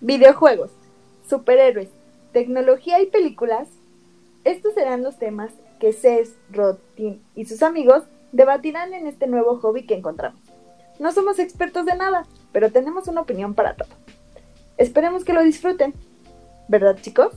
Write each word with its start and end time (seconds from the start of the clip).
Videojuegos, 0.00 0.70
superhéroes, 1.28 1.88
tecnología 2.32 3.00
y 3.00 3.06
películas. 3.06 3.68
Estos 4.44 4.74
serán 4.74 5.02
los 5.02 5.18
temas 5.18 5.52
que 5.78 5.92
Cés, 5.92 6.36
Rod, 6.50 6.78
Tim 6.94 7.20
y 7.34 7.44
sus 7.44 7.62
amigos 7.62 8.04
debatirán 8.32 8.94
en 8.94 9.06
este 9.06 9.26
nuevo 9.26 9.58
hobby 9.58 9.86
que 9.86 9.94
encontramos. 9.94 10.40
No 10.98 11.12
somos 11.12 11.38
expertos 11.38 11.86
de 11.86 11.96
nada, 11.96 12.26
pero 12.52 12.70
tenemos 12.70 13.08
una 13.08 13.22
opinión 13.22 13.54
para 13.54 13.74
todo. 13.74 13.88
Esperemos 14.76 15.24
que 15.24 15.32
lo 15.32 15.42
disfruten. 15.42 15.94
¿Verdad, 16.68 16.98
chicos? 17.00 17.34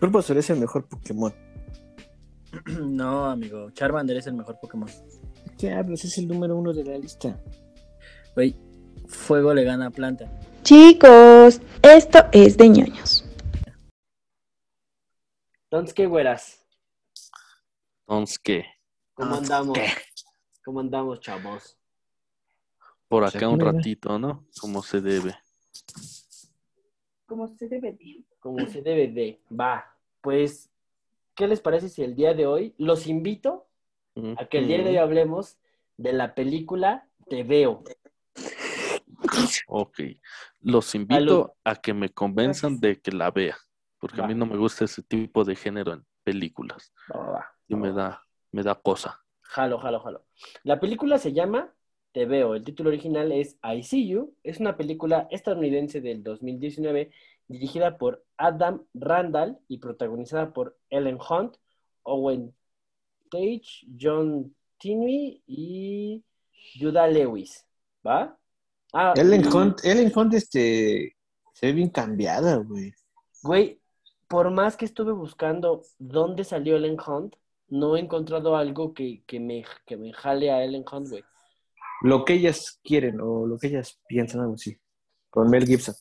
Bulbasaur 0.00 0.38
es 0.38 0.50
el 0.50 0.60
mejor 0.60 0.86
Pokémon. 0.86 1.32
No, 2.82 3.24
amigo. 3.26 3.70
Charmander 3.70 4.18
es 4.18 4.26
el 4.26 4.34
mejor 4.34 4.58
Pokémon. 4.60 4.88
¿Qué 5.58 5.72
hablas? 5.72 6.04
Es 6.04 6.18
el 6.18 6.28
número 6.28 6.56
uno 6.56 6.72
de 6.72 6.84
la 6.84 6.98
lista. 6.98 7.38
Güey, 8.34 8.56
fuego 9.06 9.54
le 9.54 9.64
gana 9.64 9.86
a 9.86 9.90
planta. 9.90 10.30
Chicos, 10.62 11.60
esto 11.82 12.18
es 12.30 12.56
de 12.56 12.68
ñoños. 12.68 13.24
Entonces, 15.64 15.92
¿qué 15.92 16.06
güeras? 16.06 16.64
Entonces, 18.06 18.38
¿qué? 18.38 18.64
¿Cómo 19.14 19.34
andamos? 19.34 19.76
¿qué? 19.76 19.88
¿Cómo 20.64 20.78
andamos, 20.78 21.18
chavos? 21.18 21.76
Por 23.08 23.24
acá 23.24 23.48
un 23.48 23.58
ratito, 23.58 24.20
¿no? 24.20 24.46
Como 24.60 24.84
se 24.84 25.00
debe. 25.00 25.34
Como 27.26 27.48
se 27.48 27.66
debe 27.66 27.92
de. 27.92 28.22
Como 28.38 28.64
se 28.68 28.82
debe 28.82 29.08
de. 29.08 29.40
Va. 29.50 29.96
Pues, 30.20 30.70
¿qué 31.34 31.48
les 31.48 31.60
parece 31.60 31.88
si 31.88 32.02
el 32.02 32.14
día 32.14 32.34
de 32.34 32.46
hoy 32.46 32.74
los 32.78 33.08
invito 33.08 33.66
a 34.36 34.46
que 34.46 34.58
el 34.58 34.68
día 34.68 34.78
de 34.78 34.90
hoy 34.90 34.96
hablemos 34.98 35.56
de 35.96 36.12
la 36.12 36.36
película 36.36 37.08
Te 37.28 37.42
Veo? 37.42 37.82
Ok. 39.68 40.00
Los 40.60 40.94
invito 40.94 41.56
a 41.64 41.76
que 41.76 41.94
me 41.94 42.10
convenzan 42.10 42.78
de 42.78 43.00
que 43.00 43.12
la 43.12 43.30
vea. 43.30 43.56
Porque 43.98 44.20
a 44.20 44.26
mí 44.26 44.34
no 44.34 44.46
me 44.46 44.56
gusta 44.56 44.84
ese 44.84 45.02
tipo 45.02 45.44
de 45.44 45.54
género 45.54 45.92
en 45.92 46.04
películas. 46.24 46.92
Va, 47.14 47.20
va, 47.20 47.30
va. 47.32 47.46
Y 47.68 47.76
me 47.76 47.92
da, 47.92 48.22
me 48.50 48.62
da 48.62 48.74
cosa. 48.74 49.22
Jalo, 49.42 49.78
jalo, 49.78 50.00
jalo. 50.00 50.26
La 50.64 50.80
película 50.80 51.18
se 51.18 51.32
llama 51.32 51.72
Te 52.12 52.26
Veo. 52.26 52.54
El 52.54 52.64
título 52.64 52.88
original 52.88 53.30
es 53.32 53.58
I 53.62 53.82
See 53.82 54.08
You. 54.08 54.34
Es 54.42 54.60
una 54.60 54.76
película 54.76 55.28
estadounidense 55.30 56.00
del 56.00 56.22
2019 56.22 57.12
dirigida 57.48 57.98
por 57.98 58.24
Adam 58.36 58.84
Randall 58.94 59.58
y 59.68 59.78
protagonizada 59.78 60.52
por 60.52 60.78
Ellen 60.90 61.18
Hunt, 61.28 61.56
Owen 62.02 62.54
Page, 63.30 63.86
John 64.00 64.54
Tinney 64.78 65.42
y 65.46 66.24
Judah 66.80 67.06
Lewis. 67.06 67.66
¿Va? 68.04 68.36
Ah, 68.92 69.14
Ellen 69.16 69.42
y- 69.44 69.48
Hunt, 69.48 69.84
Ellen 69.84 70.12
Hunt, 70.14 70.34
este, 70.34 71.16
se 71.54 71.66
ve 71.66 71.72
bien 71.72 71.88
cambiada, 71.90 72.56
güey. 72.56 72.92
Güey, 73.42 73.80
por 74.28 74.50
más 74.50 74.76
que 74.76 74.84
estuve 74.84 75.12
buscando 75.12 75.82
dónde 75.98 76.44
salió 76.44 76.76
Ellen 76.76 76.98
Hunt, 77.04 77.36
no 77.68 77.96
he 77.96 78.00
encontrado 78.00 78.54
algo 78.56 78.92
que, 78.92 79.22
que 79.26 79.40
me, 79.40 79.64
que 79.86 79.96
me 79.96 80.12
jale 80.12 80.50
a 80.50 80.62
Ellen 80.62 80.84
Hunt, 80.90 81.08
güey. 81.08 81.24
Lo 82.02 82.24
que 82.24 82.34
ellas 82.34 82.80
quieren 82.82 83.20
o 83.20 83.46
lo 83.46 83.58
que 83.58 83.68
ellas 83.68 83.98
piensan, 84.08 84.40
algo 84.42 84.54
así. 84.54 84.76
Con 85.30 85.48
Mel 85.48 85.66
Gibson. 85.66 85.94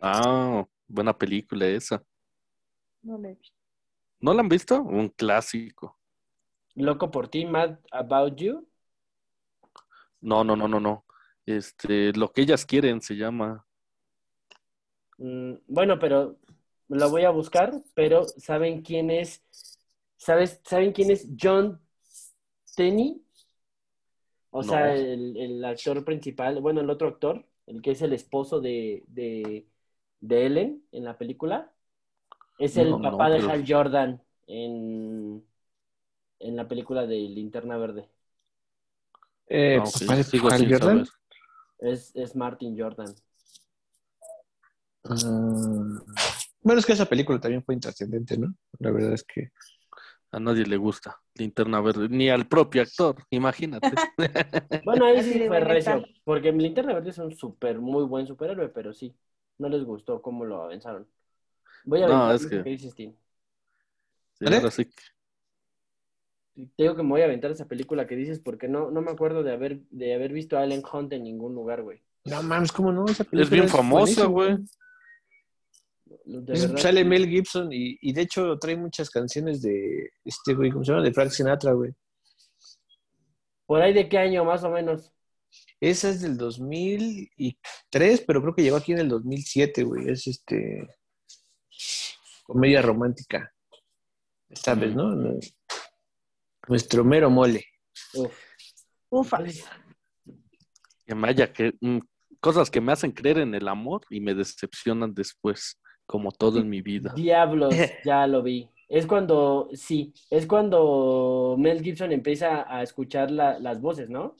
Ah, 0.00 0.66
buena 0.88 1.16
película 1.16 1.66
esa. 1.66 2.02
No 3.02 3.18
le 3.18 3.30
he 3.30 3.34
visto. 3.34 3.54
¿No 4.20 4.34
la 4.34 4.40
han 4.40 4.48
visto? 4.48 4.82
Un 4.82 5.08
clásico. 5.10 5.96
Loco 6.74 7.10
por 7.10 7.28
ti, 7.28 7.44
Mad 7.46 7.78
About 7.92 8.36
You. 8.36 8.66
No, 10.20 10.42
no, 10.44 10.56
no, 10.56 10.66
no, 10.68 10.80
no. 10.80 11.04
Este, 11.50 12.12
lo 12.12 12.32
que 12.32 12.42
ellas 12.42 12.64
quieren 12.64 13.00
se 13.02 13.14
llama. 13.16 13.66
Mm, 15.18 15.54
bueno, 15.66 15.98
pero 15.98 16.38
lo 16.88 17.10
voy 17.10 17.24
a 17.24 17.30
buscar, 17.30 17.72
pero 17.94 18.24
¿saben 18.24 18.82
quién 18.82 19.10
es? 19.10 19.42
¿Sabes, 20.16 20.60
¿Saben 20.64 20.92
quién 20.92 21.10
es 21.10 21.28
John 21.40 21.80
Tenney? 22.76 23.22
O 24.50 24.62
No. 24.62 24.68
sea, 24.68 24.94
el, 24.94 25.36
el 25.36 25.64
actor 25.64 26.04
principal, 26.04 26.60
bueno, 26.60 26.80
el 26.80 26.90
otro 26.90 27.08
actor, 27.08 27.44
el 27.66 27.80
que 27.82 27.92
es 27.92 28.02
el 28.02 28.12
esposo 28.12 28.60
de, 28.60 29.04
de, 29.08 29.66
de 30.20 30.46
Ellen 30.46 30.84
en 30.92 31.04
la 31.04 31.16
película, 31.16 31.72
es 32.58 32.76
el 32.76 32.90
No, 32.90 32.98
no, 32.98 33.10
papá 33.12 33.30
de 33.30 33.36
pero- 33.38 33.50
Hal 33.50 33.64
Jordan 33.66 34.22
en, 34.46 35.44
en 36.40 36.56
la 36.56 36.66
película 36.68 37.06
de 37.06 37.16
Linterna 37.16 37.76
Verde. 37.76 38.08
Eh, 39.46 39.78
Ah, 39.80 39.84
ok, 39.84 40.00
papá 40.00 40.16
de 40.16 40.24
sigo 40.24 40.48
Hal 40.48 40.62
Jordan. 40.62 40.78
saber. 41.06 41.08
Es, 41.80 42.14
es 42.14 42.36
Martin 42.36 42.78
Jordan. 42.78 43.14
Ah, 45.04 46.02
bueno, 46.62 46.78
es 46.80 46.86
que 46.86 46.92
esa 46.92 47.06
película 47.06 47.40
también 47.40 47.64
fue 47.64 47.74
intrascendente, 47.74 48.36
¿no? 48.36 48.54
La 48.78 48.90
verdad 48.90 49.12
es 49.14 49.24
que. 49.24 49.50
A 50.32 50.38
nadie 50.38 50.64
le 50.64 50.76
gusta 50.76 51.20
Linterna 51.34 51.80
Verde, 51.80 52.08
ni 52.08 52.28
al 52.30 52.46
propio 52.46 52.82
actor, 52.82 53.16
imagínate. 53.30 53.90
Bueno, 54.84 55.04
ahí 55.04 55.22
sí 55.24 55.44
fue 55.46 55.58
recio, 55.60 56.04
porque 56.24 56.52
Linterna 56.52 56.94
Verde 56.94 57.10
es 57.10 57.18
un 57.18 57.34
súper, 57.36 57.80
muy 57.80 58.04
buen 58.04 58.26
superhéroe, 58.26 58.68
pero 58.68 58.92
sí, 58.94 59.12
no 59.58 59.68
les 59.68 59.82
gustó 59.84 60.22
cómo 60.22 60.44
lo 60.44 60.62
avanzaron. 60.62 61.08
Voy 61.84 62.02
a 62.02 62.06
No, 62.06 62.14
aventar 62.26 62.36
es 62.36 62.46
que- 62.46 62.62
que 62.62 62.70
dices, 62.70 62.94
Tim. 62.94 63.12
Sí, 64.38 64.44
¿Vale? 64.44 64.56
ahora 64.58 64.70
sí 64.70 64.86
que- 66.54 66.62
Te 66.76 66.82
digo 66.82 66.96
que 66.96 67.02
me 67.02 67.08
voy 67.10 67.20
a 67.22 67.24
aventar 67.26 67.50
esa 67.50 67.66
película 67.66 68.06
que 68.06 68.16
dices 68.16 68.38
porque 68.40 68.68
no, 68.68 68.90
no 68.90 69.00
me 69.02 69.10
acuerdo 69.10 69.42
de 69.42 69.52
haber, 69.52 69.80
de 69.90 70.14
haber 70.14 70.32
visto 70.32 70.56
a 70.58 70.64
Ellen 70.64 70.82
Hunt 70.90 71.12
en 71.12 71.22
ningún 71.24 71.54
lugar, 71.54 71.82
güey. 71.82 72.00
No 72.24 72.42
mames, 72.42 72.70
¿cómo 72.72 72.92
no? 72.92 73.04
Esa 73.06 73.24
película 73.24 73.42
Es 73.44 73.50
bien 73.50 73.68
famosa, 73.68 74.26
güey. 74.26 74.56
De 76.24 76.52
Es- 76.52 76.62
verdad. 76.62 76.76
sale 76.78 77.04
Mel 77.04 77.26
Gibson 77.28 77.72
y, 77.72 77.96
y 78.00 78.12
de 78.12 78.22
hecho 78.22 78.58
trae 78.58 78.76
muchas 78.76 79.08
canciones 79.10 79.62
de 79.62 80.10
este 80.24 80.54
güey, 80.54 80.70
¿cómo 80.70 80.84
se 80.84 80.92
llama? 80.92 81.04
De 81.04 81.12
Frank 81.12 81.30
Sinatra, 81.30 81.72
güey. 81.72 81.92
¿Por 83.66 83.80
ahí 83.80 83.92
de 83.94 84.08
qué 84.08 84.18
año 84.18 84.44
más 84.44 84.62
o 84.64 84.70
menos? 84.70 85.12
Esa 85.80 86.10
es 86.10 86.20
del 86.20 86.36
2003, 86.36 88.20
pero 88.26 88.42
creo 88.42 88.54
que 88.54 88.62
llegó 88.62 88.76
aquí 88.76 88.92
en 88.92 88.98
el 88.98 89.08
2007, 89.08 89.82
güey. 89.84 90.08
Es 90.10 90.26
este. 90.26 90.86
Comedia 92.44 92.82
romántica. 92.82 93.52
Esta 94.48 94.74
vez, 94.74 94.94
¿no? 94.94 95.16
Nuestro 96.68 97.04
mero 97.04 97.30
mole. 97.30 97.64
Uf. 98.14 98.32
Ufa. 99.10 99.38
que 101.06 101.14
me 101.14 101.28
haya 101.28 101.52
que 101.52 101.74
mm, 101.80 101.98
cosas 102.38 102.70
que 102.70 102.80
me 102.80 102.92
hacen 102.92 103.10
creer 103.10 103.38
en 103.38 103.54
el 103.54 103.66
amor 103.66 104.02
y 104.08 104.20
me 104.20 104.34
decepcionan 104.34 105.12
después, 105.14 105.80
como 106.06 106.30
todo 106.30 106.60
en 106.60 106.68
mi 106.70 106.80
vida. 106.80 107.12
Diablos, 107.14 107.74
ya 108.04 108.26
lo 108.26 108.42
vi. 108.42 108.68
Es 108.88 109.06
cuando, 109.06 109.68
sí, 109.72 110.12
es 110.30 110.46
cuando 110.46 111.56
Mel 111.58 111.82
Gibson 111.82 112.12
empieza 112.12 112.64
a 112.72 112.82
escuchar 112.82 113.30
la- 113.30 113.58
las 113.58 113.80
voces, 113.80 114.08
¿no? 114.08 114.36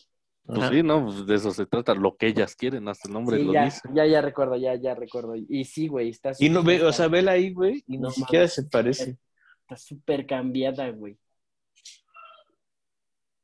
Pues 0.46 0.58
Ajá. 0.58 0.70
sí, 0.70 0.82
no, 0.82 1.04
Pues 1.04 1.26
de 1.26 1.34
eso 1.36 1.52
se 1.52 1.66
trata, 1.66 1.94
lo 1.94 2.16
que 2.16 2.26
ellas 2.26 2.56
quieren, 2.56 2.88
hasta 2.88 3.06
el 3.08 3.14
nombre 3.14 3.36
Sí, 3.38 3.44
lo 3.44 3.52
ya, 3.52 3.64
dice. 3.64 3.80
ya, 3.94 4.06
ya 4.06 4.20
recuerdo, 4.20 4.56
ya, 4.56 4.74
ya 4.74 4.94
recuerdo. 4.94 5.34
Y 5.36 5.64
sí, 5.64 5.86
güey, 5.86 6.08
está 6.10 6.32
Y 6.38 6.48
no 6.48 6.62
ve, 6.64 6.82
o 6.82 6.92
sea, 6.92 7.06
vela 7.08 7.32
ahí, 7.32 7.52
güey, 7.52 7.84
y 7.86 7.98
No 7.98 8.08
ni 8.08 8.14
siquiera 8.14 8.48
se 8.48 8.64
parece. 8.64 9.16
Está 9.60 9.76
súper 9.76 10.26
cambiada, 10.26 10.88
güey. 10.90 11.16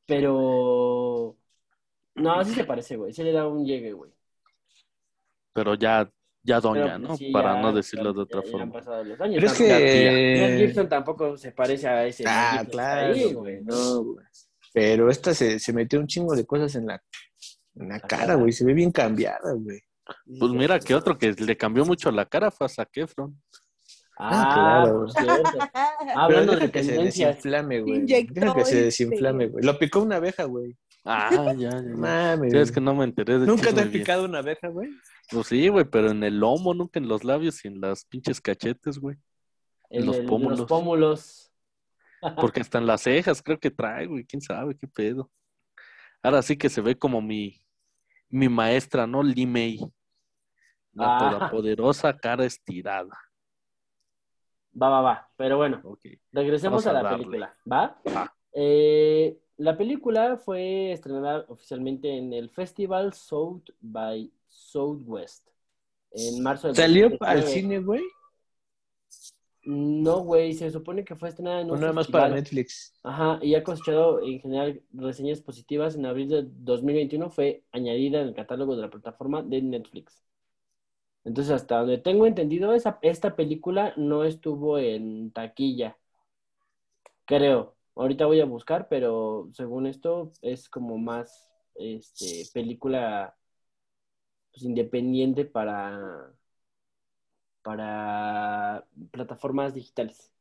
Pero. 0.06 1.36
No, 2.14 2.44
sí 2.44 2.54
se 2.54 2.64
parece, 2.64 2.96
güey. 2.96 3.12
Sí 3.12 3.22
le 3.22 3.32
da 3.32 3.46
un 3.46 3.64
llegue, 3.64 3.92
güey. 3.92 4.10
Pero 5.52 5.74
ya, 5.74 6.10
ya 6.42 6.60
doña, 6.60 6.84
Pero, 6.84 6.98
¿no? 6.98 7.06
pues, 7.08 7.18
sí, 7.18 7.30
Para 7.32 7.54
ya- 7.54 7.60
no 7.62 7.72
decirlo 7.72 8.12
de 8.12 8.18
ya- 8.18 8.22
otra 8.22 8.40
ya 8.42 8.46
han 8.46 8.52
forma. 8.52 8.72
pasado 8.72 9.04
los 9.04 9.20
años. 9.20 9.36
Pero 9.36 9.46
es 9.52 9.58
que. 9.58 10.38
Mel 10.40 10.58
Gibson 10.66 10.88
tampoco 10.88 11.36
se 11.36 11.52
parece 11.52 11.88
a 11.88 12.06
ese. 12.06 12.24
Ah, 12.26 12.64
claro, 12.70 13.14
ahí, 13.14 13.32
güey. 13.32 13.62
No, 13.62 14.02
güey. 14.04 14.24
Pero 14.72 15.10
esta 15.10 15.32
se, 15.34 15.58
se 15.58 15.72
metió 15.72 15.98
un 15.98 16.06
chingo 16.06 16.34
de 16.36 16.44
cosas 16.46 16.74
en 16.76 16.86
la, 16.86 17.02
en 17.74 17.88
la 17.88 18.00
cara, 18.00 18.34
güey. 18.34 18.52
Se 18.52 18.64
ve 18.64 18.74
bien 18.74 18.92
cambiada, 18.92 19.52
güey. 19.54 19.80
Pues 20.38 20.52
mira, 20.52 20.78
que 20.78 20.94
otro 20.94 21.18
que 21.18 21.32
le 21.32 21.56
cambió 21.56 21.84
mucho 21.84 22.10
la 22.12 22.26
cara 22.26 22.50
fue 22.50 22.66
a 22.66 22.68
Zac 22.68 22.90
Efron. 22.96 23.42
Ah, 24.18 24.82
claro. 24.84 25.08
cierto. 25.08 25.50
Pero 26.00 26.18
Hablando 26.20 26.52
deja 26.52 26.64
de 26.66 26.72
que 26.72 26.84
se 26.84 26.92
desinflame, 27.02 27.80
güey. 27.80 27.96
Inyectó 28.00 28.40
Deja 28.40 28.54
que 28.54 28.64
se 28.64 28.70
este. 28.70 28.84
desinflame, 28.84 29.46
güey. 29.48 29.64
Lo 29.64 29.78
picó 29.78 30.00
una 30.00 30.16
abeja, 30.16 30.44
güey. 30.44 30.76
Ah, 31.04 31.28
ya, 31.58 31.70
ya. 31.80 31.82
Mames. 31.82 32.54
Es 32.54 32.72
que 32.72 32.80
no 32.80 32.94
me 32.94 33.04
enteré 33.04 33.38
de 33.38 33.46
¿Nunca 33.46 33.72
te 33.74 33.82
ha 33.82 33.90
picado 33.90 34.24
una 34.24 34.38
abeja, 34.38 34.68
güey? 34.68 34.90
Pues 35.30 35.48
sí, 35.48 35.68
güey, 35.68 35.84
pero 35.84 36.10
en 36.10 36.22
el 36.24 36.38
lomo, 36.40 36.72
nunca 36.72 36.98
en 36.98 37.08
los 37.08 37.24
labios 37.24 37.64
y 37.64 37.68
en 37.68 37.80
las 37.80 38.04
pinches 38.06 38.40
cachetes, 38.40 38.98
güey. 38.98 39.16
En 39.90 40.06
los 40.06 40.16
el- 40.16 40.26
pómulos. 40.26 40.58
Los 40.60 40.68
pómulos. 40.68 41.52
Porque 42.40 42.60
hasta 42.60 42.78
en 42.78 42.86
las 42.86 43.02
cejas 43.02 43.42
creo 43.42 43.58
que 43.58 43.70
trae, 43.70 44.06
güey. 44.06 44.24
¿Quién 44.24 44.40
sabe 44.40 44.76
qué 44.76 44.88
pedo? 44.88 45.30
Ahora 46.22 46.40
sí 46.42 46.56
que 46.56 46.68
se 46.70 46.80
ve 46.80 46.96
como 46.98 47.20
mi, 47.20 47.60
mi 48.30 48.48
maestra, 48.48 49.06
¿no? 49.06 49.22
May. 49.22 49.78
La 50.92 51.16
Ah. 51.18 51.18
todopoderosa 51.38 52.16
cara 52.16 52.46
estirada. 52.46 53.10
Va, 54.80 54.88
va, 54.90 55.00
va. 55.00 55.30
Pero 55.36 55.56
bueno, 55.56 55.80
Ok. 55.84 56.04
regresemos 56.32 56.84
Vamos 56.84 56.86
a 56.86 57.02
la 57.02 57.16
película. 57.16 57.56
¿Va? 57.70 58.00
Eh, 58.52 59.38
la 59.58 59.76
película 59.76 60.36
fue 60.36 60.92
estrenada 60.92 61.44
oficialmente 61.48 62.14
en 62.16 62.32
el 62.32 62.50
Festival 62.50 63.12
South 63.14 63.62
by 63.80 64.30
Southwest. 64.48 65.46
en 66.12 66.42
marzo 66.42 66.68
del 66.68 66.76
¿Salió 66.76 67.08
2019. 67.10 67.40
al 67.40 67.46
cine, 67.48 67.78
güey? 67.80 68.02
No, 69.68 70.20
güey, 70.20 70.54
se 70.54 70.70
supone 70.70 71.04
que 71.04 71.16
fue 71.16 71.28
estrenada 71.28 71.60
en 71.60 71.70
¿O 71.70 71.74
un 71.74 71.80
nada 71.80 71.92
más 71.92 72.06
para 72.06 72.28
Netflix? 72.28 72.94
Ajá, 73.02 73.40
y 73.42 73.54
ha 73.56 73.64
cosechado 73.64 74.22
en 74.22 74.38
general 74.40 74.80
reseñas 74.92 75.40
positivas. 75.40 75.96
En 75.96 76.06
abril 76.06 76.28
de 76.28 76.44
2021 76.46 77.30
fue 77.30 77.64
añadida 77.72 78.20
en 78.20 78.28
el 78.28 78.34
catálogo 78.34 78.76
de 78.76 78.82
la 78.82 78.90
plataforma 78.90 79.42
de 79.42 79.60
Netflix. 79.62 80.22
Entonces, 81.26 81.52
hasta 81.52 81.78
donde 81.80 81.98
tengo 81.98 82.24
entendido, 82.24 82.72
esa, 82.72 83.00
esta 83.02 83.34
película 83.34 83.92
no 83.96 84.22
estuvo 84.22 84.78
en 84.78 85.32
taquilla. 85.32 85.98
Creo. 87.24 87.74
Ahorita 87.96 88.26
voy 88.26 88.40
a 88.40 88.44
buscar, 88.44 88.86
pero 88.88 89.48
según 89.52 89.86
esto 89.86 90.32
es 90.40 90.68
como 90.68 90.98
más 90.98 91.50
este, 91.74 92.44
película 92.54 93.36
pues, 94.52 94.62
independiente 94.62 95.44
para, 95.44 96.32
para 97.62 98.86
plataformas 99.10 99.74
digitales. 99.74 100.32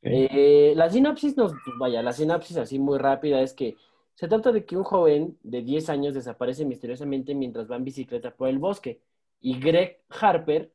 Eh, 0.00 0.72
la 0.76 0.88
sinopsis 0.88 1.36
nos, 1.36 1.52
vaya, 1.78 2.00
la 2.02 2.14
sinopsis 2.14 2.56
así 2.56 2.78
muy 2.78 2.96
rápida 2.96 3.42
es 3.42 3.52
que 3.52 3.76
se 4.16 4.28
trata 4.28 4.50
de 4.50 4.64
que 4.64 4.76
un 4.76 4.82
joven 4.82 5.38
de 5.42 5.62
10 5.62 5.90
años 5.90 6.14
desaparece 6.14 6.64
misteriosamente 6.64 7.34
mientras 7.34 7.70
va 7.70 7.76
en 7.76 7.84
bicicleta 7.84 8.34
por 8.34 8.48
el 8.48 8.58
bosque 8.58 9.02
y 9.40 9.60
Greg 9.60 10.02
Harper, 10.08 10.72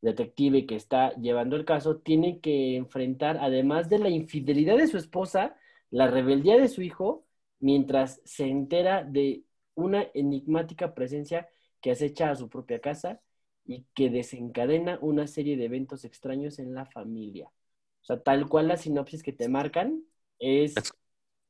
detective 0.00 0.66
que 0.66 0.74
está 0.76 1.14
llevando 1.16 1.54
el 1.56 1.64
caso, 1.64 1.98
tiene 1.98 2.40
que 2.40 2.76
enfrentar, 2.76 3.38
además 3.40 3.88
de 3.88 3.98
la 3.98 4.08
infidelidad 4.08 4.78
de 4.78 4.88
su 4.88 4.96
esposa, 4.96 5.54
la 5.90 6.10
rebeldía 6.10 6.56
de 6.56 6.68
su 6.68 6.82
hijo, 6.82 7.26
mientras 7.60 8.20
se 8.24 8.46
entera 8.46 9.04
de 9.04 9.44
una 9.74 10.06
enigmática 10.14 10.94
presencia 10.94 11.48
que 11.80 11.90
acecha 11.92 12.30
a 12.30 12.36
su 12.36 12.48
propia 12.48 12.80
casa 12.80 13.20
y 13.64 13.84
que 13.94 14.10
desencadena 14.10 14.98
una 15.02 15.26
serie 15.26 15.56
de 15.56 15.66
eventos 15.66 16.04
extraños 16.04 16.58
en 16.58 16.74
la 16.74 16.86
familia. 16.86 17.52
O 18.00 18.04
sea, 18.04 18.20
tal 18.20 18.48
cual 18.48 18.68
la 18.68 18.76
sinopsis 18.76 19.22
que 19.22 19.32
te 19.32 19.48
marcan 19.48 20.02
es, 20.38 20.74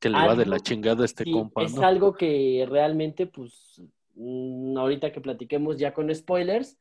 Que 0.03 0.09
le 0.09 0.17
va 0.17 0.35
de 0.35 0.45
la 0.45 0.59
chingada 0.59 1.03
a 1.03 1.05
este 1.05 1.23
sí, 1.23 1.31
compa, 1.31 1.63
es 1.63 1.75
¿no? 1.75 1.87
algo 1.87 2.13
que 2.13 2.67
realmente, 2.69 3.25
pues, 3.25 3.81
mm, 4.15 4.77
ahorita 4.77 5.13
que 5.13 5.21
platiquemos 5.21 5.77
ya 5.77 5.93
con 5.93 6.13
spoilers, 6.13 6.77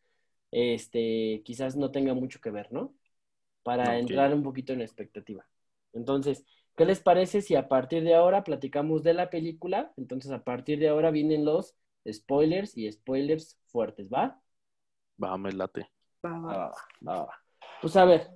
este, 0.50 1.40
quizás 1.44 1.76
no 1.76 1.92
tenga 1.92 2.14
mucho 2.14 2.40
que 2.40 2.50
ver, 2.50 2.72
¿no? 2.72 2.92
Para 3.62 3.96
entrar 3.96 4.34
un 4.34 4.42
poquito 4.42 4.72
en 4.72 4.80
expectativa. 4.80 5.46
Entonces, 5.92 6.44
¿qué 6.76 6.84
les 6.84 6.98
parece 6.98 7.42
si 7.42 7.54
a 7.54 7.68
partir 7.68 8.02
de 8.02 8.16
ahora 8.16 8.42
platicamos 8.42 9.04
de 9.04 9.14
la 9.14 9.30
película? 9.30 9.92
Entonces, 9.96 10.32
a 10.32 10.42
partir 10.42 10.80
de 10.80 10.88
ahora 10.88 11.12
vienen 11.12 11.44
los 11.44 11.76
spoilers 12.10 12.76
y 12.76 12.90
spoilers 12.90 13.56
fuertes, 13.68 14.10
¿va? 14.12 14.42
Va, 15.22 15.38
me 15.38 15.52
late. 15.52 15.88
Va, 16.26 16.40
va, 16.40 16.72
va. 17.06 17.28
Pues 17.80 17.94
a 17.94 18.04
ver, 18.04 18.32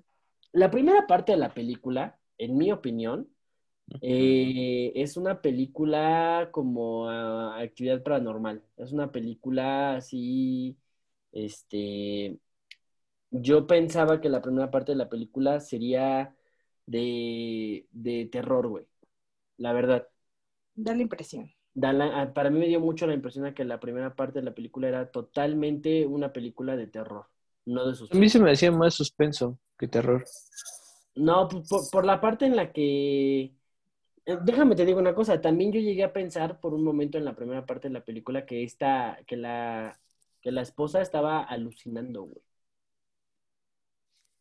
la 0.52 0.70
primera 0.70 1.08
parte 1.08 1.32
de 1.32 1.38
la 1.38 1.52
película, 1.52 2.20
en 2.38 2.56
mi 2.56 2.70
opinión, 2.70 3.28
eh, 4.00 4.92
es 4.94 5.16
una 5.16 5.40
película 5.42 6.48
como 6.52 7.08
actividad 7.10 8.02
paranormal. 8.02 8.62
Es 8.76 8.92
una 8.92 9.10
película 9.12 9.96
así, 9.96 10.76
este, 11.32 12.38
yo 13.30 13.66
pensaba 13.66 14.20
que 14.20 14.28
la 14.28 14.42
primera 14.42 14.70
parte 14.70 14.92
de 14.92 14.98
la 14.98 15.08
película 15.08 15.60
sería 15.60 16.34
de, 16.86 17.86
de 17.92 18.26
terror, 18.26 18.68
güey. 18.68 18.86
La 19.58 19.72
verdad. 19.72 20.08
Da 20.74 20.94
la 20.94 21.02
impresión. 21.02 21.52
Da 21.74 21.92
la- 21.92 22.32
para 22.34 22.50
mí 22.50 22.58
me 22.58 22.66
dio 22.68 22.80
mucho 22.80 23.06
la 23.06 23.14
impresión 23.14 23.44
de 23.44 23.54
que 23.54 23.64
la 23.64 23.80
primera 23.80 24.14
parte 24.16 24.38
de 24.40 24.44
la 24.44 24.54
película 24.54 24.88
era 24.88 25.10
totalmente 25.10 26.06
una 26.06 26.32
película 26.32 26.76
de 26.76 26.86
terror, 26.86 27.26
no 27.66 27.86
de 27.86 27.94
A 27.94 27.98
suspenso. 27.98 28.20
mí 28.20 28.28
se 28.28 28.40
me 28.40 28.52
hacía 28.52 28.70
más 28.72 28.94
suspenso 28.94 29.58
que 29.78 29.88
terror. 29.88 30.24
No, 31.16 31.48
por- 31.48 31.90
por 31.90 32.04
la 32.04 32.20
parte 32.20 32.46
en 32.46 32.56
la 32.56 32.72
que... 32.72 33.55
eh, 34.26 34.36
Déjame 34.44 34.74
te 34.76 34.84
digo 34.84 34.98
una 34.98 35.14
cosa, 35.14 35.40
también 35.40 35.72
yo 35.72 35.80
llegué 35.80 36.04
a 36.04 36.12
pensar 36.12 36.60
por 36.60 36.74
un 36.74 36.84
momento 36.84 37.16
en 37.18 37.24
la 37.24 37.34
primera 37.34 37.64
parte 37.64 37.88
de 37.88 37.94
la 37.94 38.04
película 38.04 38.44
que 38.44 38.62
esta, 38.64 39.18
que 39.26 39.36
la, 39.36 39.98
que 40.40 40.50
la 40.52 40.62
esposa 40.62 41.00
estaba 41.00 41.42
alucinando, 41.42 42.24
güey. 42.24 42.42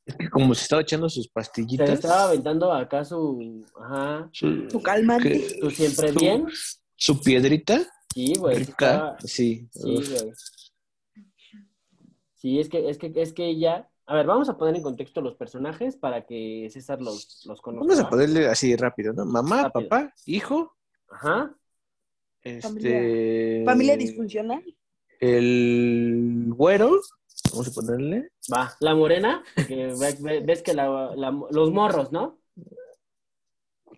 Es 0.05 0.15
que 0.17 0.29
como 0.29 0.53
se 0.53 0.63
estaba 0.63 0.83
echando 0.83 1.09
sus 1.09 1.25
Se 1.25 1.31
pastillitas. 1.31 1.87
le 1.89 1.95
estaba 1.95 2.25
aventando 2.25 2.71
acá 2.71 3.03
su, 3.03 3.65
ajá, 3.79 4.29
su, 4.31 4.67
que- 5.23 5.49
su 5.59 5.71
siempre 5.71 6.09
su- 6.13 6.19
bien. 6.19 6.45
Su 6.97 7.21
piedrita 7.21 7.79
Sí, 8.13 8.33
güey. 8.37 8.57
sí 8.57 8.63
rica. 8.65 8.91
estaba- 8.93 9.17
Sí. 9.21 9.67
Sí, 9.71 9.95
Uf. 9.97 10.09
güey. 10.21 10.31
Sí, 12.35 12.59
es 12.59 12.69
que, 12.69 12.87
es 12.89 12.97
que, 12.99 13.11
es 13.15 13.33
que 13.33 13.45
ella. 13.47 13.89
A 14.07 14.15
ver, 14.15 14.25
vamos 14.27 14.49
a 14.49 14.57
poner 14.57 14.75
en 14.75 14.83
contexto 14.83 15.19
los 15.21 15.35
personajes 15.35 15.95
para 15.95 16.25
que 16.25 16.67
César 16.71 17.01
los, 17.01 17.43
los 17.45 17.59
conozca. 17.61 17.87
Vamos 17.87 18.05
a 18.05 18.09
ponerle 18.09 18.47
así 18.47 18.75
rápido, 18.75 19.13
¿no? 19.13 19.25
Mamá, 19.25 19.63
Rápido. 19.63 19.89
papá, 19.89 20.13
hijo. 20.25 20.75
Ajá. 21.09 21.55
Este. 22.43 23.63
Familia 23.65 23.97
disfuncional. 23.97 24.63
El 25.19 26.45
güero. 26.55 26.99
Vamos 27.51 27.67
a 27.67 27.71
ponerle. 27.71 28.31
Va, 28.53 28.73
la 28.79 28.93
morena, 28.95 29.43
que 29.67 29.87
ve- 29.99 30.17
ve- 30.19 30.41
ves 30.41 30.61
que 30.61 30.73
la- 30.75 31.15
la- 31.15 31.31
los 31.49 31.71
morros, 31.71 32.11
¿no? 32.11 32.39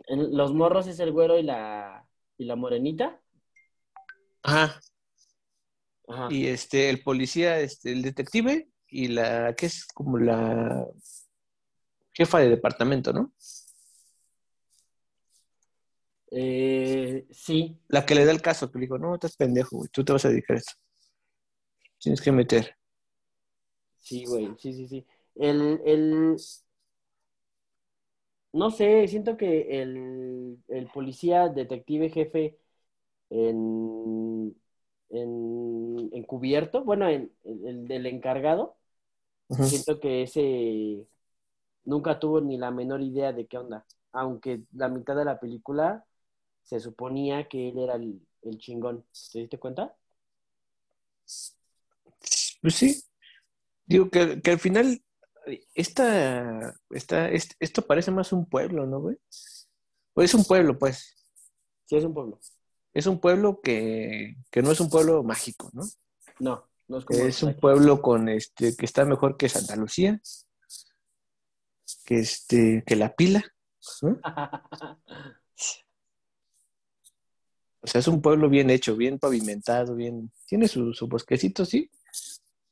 En- 0.07 0.36
los 0.38 0.53
morros 0.53 0.88
es 0.88 1.00
el 1.00 1.12
güero 1.12 1.38
y 1.38 1.44
la, 1.44 2.07
y 2.38 2.45
la 2.45 2.56
morenita. 2.56 3.19
Ajá. 4.44 4.80
Ajá. 6.07 6.27
Y 6.31 6.48
este, 6.48 6.89
el 6.89 7.03
policía, 7.03 7.60
este, 7.60 7.92
el 7.92 8.01
detective 8.01 8.69
y 8.89 9.10
la 9.10 9.56
que 9.56 9.68
es 9.68 9.86
como 9.94 10.18
la 10.18 10.88
jefa 12.13 12.39
de 12.39 12.50
departamento, 12.50 13.13
¿no? 13.13 13.34
Eh, 16.31 17.25
sí, 17.31 17.80
La 17.89 18.06
que 18.06 18.16
le 18.16 18.24
da 18.24 18.31
el 18.31 18.42
caso, 18.42 18.72
que 18.72 18.80
le 18.80 18.86
digo, 18.86 18.98
no, 18.98 19.16
estás 19.16 19.36
pendejo, 19.36 19.78
güey, 19.78 19.89
tú 19.92 20.06
te 20.06 20.13
vas 20.13 20.24
a 20.25 20.30
dedicar 20.30 20.56
a 20.56 20.60
esto. 20.60 20.74
Tienes 22.00 22.22
que 22.22 22.31
meter. 22.31 22.75
sí, 23.98 24.25
güey, 24.25 24.56
sí, 24.60 24.74
sí, 24.74 24.88
sí. 24.88 25.06
El, 25.36 25.81
el... 25.86 26.38
No 28.54 28.72
sé, 28.72 29.07
siento 29.07 29.38
que 29.38 29.81
el, 29.81 30.57
el 30.69 30.88
policía, 30.88 31.50
detective, 31.50 32.10
jefe 32.10 32.57
en, 33.30 34.56
en 35.09 36.09
encubierto, 36.13 36.83
bueno, 36.83 37.07
en, 37.09 37.31
el, 37.44 37.68
el 37.68 37.88
del 37.88 38.06
encargado, 38.07 38.77
siento 39.60 40.00
que 40.00 40.24
ese 40.24 41.08
nunca 41.86 42.20
tuvo 42.20 42.41
ni 42.41 42.58
la 42.58 42.72
menor 42.72 43.01
idea 43.01 43.34
de 43.34 43.48
qué 43.48 43.58
onda. 43.58 43.86
Aunque 44.13 44.63
la 44.74 44.89
mitad 44.89 45.15
de 45.15 45.25
la 45.25 45.39
película 45.39 46.05
se 46.63 46.79
suponía 46.81 47.48
que 47.50 47.70
él 47.70 47.79
era 47.79 47.96
el, 47.96 48.22
el 48.43 48.58
chingón. 48.60 49.05
¿Te 49.34 49.39
diste 49.41 49.60
cuenta? 49.60 49.96
Pues 52.62 52.75
sí. 52.75 53.03
Digo 53.86 54.10
que, 54.10 54.41
que 54.41 54.51
al 54.51 54.60
final, 54.60 55.03
esta, 55.75 56.75
esta, 56.91 57.29
est- 57.31 57.53
esto 57.60 57.84
parece 57.88 58.12
más 58.12 58.34
un 58.34 58.48
pueblo, 58.48 58.86
¿no, 58.88 59.01
güey? 59.01 59.17
O 60.15 60.22
es 60.24 60.34
un 60.34 60.46
pueblo, 60.46 60.77
pues. 60.79 61.15
Sí, 61.86 61.96
es 61.98 62.03
un 62.03 62.13
pueblo. 62.13 62.39
Es 62.98 63.06
un 63.06 63.20
pueblo 63.20 63.62
que, 63.62 64.38
que 64.50 64.63
no 64.63 64.72
es 64.72 64.80
un 64.80 64.89
pueblo 64.89 65.22
mágico, 65.22 65.70
¿no? 65.72 65.84
No, 66.39 66.68
no 66.88 66.98
es 66.98 67.06
como. 67.06 67.20
Es 67.20 67.44
un 67.44 67.54
pueblo 67.54 68.01
con 68.01 68.27
este 68.27 68.75
que 68.75 68.86
está 68.88 69.06
mejor 69.06 69.38
que 69.38 69.50
Santa 69.50 69.75
Lucía, 69.75 70.20
que 72.04 72.16
este, 72.16 72.84
que 72.84 72.96
la 72.96 73.16
pila, 73.16 73.46
¿no? 74.01 74.20
O 77.80 77.88
sea, 77.89 78.00
es 78.00 78.08
un 78.08 78.20
pueblo 78.20 78.50
bien 78.50 78.72
hecho, 78.72 78.98
bien 78.98 79.20
pavimentado, 79.20 79.96
bien. 79.96 80.32
Tiene 80.48 80.68
su, 80.68 80.92
su 80.94 81.08
bosquecito, 81.08 81.66
sí, 81.66 81.89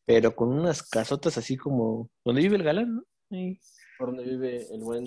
pero 0.05 0.35
con 0.35 0.51
unas 0.51 0.81
casotas 0.81 1.37
así 1.37 1.55
como 1.55 2.09
donde 2.25 2.41
vive 2.41 2.57
el 2.57 2.63
galán, 2.63 2.95
¿no? 2.95 3.03
Ahí. 3.29 3.59
Por 3.99 4.07
donde 4.07 4.23
vive 4.23 4.65
el 4.73 4.81
buen. 4.81 5.05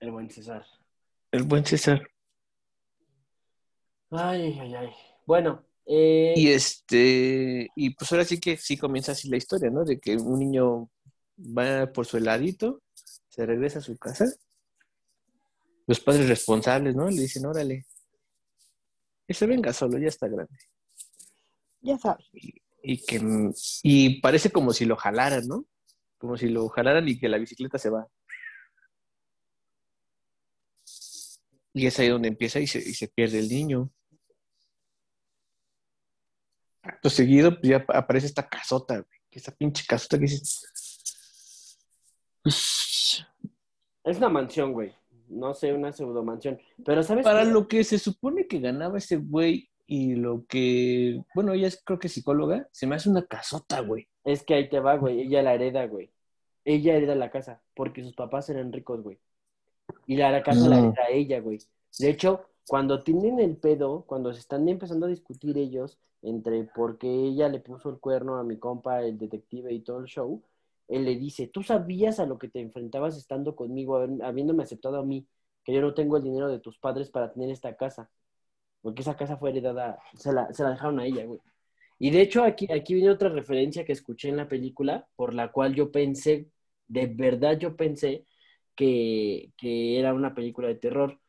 El 0.00 0.10
buen 0.10 0.28
César. 0.28 0.66
El 1.30 1.44
buen 1.44 1.64
César. 1.64 2.02
Ay, 4.16 4.58
ay, 4.60 4.74
ay. 4.74 4.90
Bueno, 5.26 5.64
eh, 5.86 6.34
Y 6.36 6.48
este, 6.48 7.68
y 7.74 7.90
pues 7.90 8.10
ahora 8.12 8.24
sí 8.24 8.40
que 8.40 8.56
sí 8.56 8.76
comienza 8.76 9.12
así 9.12 9.28
la 9.28 9.36
historia, 9.36 9.70
¿no? 9.70 9.84
De 9.84 9.98
que 9.98 10.16
un 10.16 10.38
niño 10.38 10.90
va 11.36 11.92
por 11.92 12.06
su 12.06 12.16
heladito, 12.16 12.82
se 13.28 13.44
regresa 13.44 13.80
a 13.80 13.82
su 13.82 13.96
casa. 13.98 14.26
Los 15.86 16.00
padres 16.00 16.28
responsables, 16.28 16.94
¿no? 16.94 17.10
Le 17.10 17.22
dicen, 17.22 17.44
órale, 17.44 17.84
que 19.26 19.34
se 19.34 19.46
venga 19.46 19.72
solo, 19.72 19.98
ya 19.98 20.08
está 20.08 20.28
grande. 20.28 20.56
Ya 21.80 21.98
sabes. 21.98 22.26
Y 22.82 23.04
que 23.04 23.20
y 23.82 24.20
parece 24.20 24.50
como 24.50 24.72
si 24.72 24.84
lo 24.84 24.96
jalaran, 24.96 25.46
¿no? 25.46 25.66
Como 26.18 26.36
si 26.36 26.48
lo 26.48 26.68
jalaran 26.68 27.06
y 27.08 27.18
que 27.18 27.28
la 27.28 27.38
bicicleta 27.38 27.78
se 27.78 27.90
va. 27.90 28.06
Y 31.74 31.86
es 31.86 31.98
ahí 31.98 32.08
donde 32.08 32.28
empieza 32.28 32.60
y 32.60 32.66
se, 32.66 32.78
y 32.78 32.94
se 32.94 33.08
pierde 33.08 33.40
el 33.40 33.48
niño. 33.48 33.90
Acto 36.84 37.10
seguido, 37.10 37.50
pues 37.60 37.70
ya 37.70 37.84
aparece 37.88 38.26
esta 38.26 38.48
casota, 38.48 38.94
güey. 38.94 39.18
Esta 39.30 39.50
pinche 39.52 39.84
casota 39.86 40.16
que 40.16 40.22
dices. 40.22 40.62
Pues, 42.42 43.24
Es 44.04 44.18
una 44.18 44.28
mansión, 44.28 44.72
güey. 44.72 44.92
No 45.28 45.54
sé, 45.54 45.72
una 45.72 45.90
pseudo 45.92 46.22
mansión. 46.22 46.58
Pero 46.84 47.02
¿sabes 47.02 47.24
para 47.24 47.42
qué? 47.44 47.50
lo 47.50 47.66
que 47.66 47.82
se 47.82 47.98
supone 47.98 48.46
que 48.46 48.60
ganaba 48.60 48.98
ese 48.98 49.16
güey 49.16 49.70
y 49.86 50.14
lo 50.14 50.44
que, 50.46 51.22
bueno, 51.34 51.52
ella 51.52 51.66
es 51.68 51.82
creo 51.84 51.98
que 51.98 52.08
psicóloga, 52.08 52.68
se 52.72 52.86
me 52.86 52.94
hace 52.96 53.08
una 53.08 53.24
casota, 53.26 53.80
güey. 53.80 54.06
Es 54.24 54.42
que 54.44 54.54
ahí 54.54 54.68
te 54.68 54.80
va, 54.80 54.96
güey. 54.96 55.22
Ella 55.22 55.42
la 55.42 55.54
hereda, 55.54 55.86
güey. 55.86 56.12
Ella 56.64 56.94
hereda 56.94 57.14
la 57.14 57.30
casa 57.30 57.62
porque 57.74 58.02
sus 58.02 58.14
papás 58.14 58.48
eran 58.50 58.72
ricos, 58.72 59.02
güey. 59.02 59.18
Y 60.06 60.16
la, 60.16 60.30
la 60.30 60.42
casa 60.42 60.68
la 60.68 60.76
No. 60.76 60.88
hereda 60.92 61.08
ella, 61.10 61.40
güey. 61.40 61.58
De 61.98 62.10
hecho, 62.10 62.44
cuando 62.66 63.02
tienen 63.02 63.40
el 63.40 63.56
pedo, 63.56 64.04
cuando 64.06 64.32
se 64.32 64.40
están 64.40 64.68
empezando 64.68 65.06
a 65.06 65.08
discutir 65.10 65.58
ellos 65.58 65.98
entre 66.22 66.64
por 66.64 66.98
qué 66.98 67.08
ella 67.08 67.48
le 67.48 67.60
puso 67.60 67.90
el 67.90 67.98
cuerno 68.00 68.36
a 68.36 68.44
mi 68.44 68.58
compa, 68.58 69.02
el 69.02 69.18
detective 69.18 69.72
y 69.72 69.80
todo 69.80 70.00
el 70.00 70.06
show, 70.06 70.42
él 70.88 71.04
le 71.04 71.16
dice, 71.16 71.48
tú 71.48 71.62
sabías 71.62 72.20
a 72.20 72.26
lo 72.26 72.38
que 72.38 72.48
te 72.48 72.60
enfrentabas 72.60 73.16
estando 73.16 73.56
conmigo, 73.56 73.98
habiéndome 74.22 74.62
aceptado 74.62 74.98
a 74.98 75.04
mí, 75.04 75.26
que 75.64 75.72
yo 75.72 75.80
no 75.80 75.94
tengo 75.94 76.16
el 76.16 76.24
dinero 76.24 76.48
de 76.48 76.60
tus 76.60 76.78
padres 76.78 77.10
para 77.10 77.32
tener 77.32 77.50
esta 77.50 77.76
casa. 77.76 78.10
Porque 78.82 79.02
esa 79.02 79.16
casa 79.16 79.36
fue 79.38 79.50
heredada, 79.50 79.98
se 80.18 80.32
la, 80.32 80.52
se 80.52 80.62
la 80.62 80.70
dejaron 80.70 81.00
a 81.00 81.06
ella, 81.06 81.24
güey. 81.24 81.40
Y 81.98 82.10
de 82.10 82.20
hecho, 82.22 82.44
aquí, 82.44 82.70
aquí 82.72 82.94
viene 82.94 83.10
otra 83.10 83.28
referencia 83.30 83.84
que 83.84 83.92
escuché 83.92 84.28
en 84.28 84.36
la 84.36 84.48
película, 84.48 85.08
por 85.16 85.34
la 85.34 85.52
cual 85.52 85.74
yo 85.74 85.90
pensé, 85.92 86.50
de 86.88 87.06
verdad 87.06 87.58
yo 87.58 87.76
pensé 87.76 88.26
que, 88.74 89.52
que 89.56 89.98
era 89.98 90.14
una 90.14 90.34
película 90.34 90.68
de 90.68 90.74
terror. 90.76 91.20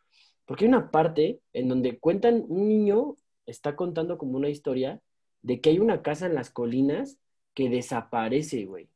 Porque 0.45 0.65
hay 0.65 0.69
una 0.69 0.91
parte 0.91 1.41
en 1.53 1.69
donde 1.69 1.99
cuentan, 1.99 2.45
un 2.47 2.67
niño 2.67 3.15
está 3.45 3.75
contando 3.75 4.17
como 4.17 4.37
una 4.37 4.49
historia 4.49 5.01
de 5.41 5.61
que 5.61 5.69
hay 5.71 5.79
una 5.79 6.01
casa 6.01 6.25
en 6.27 6.35
las 6.35 6.49
colinas 6.49 7.17
que 7.53 7.69
desaparece, 7.69 8.65
güey. 8.65 8.89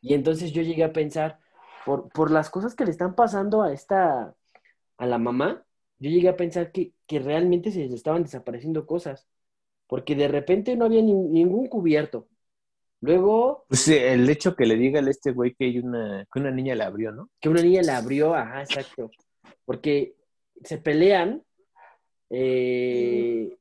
Y 0.00 0.14
entonces 0.14 0.52
yo 0.52 0.62
llegué 0.62 0.84
a 0.84 0.92
pensar, 0.92 1.38
por, 1.84 2.08
por 2.10 2.30
las 2.30 2.50
cosas 2.50 2.74
que 2.74 2.84
le 2.84 2.90
están 2.90 3.14
pasando 3.14 3.62
a 3.62 3.72
esta, 3.72 4.34
a 4.98 5.06
la 5.06 5.18
mamá, 5.18 5.64
yo 5.98 6.10
llegué 6.10 6.28
a 6.28 6.36
pensar 6.36 6.72
que, 6.72 6.92
que 7.06 7.18
realmente 7.18 7.70
se 7.70 7.80
les 7.80 7.92
estaban 7.92 8.22
desapareciendo 8.22 8.86
cosas. 8.86 9.26
Porque 9.86 10.14
de 10.14 10.28
repente 10.28 10.76
no 10.76 10.84
había 10.84 11.02
ni- 11.02 11.14
ningún 11.14 11.66
cubierto. 11.66 12.28
Luego, 13.00 13.64
Pues 13.68 13.88
el 13.88 14.28
hecho 14.28 14.54
que 14.56 14.66
le 14.66 14.76
diga 14.76 15.00
a 15.00 15.10
este 15.10 15.32
güey 15.32 15.54
que 15.54 15.66
hay 15.66 15.78
una, 15.78 16.26
que 16.32 16.40
una 16.40 16.50
niña 16.50 16.74
la 16.74 16.86
abrió, 16.86 17.12
¿no? 17.12 17.30
que 17.40 17.48
una 17.48 17.62
niña 17.62 17.82
la 17.82 17.96
abrió, 17.98 18.34
ajá, 18.34 18.62
exacto. 18.62 19.10
Porque 19.64 20.14
se 20.62 20.78
pelean 20.78 21.42
eh, 22.30 23.56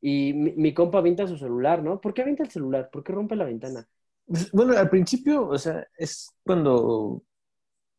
y 0.00 0.32
mi, 0.32 0.52
mi 0.52 0.74
compa 0.74 0.98
avienta 0.98 1.26
su 1.26 1.36
celular, 1.36 1.82
¿no? 1.82 2.00
¿Por 2.00 2.14
qué 2.14 2.22
avienta 2.22 2.42
el 2.42 2.50
celular? 2.50 2.90
¿Por 2.90 3.04
qué 3.04 3.12
rompe 3.12 3.36
la 3.36 3.44
ventana? 3.44 3.88
Pues, 4.26 4.50
Bueno, 4.52 4.76
al 4.76 4.90
principio, 4.90 5.48
o 5.48 5.58
sea, 5.58 5.86
es 5.96 6.30
cuando 6.44 7.22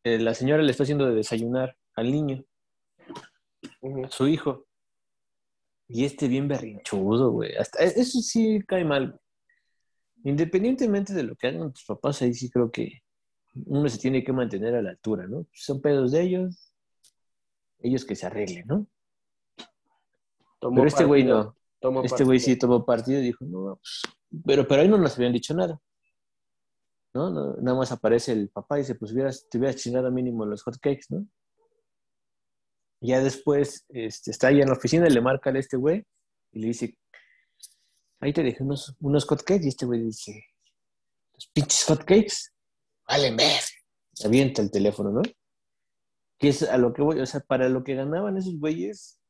eh, 0.04 0.18
la 0.18 0.34
señora 0.34 0.62
le 0.62 0.70
está 0.70 0.82
haciendo 0.82 1.06
de 1.06 1.14
desayunar 1.14 1.76
al 1.94 2.10
niño, 2.12 2.44
a 4.04 4.10
su 4.10 4.28
hijo. 4.28 4.66
Y 5.88 6.04
este 6.04 6.28
bien 6.28 6.48
berrinchudo, 6.48 7.30
güey. 7.30 7.54
Hasta, 7.56 7.84
e, 7.84 7.88
eso 7.88 8.20
sí 8.20 8.60
cae 8.66 8.84
mal. 8.84 9.08
güey. 9.08 9.20
Independientemente 10.24 11.12
de 11.12 11.22
lo 11.22 11.36
que 11.36 11.48
hagan 11.48 11.72
tus 11.72 11.84
papás, 11.84 12.22
ahí 12.22 12.32
sí 12.34 12.50
creo 12.50 12.70
que 12.70 13.02
uno 13.66 13.88
se 13.88 13.98
tiene 13.98 14.24
que 14.24 14.32
mantener 14.32 14.74
a 14.74 14.82
la 14.82 14.90
altura, 14.90 15.26
¿no? 15.26 15.46
Son 15.52 15.80
pedos 15.80 16.12
de 16.12 16.22
ellos, 16.22 16.63
ellos 17.84 18.04
que 18.04 18.16
se 18.16 18.26
arreglen, 18.26 18.66
¿no? 18.66 18.86
Tomó 20.58 20.76
Pero 20.76 20.88
este 20.88 21.04
güey 21.04 21.22
no. 21.22 21.54
tomó 21.78 22.02
Este 22.02 22.24
güey 22.24 22.40
sí 22.40 22.56
tomó 22.56 22.84
partido 22.84 23.20
y 23.20 23.24
dijo, 23.24 23.44
no, 23.44 23.76
pues, 23.76 24.02
pero, 24.44 24.66
pero 24.66 24.82
ahí 24.82 24.88
no 24.88 24.96
nos 24.96 25.14
habían 25.16 25.34
dicho 25.34 25.54
nada. 25.54 25.78
¿No? 27.12 27.30
No, 27.30 27.54
Nada 27.56 27.76
más 27.76 27.92
aparece 27.92 28.32
el 28.32 28.48
papá 28.48 28.78
y 28.78 28.80
dice, 28.80 28.94
pues 28.94 29.12
hubieras, 29.12 29.46
te 29.48 29.58
hubieras 29.58 29.76
chingado 29.76 30.10
mínimo 30.10 30.46
los 30.46 30.62
hotcakes, 30.62 31.04
¿no? 31.10 31.26
Y 33.00 33.08
ya 33.08 33.20
después 33.20 33.84
este, 33.90 34.30
está 34.30 34.48
ahí 34.48 34.62
en 34.62 34.68
la 34.68 34.74
oficina 34.74 35.06
y 35.06 35.10
le 35.10 35.20
marca 35.20 35.50
a 35.50 35.58
este 35.58 35.76
güey 35.76 36.02
y 36.52 36.60
le 36.60 36.68
dice, 36.68 36.96
ahí 38.20 38.32
te 38.32 38.42
dejé 38.42 38.62
unos, 38.62 38.96
unos 39.00 39.26
hotcakes 39.26 39.66
y 39.66 39.68
este 39.68 39.84
güey 39.84 40.00
dice, 40.00 40.42
los 41.34 41.46
pinches 41.48 41.84
hotcakes, 41.84 42.50
valen 43.06 43.36
ver. 43.36 43.60
Avienta 44.24 44.62
el 44.62 44.70
teléfono, 44.70 45.10
¿no? 45.10 45.22
Que 46.38 46.48
es 46.48 46.62
a 46.62 46.76
lo 46.78 46.92
que 46.92 47.02
voy, 47.02 47.20
o 47.20 47.26
sea, 47.26 47.40
para 47.40 47.68
lo 47.68 47.84
que 47.84 47.94
ganaban 47.94 48.36
esos 48.36 48.58
güeyes, 48.58 49.20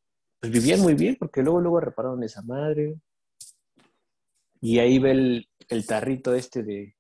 pues 0.41 0.53
vivían 0.53 0.81
muy 0.81 0.95
bien, 0.95 1.17
porque 1.19 1.43
luego, 1.43 1.61
luego 1.61 1.81
repararon 1.81 2.23
esa 2.23 2.43
madre. 2.43 2.97
Y 4.61 4.79
ahí 4.79 4.99
ve 4.99 5.11
el, 5.11 5.49
el 5.69 5.87
tarrito 5.87 6.35
este 6.35 6.63
de 6.63 6.97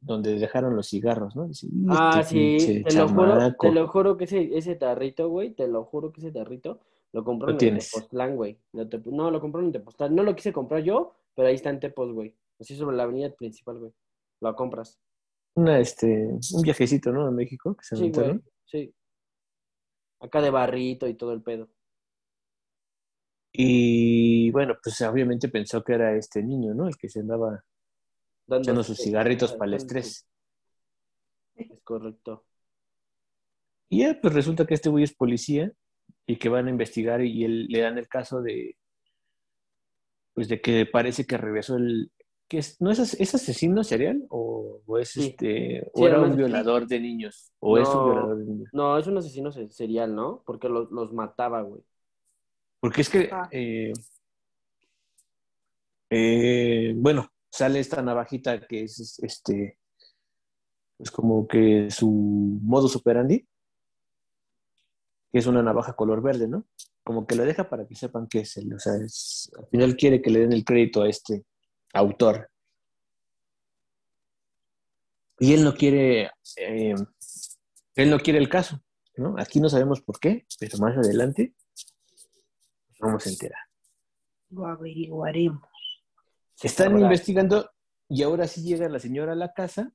donde 0.00 0.38
dejaron 0.38 0.76
los 0.76 0.88
cigarros, 0.88 1.34
¿no? 1.34 1.48
Dice, 1.48 1.66
"Y 1.66 1.86
Ah, 1.88 2.20
este 2.20 2.58
sí, 2.60 2.82
te 2.84 2.94
lo 2.94 3.08
juro, 3.08 3.28
chamaco". 3.28 3.66
te 3.68 3.74
lo 3.74 3.88
juro 3.88 4.16
que 4.16 4.24
ese, 4.24 4.56
ese 4.56 4.74
tarrito, 4.74 5.28
güey, 5.28 5.54
te 5.54 5.66
lo 5.66 5.84
juro 5.84 6.12
que 6.12 6.20
ese 6.20 6.30
tarrito 6.30 6.80
lo 7.12 7.24
compraron 7.24 7.62
en. 7.62 7.78
Tepoztlán, 7.78 8.36
güey. 8.36 8.58
No, 8.72 9.30
lo 9.30 9.40
compraron 9.40 9.66
en 9.66 9.72
Tepoztlán. 9.72 10.14
No 10.14 10.22
lo 10.22 10.34
quise 10.34 10.52
comprar 10.52 10.82
yo, 10.82 11.14
pero 11.34 11.48
ahí 11.48 11.54
está 11.54 11.70
en 11.70 11.80
Tepos, 11.80 12.12
güey. 12.12 12.34
Así 12.60 12.76
sobre 12.76 12.96
la 12.96 13.04
avenida 13.04 13.30
principal, 13.30 13.78
güey. 13.78 13.92
Lo 14.40 14.54
compras. 14.54 14.98
Una, 15.54 15.78
este, 15.78 16.06
un 16.52 16.62
viajecito, 16.62 17.12
¿no? 17.12 17.26
A 17.26 17.30
México, 17.30 17.76
que 17.76 17.84
se 17.84 17.96
Sí, 17.96 18.10
güey, 18.10 18.40
sí. 18.66 18.92
Acá 20.24 20.40
de 20.40 20.48
barrito 20.48 21.06
y 21.06 21.14
todo 21.14 21.34
el 21.34 21.42
pedo. 21.42 21.68
Y 23.52 24.50
bueno, 24.50 24.74
pues 24.82 25.00
obviamente 25.02 25.48
pensó 25.48 25.84
que 25.84 25.92
era 25.92 26.16
este 26.16 26.42
niño, 26.42 26.72
¿no? 26.74 26.88
El 26.88 26.96
que 26.96 27.10
se 27.10 27.20
andaba 27.20 27.62
Dando 28.46 28.62
echando 28.62 28.82
sus 28.82 28.98
cigarritos 28.98 29.52
para 29.52 29.68
el 29.68 29.74
estrés. 29.74 30.26
Es 31.54 31.80
correcto. 31.82 32.44
Y 33.90 34.00
ya, 34.00 34.18
pues 34.20 34.32
resulta 34.32 34.66
que 34.66 34.74
este 34.74 34.88
güey 34.88 35.04
es 35.04 35.14
policía 35.14 35.70
y 36.26 36.36
que 36.36 36.48
van 36.48 36.68
a 36.68 36.70
investigar 36.70 37.22
y 37.22 37.44
él, 37.44 37.66
le 37.68 37.80
dan 37.80 37.98
el 37.98 38.08
caso 38.08 38.40
de, 38.40 38.76
pues 40.32 40.48
de 40.48 40.62
que 40.62 40.86
parece 40.86 41.26
que 41.26 41.36
regresó 41.36 41.76
el, 41.76 42.10
que 42.48 42.58
es, 42.58 42.80
¿no 42.80 42.90
es, 42.90 42.98
es 43.18 43.34
asesino 43.34 43.82
serial 43.84 44.24
o, 44.28 44.80
o 44.86 44.98
es 44.98 45.10
Sí. 45.10 45.28
este, 45.28 45.80
Sí, 45.80 45.90
o 46.02 46.06
era 46.06 46.20
un 46.20 46.36
violador 46.36 46.86
de 46.86 47.00
niños 47.00 47.52
o 47.58 47.78
es 47.78 47.88
un 47.88 47.94
No. 47.94 48.04
violador 48.04 48.38
de 48.38 48.44
niños? 48.44 48.68
No, 48.72 48.98
es 48.98 49.06
un 49.06 49.16
asesino 49.18 49.50
se- 49.50 49.70
serial, 49.70 50.14
¿no? 50.14 50.42
Porque 50.46 50.68
los, 50.68 50.90
los 50.90 51.12
mataba, 51.12 51.62
güey. 51.62 51.82
Porque 52.80 53.00
es 53.00 53.08
que, 53.08 53.30
Ah. 53.32 53.48
eh, 53.50 53.92
eh, 56.10 56.92
bueno, 56.96 57.28
sale 57.50 57.80
esta 57.80 58.02
navajita 58.02 58.66
que 58.66 58.82
es 58.84 59.18
este, 59.22 59.78
es 60.98 61.10
como 61.10 61.46
que 61.48 61.90
su 61.90 62.10
modus 62.10 62.96
operandi, 62.96 63.46
que 65.32 65.38
es 65.38 65.46
una 65.46 65.62
navaja 65.62 65.94
color 65.94 66.22
verde, 66.22 66.46
¿no? 66.46 66.66
Como 67.02 67.26
que 67.26 67.34
lo 67.36 67.44
deja 67.44 67.68
para 67.68 67.86
que 67.86 67.94
sepan 67.96 68.26
que 68.28 68.40
es 68.40 68.56
él, 68.56 68.72
o 68.74 68.78
sea, 68.78 68.94
es- 68.96 69.50
al 69.58 69.66
final 69.68 69.96
quiere 69.96 70.20
que 70.22 70.30
le 70.30 70.40
den 70.40 70.52
el 70.52 70.64
crédito 70.64 71.02
a 71.02 71.08
este 71.08 71.44
autor. 71.94 72.50
Y 75.38 75.54
él 75.54 75.64
no 75.64 75.74
quiere, 75.74 76.30
eh, 76.56 76.94
él 77.94 78.10
no 78.10 78.18
quiere 78.18 78.38
el 78.38 78.48
caso, 78.48 78.80
¿no? 79.16 79.34
Aquí 79.38 79.60
no 79.60 79.68
sabemos 79.68 80.00
por 80.00 80.20
qué, 80.20 80.46
pero 80.58 80.78
más 80.78 80.96
adelante 80.96 81.54
nos 82.88 82.98
vamos 83.00 83.26
a 83.26 83.30
enterar. 83.30 83.60
Lo 84.50 84.66
averiguaremos. 84.66 85.68
Están 86.62 86.98
investigando 86.98 87.70
y 88.08 88.22
ahora 88.22 88.46
sí 88.46 88.62
llega 88.62 88.88
la 88.88 89.00
señora 89.00 89.32
a 89.32 89.36
la 89.36 89.52
casa 89.52 89.92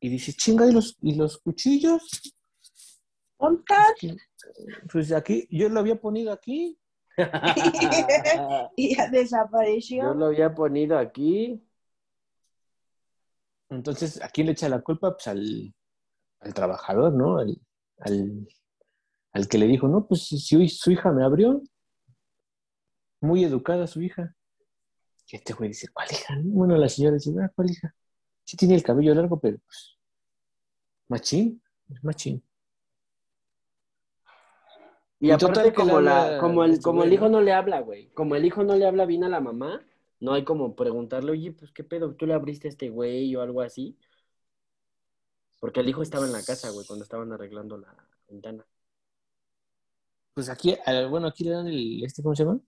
y 0.00 0.08
dice, 0.08 0.32
chinga, 0.32 0.66
¿y 0.66 0.72
los, 0.72 0.96
y 1.00 1.14
los 1.14 1.38
cuchillos? 1.38 2.34
¿Montar? 3.38 3.94
Pues 4.90 5.12
aquí, 5.12 5.46
yo 5.50 5.68
lo 5.68 5.80
había 5.80 6.00
ponido 6.00 6.32
aquí. 6.32 6.78
Y 8.76 8.96
ya 8.96 9.08
desapareció. 9.10 10.02
Yo 10.04 10.14
lo 10.14 10.26
había 10.26 10.54
ponido 10.54 10.98
aquí. 10.98 11.62
Entonces, 13.68 14.22
¿a 14.22 14.28
quién 14.28 14.46
le 14.46 14.52
echa 14.52 14.68
la 14.68 14.80
culpa? 14.80 15.12
Pues 15.14 15.26
al, 15.28 15.74
al 16.40 16.54
trabajador, 16.54 17.12
¿no? 17.14 17.38
Al, 17.38 17.58
al, 18.00 18.48
al 19.32 19.48
que 19.48 19.58
le 19.58 19.66
dijo, 19.66 19.88
no, 19.88 20.06
pues 20.06 20.26
si, 20.26 20.38
si 20.38 20.68
su 20.68 20.90
hija 20.90 21.10
me 21.12 21.24
abrió. 21.24 21.62
Muy 23.20 23.44
educada 23.44 23.86
su 23.86 24.02
hija. 24.02 24.34
Y 25.28 25.36
este 25.36 25.54
güey 25.54 25.68
dice, 25.68 25.88
¿cuál 25.92 26.08
hija? 26.10 26.34
Bueno, 26.44 26.76
la 26.76 26.88
señora 26.88 27.14
dice, 27.14 27.32
"Ah, 27.40 27.50
¿cuál 27.54 27.70
hija? 27.70 27.94
Sí 28.44 28.56
tiene 28.56 28.74
el 28.74 28.82
cabello 28.82 29.14
largo, 29.14 29.38
pero 29.40 29.58
pues, 29.58 29.96
machín, 31.08 31.62
es 31.88 32.02
machín. 32.04 32.44
Y 35.22 35.28
Y 35.28 35.30
aparte, 35.30 35.72
como, 35.72 36.00
le 36.00 36.06
la, 36.06 36.38
como, 36.40 36.64
el, 36.64 36.72
este 36.72 36.82
como 36.82 37.04
el 37.04 37.12
hijo 37.12 37.28
¿no? 37.28 37.40
le 37.40 37.52
habla, 37.52 37.80
güey. 37.80 38.08
Como 38.08 38.34
el 38.34 38.44
hijo 38.44 38.64
no 38.64 38.74
le 38.74 38.86
habla 38.86 39.06
bien 39.06 39.22
a 39.22 39.28
la 39.28 39.40
mamá, 39.40 39.80
no 40.18 40.32
hay 40.32 40.42
como 40.42 40.74
preguntarle, 40.74 41.30
oye, 41.30 41.52
pues 41.52 41.70
qué 41.70 41.84
pedo, 41.84 42.14
tú 42.16 42.26
le 42.26 42.34
abriste 42.34 42.66
a 42.66 42.70
este 42.70 42.90
güey 42.90 43.34
o 43.36 43.40
algo 43.40 43.60
así. 43.60 43.96
Porque 45.60 45.78
el 45.78 45.88
hijo 45.88 46.02
estaba 46.02 46.26
en 46.26 46.32
la 46.32 46.42
casa, 46.42 46.70
güey, 46.70 46.84
cuando 46.84 47.04
estaban 47.04 47.32
arreglando 47.32 47.78
la 47.78 47.94
ventana. 48.28 48.66
Pues 50.34 50.48
aquí, 50.48 50.76
bueno, 51.08 51.28
aquí 51.28 51.44
le 51.44 51.50
dan 51.50 51.68
el, 51.68 52.02
este, 52.04 52.20
¿cómo 52.20 52.34
se 52.34 52.42
llama? 52.44 52.58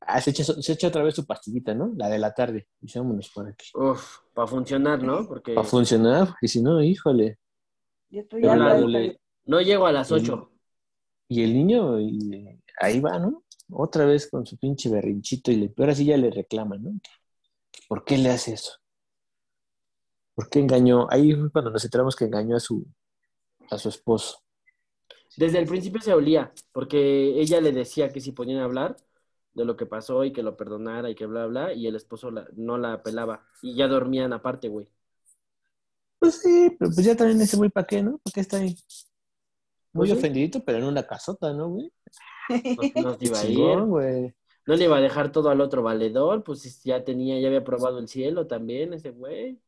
Ah, 0.00 0.20
se 0.20 0.30
echa, 0.30 0.44
se 0.44 0.72
echa 0.72 0.88
otra 0.88 1.02
vez 1.04 1.14
su 1.14 1.24
pastillita, 1.24 1.74
¿no? 1.74 1.92
La 1.96 2.10
de 2.10 2.18
la 2.18 2.34
tarde. 2.34 2.68
Dice, 2.80 2.98
vámonos 2.98 3.30
por 3.30 3.48
aquí. 3.48 3.70
Uf, 3.74 4.18
para 4.34 4.46
funcionar, 4.46 5.02
¿no? 5.02 5.26
Porque 5.26 5.54
Para 5.54 5.66
funcionar, 5.66 6.34
y 6.42 6.48
si 6.48 6.60
no, 6.60 6.82
híjole. 6.82 7.38
Ya 8.10 8.20
estoy 8.20 8.44
harta 8.44 8.78
la 8.80 9.00
esta- 9.00 9.21
no 9.46 9.60
llego 9.60 9.86
a 9.86 9.92
las. 9.92 10.10
8. 10.12 10.50
Y 11.28 11.42
el 11.42 11.54
niño, 11.54 12.00
y- 12.00 12.60
ahí 12.80 13.00
va, 13.00 13.18
¿no? 13.18 13.44
Otra 13.70 14.04
vez 14.04 14.28
con 14.30 14.44
su 14.46 14.58
pinche 14.58 14.90
berrinchito 14.90 15.50
y 15.50 15.56
le, 15.56 15.74
ahora 15.78 15.94
sí 15.94 16.04
ya 16.04 16.16
le 16.16 16.30
reclama, 16.30 16.76
¿no? 16.76 16.92
¿Por 17.88 18.04
qué 18.04 18.18
le 18.18 18.30
hace 18.30 18.54
eso? 18.54 18.72
¿Por 20.34 20.48
qué 20.48 20.58
engañó? 20.60 21.06
Ahí 21.10 21.34
fue 21.34 21.50
cuando 21.50 21.70
nos 21.70 21.84
enteramos 21.84 22.16
que 22.16 22.24
engañó 22.24 22.56
a 22.56 22.60
su, 22.60 22.86
a 23.70 23.78
su 23.78 23.88
esposo. 23.88 24.42
Desde 25.36 25.58
el 25.58 25.66
principio 25.66 26.00
se 26.02 26.12
olía, 26.12 26.52
porque 26.72 27.40
ella 27.40 27.60
le 27.60 27.72
decía 27.72 28.10
que 28.12 28.20
si 28.20 28.32
podían 28.32 28.58
hablar 28.60 28.96
de 29.54 29.64
lo 29.64 29.76
que 29.76 29.86
pasó 29.86 30.24
y 30.24 30.32
que 30.32 30.42
lo 30.42 30.56
perdonara 30.56 31.10
y 31.10 31.14
que 31.14 31.26
bla, 31.26 31.46
bla, 31.46 31.72
y 31.72 31.86
el 31.86 31.96
esposo 31.96 32.30
la- 32.30 32.48
no 32.54 32.76
la 32.78 32.94
apelaba. 32.94 33.46
Y 33.62 33.74
ya 33.74 33.88
dormían 33.88 34.32
aparte, 34.32 34.68
güey. 34.68 34.88
Pues 36.18 36.40
sí, 36.40 36.76
pero 36.78 36.90
pues 36.92 37.04
ya 37.04 37.16
también 37.16 37.40
ese 37.40 37.56
güey, 37.56 37.70
¿para 37.70 37.86
qué, 37.86 38.02
no? 38.02 38.18
¿Por 38.18 38.32
qué 38.32 38.40
está 38.40 38.58
ahí? 38.58 38.76
Muy 39.92 40.08
Pues 40.08 40.10
sí. 40.10 40.16
ofendidito, 40.16 40.64
pero 40.64 40.78
en 40.78 40.84
una 40.84 41.06
casota, 41.06 41.52
¿no, 41.52 41.68
güey? 41.68 41.92
No, 42.48 42.82
no 43.02 43.16
iba 43.20 43.40
a 43.40 43.46
ir. 43.46 43.56
Chingón, 43.56 43.90
güey. 43.90 44.34
No 44.66 44.76
le 44.76 44.84
iba 44.84 44.96
a 44.96 45.00
dejar 45.00 45.32
todo 45.32 45.50
al 45.50 45.60
otro 45.60 45.82
valedor, 45.82 46.44
pues 46.44 46.82
ya 46.84 47.04
tenía, 47.04 47.40
ya 47.40 47.48
había 47.48 47.64
probado 47.64 47.98
el 47.98 48.08
cielo 48.08 48.46
también, 48.46 48.92
ese 48.92 49.10
güey, 49.10 49.60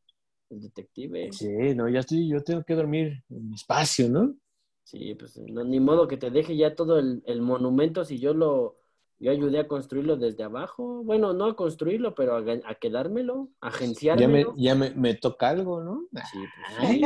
el 0.49 0.61
detective. 0.61 1.31
Sí, 1.33 1.75
no, 1.75 1.89
ya 1.89 1.99
estoy, 1.99 2.29
yo 2.29 2.41
tengo 2.41 2.63
que 2.63 2.75
dormir 2.75 3.23
en 3.29 3.49
mi 3.49 3.55
espacio, 3.55 4.09
¿no? 4.09 4.35
Sí, 4.83 5.15
pues 5.15 5.37
no, 5.37 5.63
ni 5.63 5.79
modo 5.79 6.07
que 6.07 6.15
te 6.17 6.29
deje 6.29 6.55
ya 6.55 6.75
todo 6.75 6.99
el, 6.99 7.23
el 7.25 7.41
monumento 7.41 8.05
si 8.05 8.19
yo 8.19 8.33
lo, 8.33 8.77
yo 9.19 9.31
ayudé 9.31 9.59
a 9.59 9.67
construirlo 9.67 10.17
desde 10.17 10.43
abajo. 10.43 11.03
Bueno, 11.03 11.33
no 11.33 11.45
a 11.45 11.55
construirlo, 11.55 12.13
pero 12.15 12.35
a, 12.37 12.75
quedármelo, 12.75 13.49
a 13.61 13.71
Ya 14.17 14.27
me, 14.27 14.45
ya 14.57 14.75
me, 14.75 14.91
me 14.91 15.15
toca 15.15 15.49
algo, 15.49 15.81
¿no? 15.81 16.07
Sí, 16.31 16.39
pues, 16.39 16.77
Ay, 16.79 17.01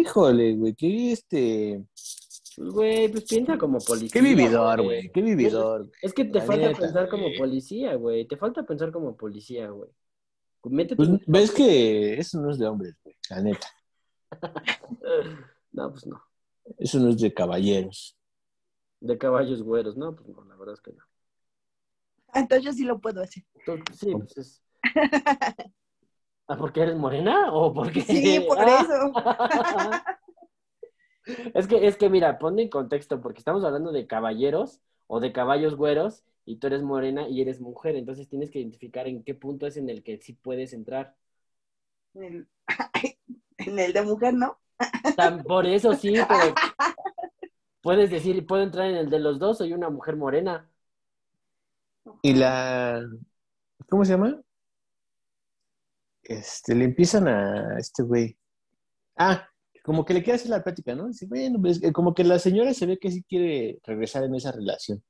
híjole, 0.00 0.54
güey, 0.54 0.74
qué 0.74 1.12
este... 1.12 1.84
pues, 2.56 2.70
güey, 2.70 3.08
pues 3.08 3.24
piensa 3.24 3.58
como 3.58 3.78
policía. 3.78 4.10
Qué 4.12 4.20
vividor, 4.20 4.82
güey, 4.82 5.10
qué 5.10 5.22
vividor. 5.22 5.90
Es 6.02 6.12
que 6.12 6.24
te 6.24 6.38
La 6.38 6.44
falta 6.44 6.68
neta, 6.68 6.80
pensar 6.80 7.08
como 7.08 7.26
policía, 7.38 7.94
güey. 7.96 8.26
Te 8.26 8.36
falta 8.36 8.62
pensar 8.64 8.90
como 8.92 9.16
policía, 9.16 9.68
güey. 9.70 9.90
Métete 10.64 10.96
Pues, 10.96 11.08
ves 11.26 11.50
que 11.50 12.14
eso 12.14 12.40
no 12.40 12.50
es 12.50 12.58
de 12.58 12.66
hombres, 12.66 12.94
güey, 13.04 13.16
la 13.30 13.40
neta. 13.42 13.66
No, 15.72 15.90
pues 15.90 16.06
no. 16.06 16.22
Eso 16.78 17.00
no 17.00 17.08
es 17.10 17.18
de 17.20 17.34
caballeros. 17.34 18.16
De 19.00 19.18
caballos 19.18 19.60
güeros, 19.62 19.96
no, 19.96 20.14
pues 20.14 20.28
no, 20.28 20.44
la 20.44 20.54
verdad 20.54 20.74
es 20.74 20.80
que 20.80 20.92
no. 20.92 21.02
Entonces 22.32 22.64
yo 22.64 22.72
sí 22.72 22.84
lo 22.84 23.00
puedo 23.00 23.20
hacer. 23.20 23.42
Entonces, 23.56 23.98
sí, 23.98 24.12
pues 24.12 24.36
es. 24.36 24.62
¿Ah, 26.46 26.56
porque 26.56 26.80
eres 26.82 26.96
morena? 26.96 27.52
¿O 27.52 27.72
porque.? 27.74 28.02
Sí, 28.02 28.44
por 28.46 28.58
Ah. 28.60 28.80
eso. 28.82 30.14
Es 31.26 31.66
que, 31.66 31.86
es 31.86 31.96
que, 31.96 32.10
mira, 32.10 32.38
ponte 32.38 32.62
en 32.62 32.68
contexto, 32.68 33.20
porque 33.20 33.38
estamos 33.38 33.64
hablando 33.64 33.92
de 33.92 34.06
caballeros 34.06 34.80
o 35.06 35.20
de 35.20 35.32
caballos 35.32 35.76
güeros, 35.76 36.24
y 36.46 36.56
tú 36.56 36.66
eres 36.66 36.82
morena 36.82 37.28
y 37.28 37.40
eres 37.40 37.60
mujer, 37.60 37.96
entonces 37.96 38.28
tienes 38.28 38.50
que 38.50 38.58
identificar 38.60 39.06
en 39.08 39.22
qué 39.22 39.34
punto 39.34 39.66
es 39.66 39.76
en 39.76 39.88
el 39.88 40.02
que 40.02 40.18
sí 40.18 40.34
puedes 40.34 40.72
entrar. 40.72 41.16
En 42.14 42.22
el, 42.22 42.48
en 43.58 43.78
el 43.78 43.92
de 43.92 44.02
mujer, 44.02 44.34
¿no? 44.34 44.58
Tan- 45.16 45.42
por 45.42 45.66
eso 45.66 45.94
sí, 45.94 46.14
pero 46.28 46.54
puedes 47.80 48.10
decir, 48.10 48.46
puedo 48.46 48.62
entrar 48.62 48.88
en 48.90 48.96
el 48.96 49.10
de 49.10 49.18
los 49.20 49.38
dos, 49.38 49.58
soy 49.58 49.72
una 49.72 49.88
mujer 49.88 50.16
morena. 50.16 50.68
Y 52.22 52.34
la... 52.34 53.02
¿Cómo 53.88 54.04
se 54.04 54.12
llama? 54.12 54.40
Este, 56.22 56.74
le 56.74 56.84
empiezan 56.84 57.28
a 57.28 57.78
este 57.78 58.02
güey. 58.02 58.36
Ah, 59.16 59.48
como 59.84 60.06
que 60.06 60.14
le 60.14 60.22
quiere 60.22 60.36
hacer 60.36 60.48
la 60.48 60.64
plática, 60.64 60.94
¿no? 60.94 61.08
Dice, 61.08 61.26
bueno, 61.26 61.60
pues, 61.60 61.82
eh, 61.82 61.92
como 61.92 62.14
que 62.14 62.24
la 62.24 62.38
señora 62.38 62.72
se 62.72 62.86
ve 62.86 62.98
que 62.98 63.10
sí 63.10 63.22
quiere 63.22 63.80
regresar 63.84 64.24
en 64.24 64.34
esa 64.34 64.50
relación. 64.50 65.04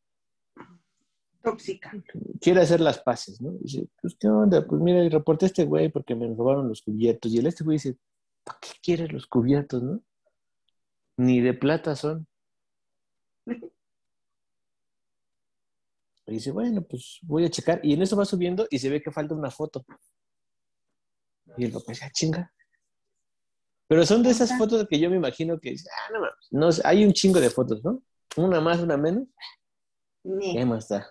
Tóxica. 1.44 1.92
Quiere 2.40 2.60
hacer 2.60 2.80
las 2.80 2.98
paces, 2.98 3.40
¿no? 3.40 3.52
Dice, 3.52 3.87
pues, 4.02 4.16
¿qué 4.18 4.26
onda? 4.26 4.66
Pues 4.66 4.82
mira, 4.82 5.08
reporté 5.08 5.44
a 5.44 5.46
este 5.46 5.64
güey 5.64 5.90
porque 5.90 6.16
me 6.16 6.26
robaron 6.26 6.66
los 6.68 6.82
cubiertos. 6.82 7.32
Y 7.32 7.38
el 7.38 7.46
este 7.46 7.62
güey 7.62 7.76
dice, 7.76 7.96
¿para 8.42 8.58
qué 8.58 8.70
quieres 8.82 9.12
los 9.12 9.28
cubiertos, 9.28 9.80
no? 9.80 10.02
Ni 11.18 11.40
de 11.40 11.54
plata 11.54 11.94
son. 11.94 12.26
Y 16.26 16.32
dice, 16.32 16.50
bueno, 16.50 16.82
pues 16.82 17.20
voy 17.22 17.44
a 17.44 17.50
checar. 17.50 17.78
Y 17.84 17.92
en 17.92 18.02
eso 18.02 18.16
va 18.16 18.24
subiendo 18.24 18.66
y 18.68 18.80
se 18.80 18.90
ve 18.90 19.00
que 19.00 19.12
falta 19.12 19.37
una 19.37 19.52
foto. 19.52 19.84
Y 21.56 21.64
el 21.64 21.70
papá 21.70 21.84
dice, 21.92 22.06
ah, 22.06 22.10
chinga. 22.12 22.52
Pero 23.94 24.07
son 24.07 24.24
de 24.24 24.30
esas 24.30 24.59
fotos 24.59 24.88
que 24.90 24.98
yo 24.98 25.09
me 25.09 25.14
imagino 25.14 25.61
que, 25.61 25.70
ah, 25.70 26.12
no, 26.50 26.66
no, 26.66 26.74
hay 26.83 27.04
un 27.04 27.12
chingo 27.12 27.38
de 27.38 27.48
fotos, 27.48 27.85
¿no? 27.85 28.02
Una 28.37 28.61
más, 28.61 28.80
una 28.80 28.96
menos. 28.96 29.28
¿Qué 30.52 30.64
más 30.64 30.88
da? 30.88 31.07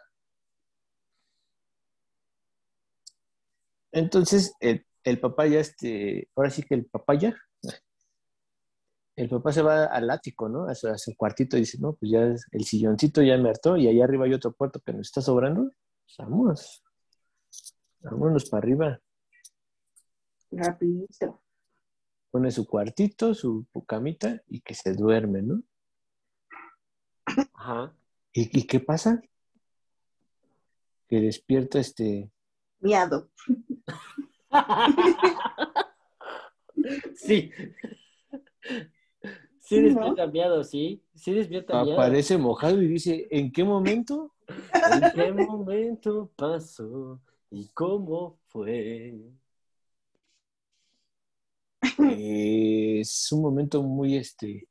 Entonces, 3.94 4.54
el, 4.60 4.86
el 5.06 5.18
papá 5.22 5.48
ya, 5.48 5.62
este, 5.62 6.28
ahora 6.36 6.50
sí 6.50 6.62
que 6.64 6.76
el 6.76 6.86
papá 6.88 7.14
ya, 7.14 7.34
el 9.16 9.30
papá 9.30 9.54
se 9.54 9.62
va 9.62 9.86
al 9.86 10.10
ático, 10.10 10.50
¿no? 10.50 10.68
A 10.68 10.76
su, 10.76 10.90
a 10.90 10.98
su 10.98 11.16
cuartito 11.16 11.56
y 11.56 11.62
dice, 11.62 11.78
no, 11.80 11.94
pues 11.94 12.12
ya 12.12 12.26
es- 12.26 12.46
el 12.52 12.66
silloncito 12.66 13.22
ya 13.22 13.38
me 13.38 13.50
hartó 13.50 13.78
y 13.78 13.88
allá 13.88 14.04
arriba 14.04 14.26
hay 14.26 14.34
otro 14.34 14.52
puerto 14.52 14.82
que 14.82 14.92
nos 14.92 15.08
está 15.08 15.22
sobrando. 15.22 15.72
Pues 16.06 16.16
vamos, 16.18 16.84
vámonos 18.02 18.50
para 18.50 18.60
arriba. 18.62 19.00
Rapidito. 20.52 21.40
Pone 22.34 22.50
su 22.50 22.66
cuartito, 22.66 23.36
su 23.36 23.68
camita 23.86 24.42
y 24.48 24.62
que 24.62 24.74
se 24.74 24.94
duerme, 24.94 25.44
¿no? 25.44 25.62
Ajá. 27.54 27.94
¿Y, 28.34 28.60
y 28.60 28.64
qué 28.66 28.80
pasa? 28.80 29.22
Que 31.08 31.22
despierta 31.22 31.80
este, 31.80 32.32
Miado. 32.80 33.30
sí. 37.16 37.52
Sí 39.60 39.80
despierta 39.80 40.26
miedo, 40.26 40.64
sí. 40.64 41.04
Sí 41.14 41.34
despierta 41.34 41.84
miedo. 41.84 41.96
aparece 41.96 42.38
mojado 42.38 42.82
y 42.82 42.88
dice, 42.88 43.28
¿en 43.30 43.52
qué 43.52 43.64
momento? 43.64 44.34
¿En 44.92 45.12
qué 45.14 45.32
momento 45.32 46.32
pasó 46.36 47.22
y 47.52 47.70
cómo 47.70 48.40
fue? 48.48 49.32
Eh, 52.00 53.00
es 53.02 53.32
un 53.32 53.42
momento 53.42 53.82
muy 53.84 54.18
este. 54.18 54.68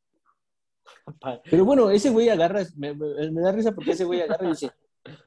Pero 1.50 1.64
bueno, 1.64 1.90
ese 1.90 2.10
güey 2.10 2.28
agarra, 2.28 2.62
me, 2.76 2.94
me- 2.94 3.30
me 3.30 3.40
da 3.40 3.52
risa 3.52 3.72
porque 3.72 3.92
ese 3.92 4.04
güey 4.04 4.20
agarra 4.20 4.46
y 4.46 4.50
dice, 4.50 4.70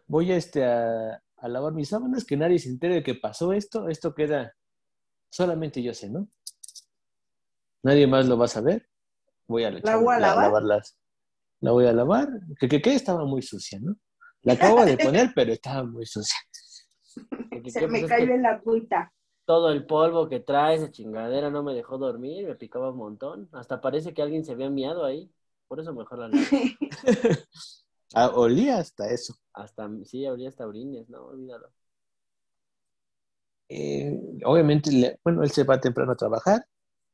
voy 0.08 0.32
a 0.32 0.38
este 0.38 0.64
a, 0.64 1.22
a 1.38 1.48
lavar 1.48 1.74
mis 1.74 1.90
sábanas, 1.90 2.24
que 2.26 2.38
nadie 2.38 2.60
se 2.60 2.70
entere 2.70 2.96
de 2.96 3.04
que 3.04 3.16
pasó 3.16 3.52
esto, 3.54 3.90
esto 3.90 4.14
queda, 4.16 4.54
solamente 5.30 5.82
yo 5.84 5.94
sé, 5.94 6.10
¿no? 6.10 6.28
Nadie 7.84 8.08
más 8.08 8.26
lo 8.28 8.38
va 8.38 8.46
a 8.46 8.50
saber. 8.50 8.88
Voy 9.48 9.64
a, 9.64 9.72
¿La 9.72 9.98
voy 9.98 10.16
a 10.16 10.20
lavar? 10.20 10.46
lavarlas. 10.46 10.98
La 11.60 11.72
voy 11.72 11.86
a 11.86 11.94
lavar. 11.94 12.30
Que, 12.60 12.68
que, 12.68 12.82
que 12.82 12.96
estaba 12.96 13.26
muy 13.26 13.42
sucia, 13.42 13.80
¿no? 13.82 13.96
La 14.42 14.54
acabo 14.54 14.84
de 14.86 14.98
poner, 14.98 15.32
pero 15.36 15.54
estaba 15.54 15.84
muy 15.84 16.06
sucia. 16.06 16.38
Se 17.68 17.88
me 17.88 18.06
cayó 18.08 18.34
en 18.34 18.42
la 18.42 18.52
agüita. 18.56 19.12
Todo 19.46 19.72
el 19.72 19.86
polvo 19.86 20.30
que 20.30 20.40
trae 20.40 20.76
esa 20.76 20.92
chingadera 20.92 21.50
no 21.52 21.64
me 21.64 21.74
dejó 21.74 21.98
dormir, 21.98 22.48
me 22.48 22.56
picaba 22.56 22.92
un 22.92 22.98
montón. 22.98 23.50
Hasta 23.54 23.82
parece 23.82 24.14
que 24.14 24.22
alguien 24.22 24.44
se 24.46 24.52
había 24.54 24.70
miado 24.70 25.06
ahí. 25.06 25.32
Por 25.68 25.80
eso 25.80 25.94
mejor 25.94 26.20
la 26.20 26.28
lavo. 26.30 26.56
Ah, 28.16 28.30
olía 28.36 28.78
hasta 28.80 29.10
eso. 29.10 29.36
Hasta, 29.54 29.90
sí, 30.06 30.24
habría 30.28 30.50
hasta 30.50 30.68
orines, 30.68 31.10
no, 31.10 31.26
olvídalo. 31.26 31.72
eh, 33.70 34.20
obviamente, 34.46 34.92
le- 34.92 35.20
bueno, 35.24 35.44
él 35.44 35.52
se 35.52 35.64
va 35.64 35.80
temprano 35.80 36.12
a 36.14 36.16
trabajar 36.18 36.66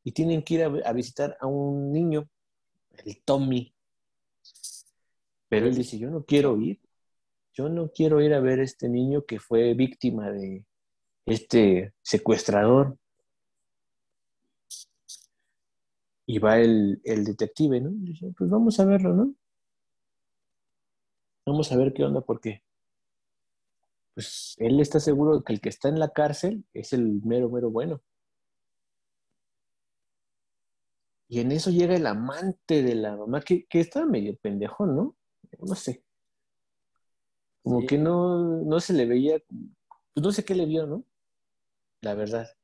y 0.03 0.11
tienen 0.11 0.43
que 0.43 0.55
ir 0.55 0.63
a, 0.63 0.67
a 0.89 0.93
visitar 0.93 1.37
a 1.39 1.47
un 1.47 1.91
niño, 1.93 2.27
el 3.05 3.21
Tommy. 3.23 3.73
Pero 5.49 5.67
él 5.67 5.75
dice, 5.75 5.99
yo 5.99 6.09
no 6.09 6.25
quiero 6.25 6.57
ir, 6.59 6.79
yo 7.53 7.69
no 7.69 7.91
quiero 7.91 8.21
ir 8.21 8.33
a 8.33 8.41
ver 8.41 8.59
a 8.61 8.63
este 8.63 8.89
niño 8.89 9.25
que 9.25 9.39
fue 9.39 9.73
víctima 9.75 10.31
de 10.31 10.65
este 11.25 11.93
secuestrador. 12.01 12.97
Y 16.25 16.39
va 16.39 16.59
el, 16.59 17.01
el 17.03 17.25
detective, 17.25 17.81
¿no? 17.81 17.89
Y 17.91 18.11
dice, 18.11 18.33
pues 18.37 18.49
vamos 18.49 18.79
a 18.79 18.85
verlo, 18.85 19.13
¿no? 19.13 19.33
Vamos 21.45 21.71
a 21.71 21.77
ver 21.77 21.91
qué 21.93 22.03
onda, 22.03 22.21
porque 22.21 22.63
pues 24.13 24.55
él 24.57 24.79
está 24.79 24.99
seguro 24.99 25.37
de 25.37 25.43
que 25.43 25.53
el 25.53 25.61
que 25.61 25.69
está 25.69 25.89
en 25.89 25.99
la 25.99 26.09
cárcel 26.09 26.63
es 26.73 26.93
el 26.93 27.21
mero, 27.23 27.49
mero 27.49 27.71
bueno. 27.71 28.01
Y 31.27 31.39
en 31.39 31.51
eso 31.51 31.69
llega 31.71 31.95
el 31.95 32.05
amante 32.05 32.83
de 32.83 32.95
la 32.95 33.15
mamá, 33.15 33.41
que, 33.41 33.65
que 33.65 33.79
estaba 33.79 34.05
medio 34.05 34.35
pendejo, 34.37 34.85
¿no? 34.85 35.15
No 35.59 35.75
sé. 35.75 36.03
Como 37.63 37.81
Sí. 37.81 37.87
que 37.87 37.97
no, 37.97 38.63
no 38.63 38.79
se 38.79 38.93
le 38.93 39.05
veía, 39.05 39.41
pues 40.13 40.23
no 40.23 40.31
sé 40.31 40.43
qué 40.43 40.55
le 40.55 40.65
vio, 40.65 40.85
¿no? 40.85 41.05
La 42.01 42.13
verdad. 42.13 42.55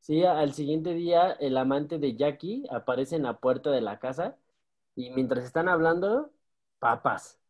Sí, 0.00 0.24
al 0.24 0.54
siguiente 0.54 0.94
día 0.94 1.32
el 1.32 1.56
amante 1.56 1.98
de 1.98 2.16
Jackie 2.16 2.64
aparece 2.70 3.16
en 3.16 3.22
la 3.24 3.38
puerta 3.38 3.70
de 3.70 3.80
la 3.80 3.98
casa 3.98 4.36
y 4.96 5.10
mientras 5.10 5.44
están 5.44 5.68
hablando, 5.68 6.30
papas. 6.78 7.40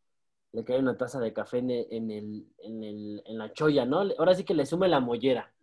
Le 0.53 0.65
cae 0.65 0.79
una 0.79 0.97
taza 0.97 1.19
de 1.19 1.33
café 1.33 1.59
en 1.59 1.71
el, 1.71 1.87
en 1.91 2.11
el, 2.11 2.47
en 2.59 2.83
el- 2.83 3.23
en 3.25 3.37
la 3.39 3.53
cholla, 3.53 3.85
¿no? 3.85 4.03
Le- 4.05 4.15
Ahora 4.19 4.35
sí 4.35 4.43
que 4.45 4.53
le 4.55 4.65
sume 4.67 4.87
la 4.89 4.99
mollera, 5.01 5.53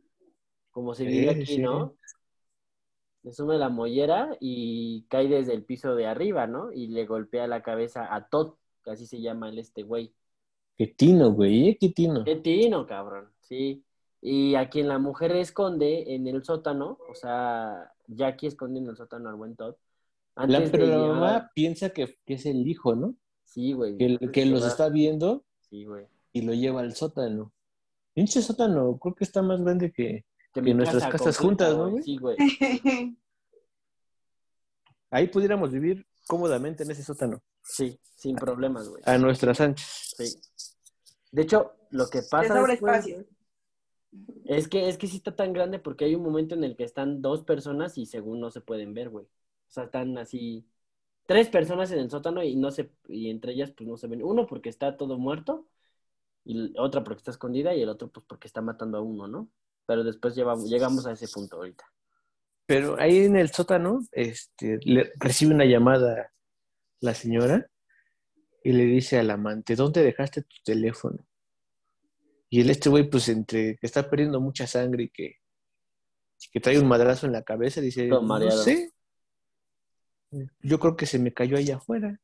como 0.73 0.95
se 0.95 1.07
diría 1.07 1.33
sí, 1.35 1.35
aquí, 1.35 1.59
sí. 1.59 1.61
¿no? 1.61 1.97
Le 3.27 3.33
sume 3.33 3.57
la 3.59 3.69
mollera 3.69 4.37
y 4.41 5.05
cae 5.09 5.29
desde 5.29 5.55
el 5.55 5.65
piso 5.65 5.95
de 5.95 6.07
arriba, 6.07 6.47
¿no? 6.49 6.73
Y 6.73 6.89
le 6.89 7.07
golpea 7.07 7.47
la 7.47 7.63
cabeza 7.63 8.13
a 8.15 8.29
Todd, 8.29 8.55
que 8.85 8.91
así 8.91 9.07
se 9.07 9.21
llama 9.21 9.49
el 9.51 9.59
este 9.61 9.83
güey. 9.85 10.15
Qué 10.79 10.87
tino, 10.87 11.33
güey, 11.33 11.69
¿eh? 11.71 11.79
qué 11.79 11.89
tino. 11.91 12.25
Qué 12.25 12.37
tino, 12.37 12.87
cabrón, 12.87 13.29
sí. 13.43 13.85
Y 14.23 14.55
a 14.55 14.71
quien 14.71 14.89
la 14.89 14.99
mujer 14.99 15.33
esconde 15.33 16.15
en 16.15 16.27
el 16.29 16.45
sótano, 16.45 16.99
o 17.11 17.15
sea, 17.15 17.93
Jackie 18.07 18.47
esconde 18.47 18.79
en 18.81 18.87
el 18.87 18.97
sótano 18.97 19.29
al 19.29 19.35
buen 19.37 19.57
Todd. 19.57 19.75
La- 20.37 20.63
pero 20.71 20.87
de 20.87 20.93
la 20.93 20.99
llevar- 20.99 21.15
mamá 21.15 21.51
piensa 21.55 21.91
que, 21.91 22.17
que 22.25 22.35
es 22.35 22.47
el 22.47 22.67
hijo, 22.67 22.95
¿no? 22.95 23.17
Sí, 23.45 23.73
güey. 23.73 23.97
Que, 23.99 24.19
que 24.33 24.47
los 24.47 24.65
está 24.65 24.89
viendo 24.89 25.45
Sí, 25.69 25.85
güey. 25.85 26.07
y 26.33 26.43
lo 26.43 26.55
lleva 26.55 26.81
al 26.81 26.95
sótano. 26.95 27.53
Pinche 28.15 28.41
sótano, 28.41 28.99
creo 28.99 29.15
que 29.15 29.25
está 29.25 29.43
más 29.43 29.61
grande 29.63 29.91
que... 29.93 30.25
Que 30.55 30.63
Que 30.63 30.75
nuestras 30.75 31.07
casas 31.09 31.37
juntas, 31.39 31.77
¿no, 31.77 31.91
güey? 31.91 32.03
Sí, 32.03 32.17
güey. 32.19 32.37
Ahí 35.11 35.29
pudiéramos 35.29 35.71
vivir 35.73 36.07
cómodamente 36.27 36.83
en 36.85 36.91
ese 36.91 37.03
sótano, 37.03 37.41
Sí, 37.63 37.99
sin 38.15 38.37
problemas, 38.37 38.89
güey. 38.89 39.03
a 39.07 39.17
nuestras 39.19 39.61
anchas. 39.61 40.13
Sí. 40.17 40.25
De 41.31 41.43
hecho, 41.43 41.73
lo 41.91 42.09
que 42.09 42.23
pasa 42.23 42.55
sobra 42.55 42.73
después, 42.73 43.07
espacio. 43.07 43.27
es 44.47 44.69
que 44.69 44.89
es 44.89 44.99
que 44.99 45.07
sí 45.07 45.17
está 45.17 45.35
tan 45.35 45.53
grande 45.53 45.79
porque 45.79 46.05
hay 46.05 46.15
un 46.15 46.23
momento 46.23 46.55
en 46.55 46.65
el 46.65 46.77
que 46.77 46.85
están 46.85 47.21
dos 47.23 47.45
personas 47.45 47.99
y 47.99 48.07
según 48.07 48.41
no 48.41 48.51
se 48.51 48.61
pueden 48.61 48.95
ver, 48.95 49.11
güey. 49.11 49.27
O 49.27 49.71
sea, 49.71 49.85
están 49.85 50.17
así 50.19 50.67
tres 51.27 51.49
personas 51.49 51.91
en 51.93 51.99
el 51.99 52.11
sótano 52.11 52.43
y 52.43 52.57
no 52.57 52.71
se 52.71 52.91
y 53.07 53.31
entre 53.31 53.53
ellas 53.53 53.71
pues 53.73 53.89
no 53.89 53.97
se 53.97 54.07
ven. 54.07 54.23
Uno 54.23 54.47
porque 54.47 54.71
está 54.71 54.97
todo 54.97 55.19
muerto 55.19 55.67
y 56.45 56.73
otra 56.79 57.05
porque 57.05 57.19
está 57.19 57.31
escondida 57.31 57.75
y 57.75 57.83
el 57.83 57.89
otro 57.89 58.09
pues 58.09 58.25
porque 58.27 58.49
está 58.49 58.63
matando 58.63 58.99
a 58.99 59.03
uno, 59.03 59.29
¿no? 59.29 59.51
Pero 59.87 60.05
después 60.05 60.35
llevamos, 60.35 60.69
llegamos 60.69 61.07
a 61.07 61.13
ese 61.13 61.29
punto 61.29 61.57
ahorita. 61.57 61.85
Pero 62.67 63.01
ahí 63.01 63.25
en 63.25 63.37
el 63.37 63.51
sótano, 63.51 64.01
este, 64.13 64.79
le 64.83 65.11
recibe 65.17 65.55
una 65.55 65.65
llamada 65.65 66.33
la 67.01 67.15
señora 67.15 67.71
y 68.63 68.73
le 68.73 68.85
dice 68.85 69.19
al 69.19 69.31
amante, 69.31 69.77
¿dónde 69.77 70.03
dejaste 70.03 70.43
tu 70.43 70.57
teléfono? 70.65 71.19
Y 72.51 72.61
el 72.63 72.71
este 72.71 72.89
güey, 72.89 73.09
pues 73.09 73.29
entre 73.29 73.77
que 73.77 73.87
está 73.87 74.09
perdiendo 74.09 74.41
mucha 74.41 74.67
sangre 74.67 75.05
y 75.05 75.09
que, 75.11 75.37
que 76.53 76.61
trae 76.61 76.79
un 76.79 76.89
madrazo 76.89 77.27
en 77.27 77.33
la 77.33 77.43
cabeza, 77.43 77.81
dice, 77.81 78.09
no 78.09 78.51
sé. 78.51 78.93
Yo 80.61 80.79
creo 80.79 80.97
que 80.97 81.07
se 81.07 81.19
me 81.19 81.33
cayó 81.33 81.57
allá 81.57 81.77
afuera. 81.77 82.21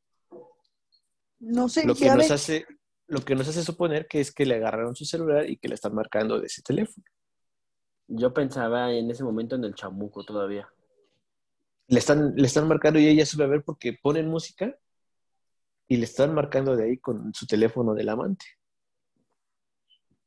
No 1.39 1.69
sé, 1.69 1.85
Lo 1.85 1.95
que 1.95 2.07
nos 2.07 2.31
hace, 2.31 2.65
lo 3.07 3.21
que 3.21 3.35
nos 3.35 3.47
hace 3.47 3.63
suponer 3.63 4.07
que 4.07 4.19
es 4.19 4.31
que 4.31 4.45
le 4.45 4.55
agarraron 4.55 4.95
su 4.95 5.05
celular 5.05 5.49
y 5.49 5.57
que 5.57 5.67
le 5.67 5.75
están 5.75 5.93
marcando 5.93 6.39
de 6.39 6.47
ese 6.47 6.61
teléfono. 6.61 7.05
Yo 8.07 8.33
pensaba 8.33 8.91
en 8.91 9.09
ese 9.09 9.23
momento 9.23 9.55
en 9.55 9.63
el 9.63 9.73
chamuco 9.73 10.23
todavía. 10.23 10.67
le 11.87 11.99
están, 11.99 12.35
le 12.35 12.45
están 12.45 12.67
marcando 12.67 12.99
y 12.99 13.07
ella 13.07 13.25
sube 13.25 13.43
a 13.43 13.47
ver 13.47 13.63
porque 13.63 13.93
ponen 13.93 14.27
música 14.27 14.75
y 15.87 15.97
le 15.97 16.05
están 16.05 16.33
marcando 16.33 16.75
de 16.75 16.85
ahí 16.85 16.97
con 16.97 17.33
su 17.33 17.45
teléfono 17.45 17.93
del 17.93 18.09
amante. 18.09 18.45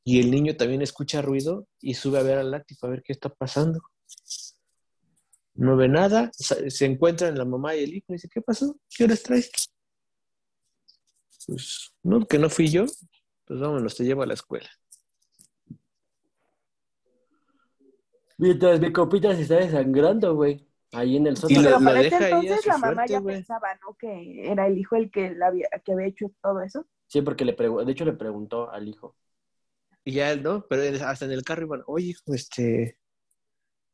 Y 0.05 0.21
el 0.21 0.31
niño 0.31 0.57
también 0.57 0.83
escucha 0.83 1.21
ruido 1.21 1.67
y 1.81 1.95
sube 1.95 2.19
a 2.19 2.23
ver 2.23 2.39
al 2.39 2.51
láctico 2.51 2.87
a 2.87 2.91
ver 2.91 3.03
qué 3.03 3.13
está 3.13 3.29
pasando. 3.29 3.81
No 5.55 5.77
ve 5.77 5.89
nada, 5.89 6.31
se 6.33 6.87
encuentran 6.87 7.37
la 7.37 7.45
mamá 7.45 7.75
y 7.75 7.83
el 7.83 7.95
hijo 7.95 8.07
y 8.09 8.13
dice, 8.13 8.29
¿qué 8.33 8.41
pasó? 8.41 8.79
¿Qué 8.89 9.05
horas 9.05 9.23
traes? 9.23 9.51
Pues, 11.47 11.93
no, 12.03 12.27
que 12.27 12.39
no 12.39 12.49
fui 12.49 12.69
yo. 12.69 12.87
Pues 13.45 13.61
vámonos, 13.61 13.97
te 13.97 14.05
llevo 14.05 14.23
a 14.23 14.27
la 14.27 14.35
escuela. 14.35 14.69
Mientras 18.37 18.79
mi 18.79 18.93
copita 18.93 19.35
se 19.35 19.43
está 19.43 19.57
desangrando, 19.57 20.35
güey. 20.37 20.68
Ahí 20.93 21.17
en 21.17 21.27
el 21.27 21.35
Y 21.35 21.37
sótano. 21.37 21.63
Pero 21.63 21.79
lo 21.79 21.85
para 21.85 22.01
ese 22.01 22.17
entonces 22.31 22.67
la 22.67 22.79
mamá 22.79 22.95
suerte, 22.95 23.13
ya 23.13 23.21
pensaba, 23.21 23.69
¿no? 23.83 23.95
Que 23.97 24.51
era 24.51 24.67
el 24.67 24.79
hijo 24.79 24.97
el 24.97 25.11
que, 25.11 25.31
la 25.31 25.49
había, 25.49 25.69
que 25.85 25.93
había 25.93 26.07
hecho 26.07 26.31
todo 26.43 26.61
eso. 26.63 26.87
Sí, 27.07 27.23
porque 27.23 27.45
le 27.45 27.57
pregu- 27.57 27.85
de 27.85 27.93
hecho 27.93 28.05
le 28.05 28.13
preguntó 28.15 28.71
al 28.71 28.89
hijo. 28.89 29.15
Y 30.05 30.13
ya, 30.13 30.35
¿no? 30.37 30.65
Pero 30.67 30.83
él- 30.83 31.03
hasta 31.03 31.27
en 31.27 31.33
el 31.33 31.43
carro 31.45 31.67
iban, 31.67 31.83
oye, 31.87 32.07
hijo, 32.09 32.33
este, 32.35 32.99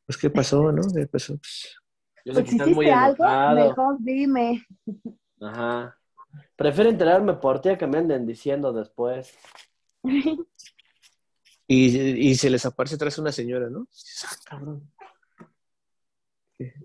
pues, 0.06 0.16
¿qué 0.16 0.30
pasó, 0.30 0.70
no? 0.70 0.82
¿Qué 0.94 1.06
pasó? 1.06 1.36
Pues, 1.36 1.76
Yo 2.24 2.32
sé 2.34 2.40
Pues 2.40 2.44
que 2.44 2.50
si 2.50 2.56
estás 2.56 2.68
muy 2.68 2.86
hiciste 2.86 2.92
algo, 2.92 3.24
enojado. 3.24 3.54
mejor 3.68 3.96
dime. 4.00 4.66
Ajá. 5.40 5.98
Prefiero 6.56 6.90
enterarme 6.90 7.34
por 7.34 7.60
ti 7.60 7.70
a 7.70 7.78
que 7.78 7.86
me 7.86 7.98
anden 7.98 8.24
diciendo 8.26 8.72
después. 8.72 9.36
Y, 11.66 11.96
y 12.28 12.34
se 12.34 12.50
les 12.50 12.66
aparece 12.66 12.96
atrás 12.96 13.16
una 13.18 13.32
señora, 13.32 13.70
¿no? 13.70 13.88
"Ah, 14.26 14.36
cabrón. 14.44 14.92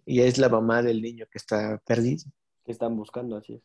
Y 0.05 0.21
es 0.21 0.37
la 0.37 0.49
mamá 0.49 0.81
del 0.81 1.01
niño 1.01 1.25
que 1.31 1.37
está 1.37 1.81
perdido. 1.85 2.25
Que 2.65 2.71
están 2.71 2.95
buscando, 2.97 3.37
así 3.37 3.53
es. 3.55 3.61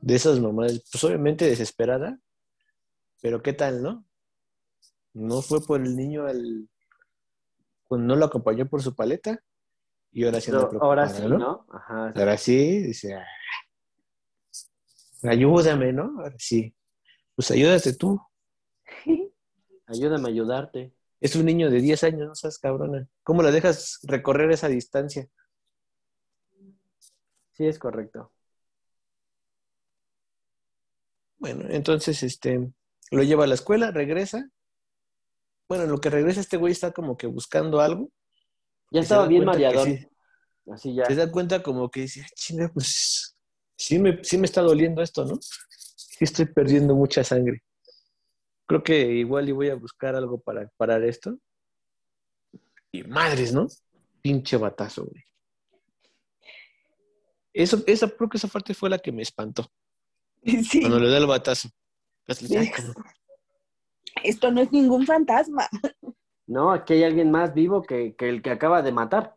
De 0.00 0.14
esas 0.14 0.38
mamás, 0.40 0.84
pues 0.90 1.02
obviamente 1.04 1.46
desesperada, 1.46 2.18
pero 3.20 3.42
¿qué 3.42 3.52
tal, 3.52 3.82
no? 3.82 4.04
No 5.12 5.42
fue 5.42 5.60
por 5.60 5.80
el 5.80 5.96
niño 5.96 6.26
al... 6.26 6.68
Pues 7.88 8.00
no 8.00 8.14
lo 8.14 8.26
acompañó 8.26 8.68
por 8.68 8.82
su 8.82 8.94
paleta 8.94 9.42
y 10.12 10.24
ahora 10.24 10.40
sí 10.40 10.50
Pero 10.50 10.82
ahora 10.82 11.08
sí, 11.08 11.22
¿no? 11.26 11.66
Ajá. 11.70 12.12
Ahora 12.14 12.36
sí, 12.36 12.82
dice, 12.82 13.14
"Ah, 13.14 13.26
ayúdame, 15.22 15.92
¿no? 15.92 16.20
Ahora 16.20 16.36
sí. 16.38 16.74
Pues 17.34 17.50
ayúdate 17.50 17.94
tú. 17.94 18.20
Ayúdame 19.86 20.28
a 20.28 20.32
ayudarte. 20.32 20.92
Es 21.20 21.34
un 21.36 21.46
niño 21.46 21.70
de 21.70 21.80
10 21.80 22.04
años, 22.04 22.28
no 22.28 22.34
seas 22.34 22.58
cabrona. 22.58 23.08
¿Cómo 23.24 23.42
la 23.42 23.50
dejas 23.50 23.98
recorrer 24.04 24.50
esa 24.52 24.68
distancia? 24.68 25.28
Sí, 27.52 27.66
es 27.66 27.78
correcto. 27.78 28.32
Bueno, 31.38 31.64
entonces, 31.68 32.22
este, 32.22 32.70
lo 33.10 33.22
lleva 33.22 33.44
a 33.44 33.46
la 33.46 33.54
escuela, 33.54 33.90
regresa. 33.90 34.48
Bueno, 35.68 35.84
en 35.84 35.90
lo 35.90 35.98
que 35.98 36.10
regresa 36.10 36.40
este 36.40 36.56
güey 36.56 36.72
está 36.72 36.92
como 36.92 37.16
que 37.16 37.26
buscando 37.26 37.80
algo. 37.80 38.10
Ya 38.90 39.00
estaba 39.00 39.26
bien 39.26 39.44
mareadón. 39.44 39.84
sí- 39.86 40.08
Así 40.70 40.94
ya. 40.94 41.06
se 41.06 41.14
da 41.14 41.30
cuenta 41.30 41.62
como 41.62 41.90
que 41.90 42.02
dice, 42.02 42.22
"Ah, 42.22 42.28
chinga, 42.34 42.68
pues 42.72 43.34
sí 43.76 43.98
me, 43.98 44.22
sí 44.22 44.36
me 44.36 44.44
está 44.44 44.60
doliendo 44.60 45.00
esto, 45.02 45.24
¿no? 45.24 45.38
Sí 45.40 46.24
estoy 46.24 46.46
perdiendo 46.46 46.94
mucha 46.94 47.24
sangre. 47.24 47.62
Creo 48.68 48.82
que 48.82 49.00
igual 49.00 49.48
y 49.48 49.52
voy 49.52 49.70
a 49.70 49.76
buscar 49.76 50.14
algo 50.14 50.38
para 50.38 50.68
parar 50.76 51.02
esto. 51.02 51.38
Y 52.92 53.02
madres, 53.02 53.50
¿no? 53.50 53.66
Pinche 54.20 54.58
batazo, 54.58 55.06
güey. 55.06 55.24
Eso, 57.54 57.82
esa, 57.86 58.10
creo 58.10 58.28
que 58.28 58.36
esa 58.36 58.48
parte 58.48 58.74
fue 58.74 58.90
la 58.90 58.98
que 58.98 59.10
me 59.10 59.22
espantó. 59.22 59.66
Sí. 60.70 60.80
Cuando 60.80 61.00
le 61.00 61.08
da 61.08 61.16
el 61.16 61.26
batazo. 61.26 61.70
Ay. 62.28 62.70
Esto 64.22 64.52
no 64.52 64.60
es 64.60 64.70
ningún 64.70 65.06
fantasma. 65.06 65.68
No, 66.46 66.70
aquí 66.70 66.92
hay 66.92 67.04
alguien 67.04 67.30
más 67.30 67.54
vivo 67.54 67.82
que, 67.82 68.14
que 68.16 68.28
el 68.28 68.42
que 68.42 68.50
acaba 68.50 68.82
de 68.82 68.92
matar. 68.92 69.34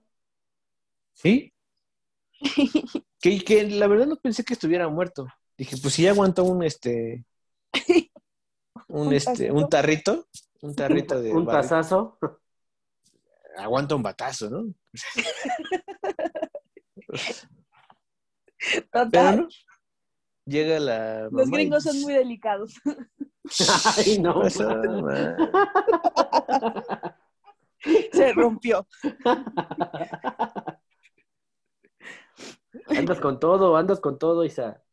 ¿Sí? 1.13 1.53
que, 3.19 3.43
que 3.43 3.63
la 3.69 3.87
verdad 3.87 4.07
no 4.07 4.17
pensé 4.17 4.43
que 4.43 4.53
estuviera 4.53 4.89
muerto. 4.89 5.25
Dije, 5.57 5.77
pues 5.81 5.93
si 5.93 6.03
ya 6.03 6.11
aguantó 6.11 6.43
un 6.43 6.63
este 6.63 7.25
un 8.91 9.07
¿Un 9.07 9.13
este 9.13 9.51
un 9.51 9.67
tarrito, 9.69 10.27
un 10.61 10.75
tarrito 10.75 11.19
de 11.21 11.33
Un 11.33 11.47
tazazo. 11.47 12.17
aguanta 13.57 13.95
un 13.95 14.03
batazo, 14.03 14.49
¿no? 14.49 14.73
Total. 18.91 19.09
Pero 19.11 19.35
no. 19.37 19.47
Llega 20.45 20.79
la 20.79 21.29
Los 21.31 21.47
y 21.47 21.51
gringos 21.51 21.83
son 21.83 21.99
muy 22.01 22.13
delicados. 22.13 22.75
Ay, 23.97 24.19
no. 24.19 24.47
Se 28.11 28.33
rompió. 28.33 28.85
Andas 32.87 33.19
con 33.19 33.39
todo, 33.39 33.75
andas 33.77 33.99
con 33.99 34.19
todo, 34.19 34.43
Isa. 34.43 34.83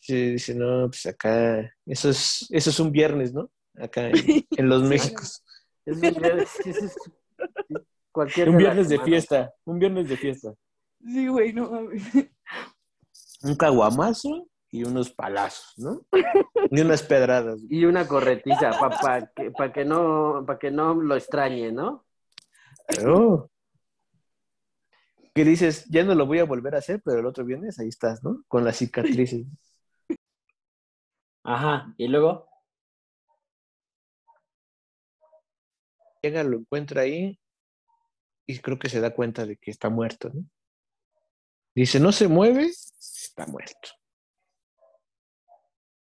Sí, 0.00 0.32
dice, 0.32 0.54
no, 0.54 0.88
pues 0.88 1.06
acá, 1.06 1.70
eso 1.86 2.10
es, 2.10 2.46
eso 2.50 2.70
es 2.70 2.80
un 2.80 2.90
viernes, 2.92 3.32
¿no? 3.34 3.50
Acá 3.76 4.08
en, 4.08 4.14
en 4.50 4.68
los 4.68 4.82
Méxicos. 4.82 5.44
Es 5.84 5.96
un 5.96 6.00
viernes, 6.12 6.48
es- 6.64 6.76
es- 6.82 6.96
cualquier 8.12 8.50
Un 8.50 8.58
viernes 8.58 8.88
de 8.88 8.98
fiesta, 9.00 9.52
un 9.64 9.78
viernes 9.78 10.08
de 10.08 10.16
fiesta. 10.16 10.52
Sí, 11.04 11.28
güey, 11.28 11.52
no 11.52 11.70
mames. 11.70 12.02
Un 13.42 13.54
caguamazo 13.56 14.48
y 14.70 14.82
unos 14.84 15.10
palazos, 15.10 15.74
¿no? 15.78 16.02
Y 16.70 16.80
unas 16.80 17.02
pedradas. 17.02 17.60
Y 17.70 17.84
una 17.86 18.06
corretiza 18.06 18.70
para 18.78 19.26
que, 19.34 19.50
pa 19.52 19.72
que, 19.72 19.84
no, 19.84 20.44
pa 20.46 20.58
que 20.58 20.70
no 20.70 20.94
lo 20.94 21.16
extrañe, 21.16 21.72
¿no? 21.72 22.04
Pero, 22.86 23.50
que 25.34 25.44
dices, 25.44 25.86
ya 25.88 26.04
no 26.04 26.14
lo 26.14 26.26
voy 26.26 26.40
a 26.40 26.44
volver 26.44 26.74
a 26.74 26.78
hacer, 26.78 27.00
pero 27.04 27.20
el 27.20 27.26
otro 27.26 27.44
viernes 27.44 27.78
ahí 27.78 27.88
estás, 27.88 28.22
¿no? 28.24 28.42
Con 28.48 28.64
las 28.64 28.76
cicatrices. 28.78 29.46
Ajá, 31.50 31.94
y 31.96 32.08
luego, 32.08 32.46
Llega, 36.20 36.44
lo 36.44 36.58
encuentra 36.58 37.00
ahí 37.02 37.40
y 38.46 38.58
creo 38.58 38.78
que 38.78 38.90
se 38.90 39.00
da 39.00 39.14
cuenta 39.14 39.46
de 39.46 39.56
que 39.56 39.70
está 39.70 39.88
muerto, 39.88 40.28
¿no? 40.28 40.44
Dice, 41.74 42.00
no 42.00 42.12
se 42.12 42.28
mueve, 42.28 42.66
está 42.66 43.46
muerto. 43.46 43.88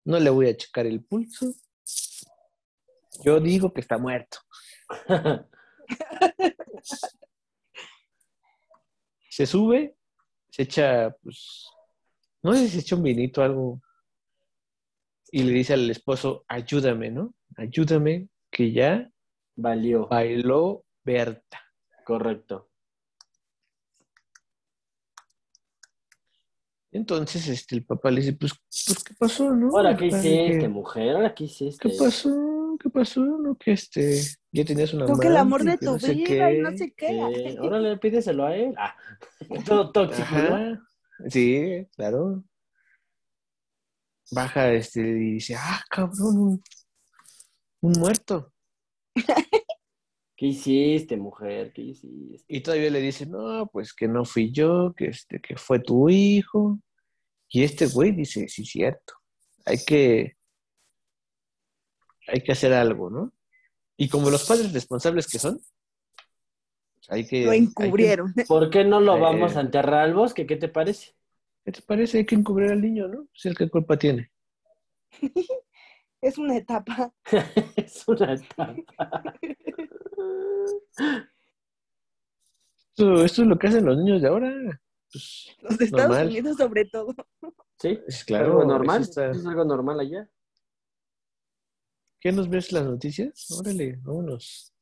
No 0.05 0.20
le 0.20 0.29
voy 0.29 0.50
a 0.50 0.57
checar 0.57 0.85
el 0.85 1.03
pulso. 1.03 1.55
Yo 3.24 3.40
digo 3.40 3.72
que 3.72 3.81
está 3.81 3.96
muerto. 3.96 4.40
Se 9.31 9.46
sube, 9.46 9.96
se 10.50 10.62
echa, 10.64 11.16
pues, 11.22 11.66
no 12.42 12.53
sé 12.53 12.66
si 12.66 12.70
se 12.72 12.81
echa 12.81 12.96
un 12.96 13.05
vinito, 13.05 13.42
algo, 13.42 13.81
y 15.32 15.42
le 15.44 15.52
dice 15.52 15.74
al 15.74 15.88
esposo, 15.90 16.44
ayúdame, 16.48 17.10
¿no? 17.10 17.34
Ayúdame, 17.56 18.28
que 18.50 18.72
ya 18.72 19.10
valió. 19.56 20.08
bailó 20.08 20.84
Berta. 21.04 21.60
Correcto. 22.04 22.68
Entonces, 26.92 27.46
este, 27.46 27.76
el 27.76 27.84
papá 27.84 28.10
le 28.10 28.20
dice, 28.20 28.32
pues, 28.32 28.52
pues 28.86 29.04
¿qué 29.04 29.14
pasó, 29.14 29.54
no? 29.54 29.68
Ahora, 29.76 29.96
¿qué 29.96 30.06
hiciste, 30.06 30.58
que- 30.58 30.68
mujer? 30.68 31.14
Ahora, 31.14 31.34
¿qué 31.34 31.44
hiciste? 31.44 31.88
¿Qué 31.88 31.96
pasó? 31.96 32.76
¿Qué 32.82 32.90
pasó? 32.90 33.20
No, 33.20 33.54
que 33.56 33.72
este, 33.72 34.20
ya 34.50 34.64
tenías 34.64 34.92
una 34.92 35.06
que 35.20 35.28
el 35.28 35.36
amor 35.36 35.62
de 35.62 35.78
tu 35.78 35.92
no 35.92 35.98
sé 36.00 36.14
vida 36.14 36.50
y 36.50 36.56
qué. 36.56 36.62
no 36.62 36.70
sé 36.76 36.92
qué. 36.96 37.06
Eh, 37.46 37.60
órale, 37.60 37.96
pídeselo 37.98 38.44
a 38.44 38.56
él. 38.56 38.74
Ah, 38.76 38.96
todo 39.66 39.92
tóxico, 39.92 40.34
¿no? 40.34 40.80
Sí, 41.28 41.86
claro. 41.94 42.42
Baja 44.30 44.72
este 44.72 45.00
y 45.00 45.32
dice, 45.34 45.56
ah, 45.56 45.82
cabrón, 45.90 46.38
un, 46.38 46.62
un 47.80 47.92
muerto. 47.98 48.52
¿Qué 50.36 50.46
hiciste, 50.46 51.16
mujer? 51.16 51.72
¿Qué 51.72 51.82
hiciste? 51.82 52.44
Y 52.48 52.60
todavía 52.62 52.90
le 52.90 53.00
dice, 53.00 53.26
no, 53.26 53.66
pues 53.66 53.92
que 53.92 54.08
no 54.08 54.24
fui 54.24 54.50
yo, 54.52 54.94
que 54.96 55.06
este, 55.06 55.40
que 55.40 55.56
fue 55.56 55.80
tu 55.80 56.08
hijo. 56.08 56.78
Y 57.48 57.64
este 57.64 57.86
güey 57.86 58.12
dice, 58.12 58.48
sí, 58.48 58.64
cierto. 58.64 59.14
Hay 59.66 59.84
que, 59.84 60.36
hay 62.28 62.40
que 62.42 62.52
hacer 62.52 62.72
algo, 62.72 63.10
¿no? 63.10 63.32
Y 63.96 64.08
como 64.08 64.30
los 64.30 64.46
padres 64.46 64.72
responsables 64.72 65.26
que 65.26 65.38
son, 65.38 65.60
hay 67.08 67.26
que. 67.26 67.44
Lo 67.44 67.50
que- 67.50 67.56
encubrieron. 67.58 68.32
¿Por 68.48 68.70
qué 68.70 68.84
no 68.84 69.00
lo 69.00 69.16
Eh. 69.16 69.20
vamos 69.20 69.56
a 69.56 69.60
enterrar 69.60 70.04
al 70.04 70.14
bosque? 70.14 70.46
¿Qué 70.46 70.56
te 70.56 70.68
parece? 70.68 71.12
¿Qué 71.64 71.73
te 71.73 71.83
parece? 71.83 72.18
Hay 72.18 72.27
que 72.27 72.35
encubrir 72.35 72.70
al 72.73 72.81
niño, 72.81 73.09
¿no? 73.09 73.27
Si 73.35 73.49
el 73.49 73.57
que 73.57 73.68
culpa 73.68 73.96
tiene. 73.99 74.31
Es 76.23 76.37
una 76.37 76.55
etapa. 76.55 77.14
es 77.77 78.07
una 78.07 78.35
etapa. 78.35 78.75
Esto, 82.90 83.25
esto 83.25 83.42
es 83.42 83.49
lo 83.49 83.59
que 83.59 83.68
hacen 83.68 83.87
los 83.87 83.96
niños 83.96 84.20
de 84.20 84.29
ahora. 84.29 84.53
Pues, 85.11 85.57
Los 85.62 85.79
de 85.79 85.85
Estados 85.87 86.09
Normal. 86.11 86.27
Unidos 86.29 86.57
sobre 86.59 86.85
todo. 86.85 87.14
¿Sí? 87.79 87.99
es 88.07 88.23
Claro, 88.25 88.46
algo 88.61 88.64
normal. 88.66 89.01
está- 89.03 89.31
Es 89.31 89.46
algo 89.46 89.64
normal 89.64 90.01
allá. 90.01 90.29
¿Qué 92.20 92.33
nos 92.33 92.51
ves 92.51 92.70
las 92.73 92.85
noticias? 92.85 93.51
Órale, 93.59 93.96
vámonos. 94.03 94.75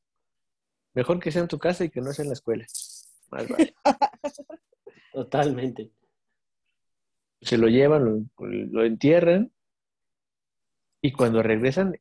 Mejor 0.95 1.21
que 1.21 1.31
sea 1.31 1.43
en 1.43 1.49
tu 1.49 1.59
casa 1.59 1.85
y 1.85 1.91
que 1.91 2.01
no 2.01 2.13
sea 2.13 2.25
en 2.25 2.31
la 2.31 2.35
escuela. 2.35 2.67
Más 3.31 3.49
vale. 3.49 3.75
Totalmente. 5.13 5.93
Se 7.41 7.57
lo 7.59 7.69
llevan, 7.69 8.05
lo, 8.05 8.47
lo 8.47 8.85
entierran 8.85 9.53
y 11.01 11.13
cuando 11.13 11.43
regresan, 11.43 11.99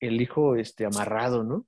el 0.00 0.20
hijo 0.20 0.56
este, 0.56 0.84
amarrado, 0.84 1.42
¿no? 1.42 1.66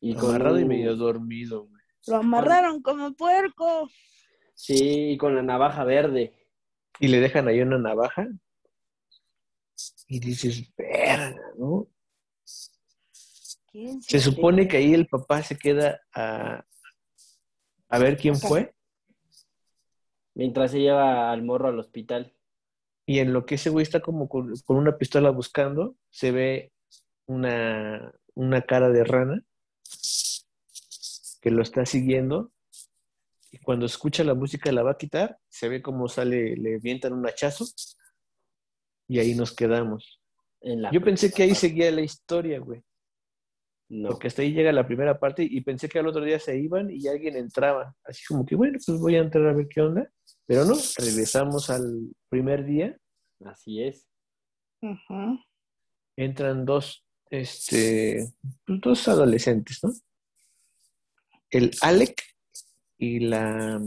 Y 0.00 0.14
con 0.14 0.30
amarrado 0.30 0.58
y 0.58 0.62
un- 0.62 0.68
medio 0.68 0.96
dormido. 0.96 1.66
güey. 1.66 1.82
Lo 2.06 2.16
amarraron 2.16 2.80
como 2.82 3.12
puerco. 3.14 3.90
Sí, 4.54 5.10
y 5.10 5.16
con 5.18 5.34
la 5.34 5.42
navaja 5.42 5.84
verde. 5.84 6.46
Y 6.98 7.08
le 7.08 7.20
dejan 7.20 7.48
ahí 7.48 7.60
una 7.60 7.78
navaja 7.78 8.26
y 10.08 10.18
dices, 10.20 10.72
verga, 10.76 11.36
¿no? 11.58 11.88
¿Quién 13.70 14.00
Se 14.00 14.18
supone 14.20 14.66
que 14.66 14.78
ahí 14.78 14.94
el 14.94 15.06
papá 15.06 15.42
se 15.42 15.58
queda 15.58 16.00
a, 16.14 16.64
a 17.90 17.98
ver 17.98 18.16
quién 18.16 18.36
fue 18.36 18.74
Mientras 20.36 20.70
se 20.70 20.80
lleva 20.80 21.32
al 21.32 21.42
morro 21.42 21.68
al 21.68 21.78
hospital. 21.78 22.34
y 23.06 23.20
en 23.20 23.32
lo 23.32 23.46
que 23.46 23.54
ese 23.54 23.70
güey 23.70 23.82
está 23.82 24.00
como 24.00 24.28
con, 24.28 24.52
con 24.66 24.76
una 24.76 24.98
pistola 24.98 25.30
buscando, 25.30 25.96
se 26.10 26.30
ve 26.30 26.72
una, 27.24 28.12
una 28.34 28.62
cara 28.62 28.90
de 28.90 29.02
rana 29.02 29.42
que 31.40 31.50
lo 31.50 31.62
está 31.62 31.86
siguiendo 31.86 32.52
y 33.50 33.58
cuando 33.58 33.86
escucha 33.86 34.24
la 34.24 34.34
música 34.34 34.70
la 34.72 34.82
va 34.82 34.90
a 34.92 34.98
quitar, 34.98 35.38
se 35.48 35.70
ve 35.70 35.80
como 35.80 36.06
sale, 36.06 36.54
le 36.56 36.78
vientan 36.78 37.14
un 37.14 37.26
hachazo 37.26 37.64
y 39.08 39.20
ahí 39.20 39.34
nos 39.34 39.54
quedamos. 39.54 40.20
En 40.60 40.82
la 40.82 40.90
Yo 40.90 41.00
pensé 41.00 41.32
que 41.32 41.44
ahí 41.44 41.54
seguía 41.54 41.90
la 41.92 42.02
historia, 42.02 42.58
güey. 42.58 42.82
No. 43.88 44.08
Porque 44.10 44.26
hasta 44.26 44.42
ahí 44.42 44.52
llega 44.52 44.72
la 44.72 44.86
primera 44.86 45.18
parte 45.20 45.46
y 45.48 45.60
pensé 45.60 45.88
que 45.88 45.98
al 46.00 46.08
otro 46.08 46.24
día 46.24 46.40
se 46.40 46.58
iban 46.58 46.90
y 46.90 47.06
alguien 47.06 47.36
entraba. 47.36 47.94
Así 48.04 48.24
como 48.26 48.44
que, 48.44 48.56
bueno, 48.56 48.78
pues 48.84 48.98
voy 48.98 49.14
a 49.14 49.20
entrar 49.20 49.46
a 49.46 49.52
ver 49.52 49.68
qué 49.68 49.80
onda. 49.80 50.10
Pero 50.44 50.64
no, 50.64 50.74
regresamos 50.98 51.70
al 51.70 52.14
primer 52.28 52.64
día. 52.64 52.98
Así 53.44 53.82
es. 53.82 54.06
Ujú. 54.82 55.38
Entran 56.16 56.64
dos, 56.64 57.04
este, 57.30 58.32
pues, 58.64 58.80
dos 58.80 59.08
adolescentes, 59.08 59.80
¿no? 59.84 59.92
El 61.50 61.70
Alec 61.80 62.22
y 62.98 63.20
la, 63.20 63.80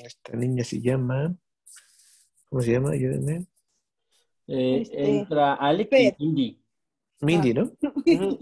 esta 0.00 0.36
niña 0.36 0.64
se 0.64 0.80
llama, 0.80 1.34
¿cómo 2.48 2.60
se 2.62 2.72
llama? 2.72 2.90
Ayúdenme. 2.90 3.46
Eh, 4.48 4.80
Este, 4.82 5.18
entra 5.18 5.54
Alec 5.54 5.88
y 5.92 6.14
Indy. 6.18 6.62
Mindy, 7.20 7.54
¿no? 7.54 7.72
Ujú. 7.82 8.38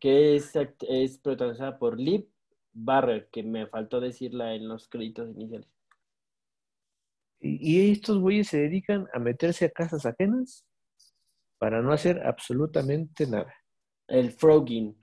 Que 0.00 0.36
es, 0.36 0.52
es 0.88 1.18
protagonizada 1.18 1.78
por 1.78 2.00
Liv 2.00 2.26
Barrer, 2.72 3.28
que 3.30 3.42
me 3.42 3.66
faltó 3.66 4.00
decirla 4.00 4.54
en 4.54 4.66
los 4.68 4.88
créditos 4.88 5.28
iniciales. 5.30 5.68
Y, 7.42 7.90
estos 7.92 8.18
güeyes 8.18 8.48
se 8.48 8.58
dedican 8.58 9.06
a 9.14 9.18
meterse 9.18 9.64
a 9.64 9.70
casas 9.70 10.04
ajenas 10.04 10.66
para 11.58 11.80
no 11.80 11.92
hacer 11.92 12.26
absolutamente 12.26 13.26
nada. 13.26 13.54
El 14.08 14.30
Frogging, 14.32 14.96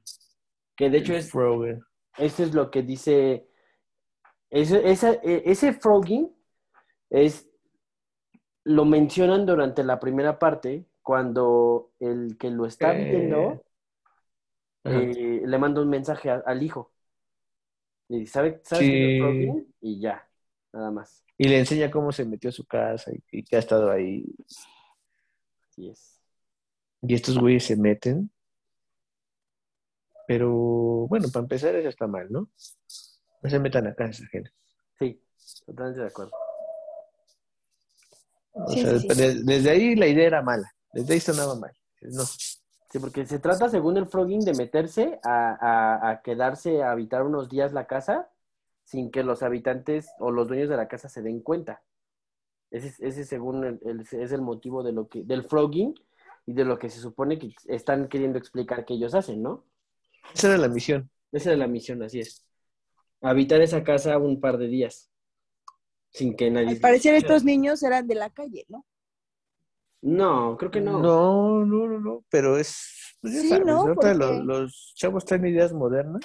que 0.75 0.89
de 0.89 0.99
hecho 0.99 1.15
es, 1.15 1.31
Frogger. 1.31 1.79
eso 2.17 2.43
es 2.43 2.53
lo 2.53 2.69
que 2.69 2.83
dice, 2.83 3.47
ese, 4.49 4.89
esa- 4.89 5.13
e- 5.23 5.43
ese 5.45 5.73
Frogging 5.73 6.31
es, 7.09 7.49
lo 8.63 8.85
mencionan 8.85 9.45
durante 9.45 9.83
la 9.83 9.99
primera 9.99 10.37
parte, 10.37 10.85
cuando 11.01 11.93
el 11.99 12.37
que 12.37 12.51
lo 12.51 12.65
está 12.65 12.95
Eh, 12.95 13.05
viendo. 13.05 13.63
Eh, 14.87 15.41
le 15.45 15.57
manda 15.57 15.81
un 15.81 15.89
mensaje 15.89 16.29
a- 16.29 16.43
al 16.45 16.63
hijo. 16.63 16.91
Y 18.09 18.19
dice, 18.19 18.33
¿sabe, 18.33 18.61
sabe 18.63 18.83
Sí. 18.83 19.73
Y 19.81 19.99
ya, 19.99 20.27
nada 20.73 20.91
más. 20.91 21.23
Y 21.37 21.47
le 21.47 21.59
enseña 21.59 21.91
cómo 21.91 22.11
se 22.11 22.25
metió 22.25 22.49
a 22.49 22.53
su 22.53 22.65
casa 22.65 23.11
y, 23.11 23.21
y 23.39 23.43
que 23.43 23.57
ha 23.57 23.59
estado 23.59 23.91
ahí. 23.91 24.23
Así 25.69 25.89
es. 25.89 26.19
Y 27.01 27.13
estos 27.13 27.37
güeyes 27.37 27.65
se 27.65 27.75
meten. 27.75 28.31
Pero 30.27 30.51
bueno, 31.07 31.27
para 31.31 31.43
empezar 31.43 31.75
eso 31.75 31.89
está 31.89 32.07
mal, 32.07 32.27
¿no? 32.29 32.49
No 33.41 33.49
se 33.49 33.59
metan 33.59 33.87
a 33.87 33.93
casas 33.95 34.25
ajenas. 34.25 34.51
Sí, 34.99 35.21
totalmente 35.65 36.01
de 36.01 36.07
acuerdo. 36.07 36.31
O 38.53 38.67
Sí, 38.71 38.81
sea, 38.81 38.99
sí, 38.99 39.07
sí. 39.09 39.21
de- 39.21 39.43
desde 39.43 39.69
ahí 39.69 39.95
la 39.95 40.07
idea 40.07 40.27
era 40.27 40.41
mala. 40.41 40.69
Desde 40.93 41.13
ahí 41.13 41.19
sonaba 41.19 41.55
mal. 41.55 41.71
No. 42.01 42.23
Sí, 42.89 42.99
porque 42.99 43.25
se 43.25 43.39
trata, 43.39 43.69
según 43.69 43.97
el 43.97 44.07
Frogging, 44.07 44.45
de 44.45 44.53
meterse 44.53 45.19
a, 45.23 45.57
a- 45.59 46.09
a 46.09 46.21
quedarse 46.21 46.83
a 46.83 46.91
habitar 46.91 47.23
unos 47.23 47.49
días 47.49 47.73
la 47.73 47.85
casa 47.85 48.29
sin 48.83 49.11
que 49.11 49.23
los 49.23 49.43
habitantes 49.43 50.09
o 50.19 50.31
los 50.31 50.47
dueños 50.47 50.69
de 50.69 50.77
la 50.77 50.87
casa 50.87 51.09
se 51.09 51.21
den 51.21 51.41
cuenta. 51.41 51.81
Ese, 52.71 52.87
es- 52.87 52.99
ese 53.01 53.25
según 53.25 53.65
el, 53.65 53.79
el- 53.85 54.01
es 54.01 54.31
el 54.31 54.41
motivo 54.41 54.83
de 54.83 54.93
lo 54.93 55.07
que, 55.09 55.23
del 55.23 55.43
Frogging 55.43 55.95
y 56.45 56.53
de 56.53 56.63
lo 56.63 56.79
que 56.79 56.89
se 56.89 57.01
supone 57.01 57.37
que 57.37 57.51
están 57.67 58.07
queriendo 58.07 58.37
explicar 58.37 58.85
que 58.85 58.93
ellos 58.93 59.13
hacen, 59.15 59.41
¿no? 59.43 59.65
Esa 60.33 60.47
era 60.47 60.57
la 60.57 60.69
misión. 60.69 61.09
Esa 61.31 61.51
es 61.51 61.57
la 61.57 61.67
misión, 61.67 62.01
así 62.03 62.21
es. 62.21 62.45
Habitar 63.21 63.61
esa 63.61 63.83
casa 63.83 64.17
un 64.17 64.39
par 64.39 64.57
de 64.57 64.67
días 64.67 65.11
sin 66.11 66.35
que 66.37 66.49
nadie... 66.49 66.69
Al 66.69 66.79
parecer 66.79 67.15
estos 67.15 67.43
niños 67.43 67.83
eran 67.83 68.07
de 68.07 68.15
la 68.15 68.29
calle, 68.29 68.65
¿no? 68.69 68.85
No, 70.01 70.57
creo 70.57 70.71
que 70.71 70.81
no. 70.81 71.01
No, 71.01 71.65
no, 71.65 71.87
no, 71.87 71.99
no, 71.99 72.25
pero 72.29 72.57
es, 72.57 73.15
pues 73.21 73.33
ya 73.33 73.41
Sí, 73.41 73.49
sabes, 73.49 73.65
no, 73.65 73.93
porque- 73.95 74.13
los, 74.13 74.45
los 74.45 74.93
chavos 74.95 75.25
traen 75.25 75.45
ideas 75.47 75.73
modernas 75.73 76.21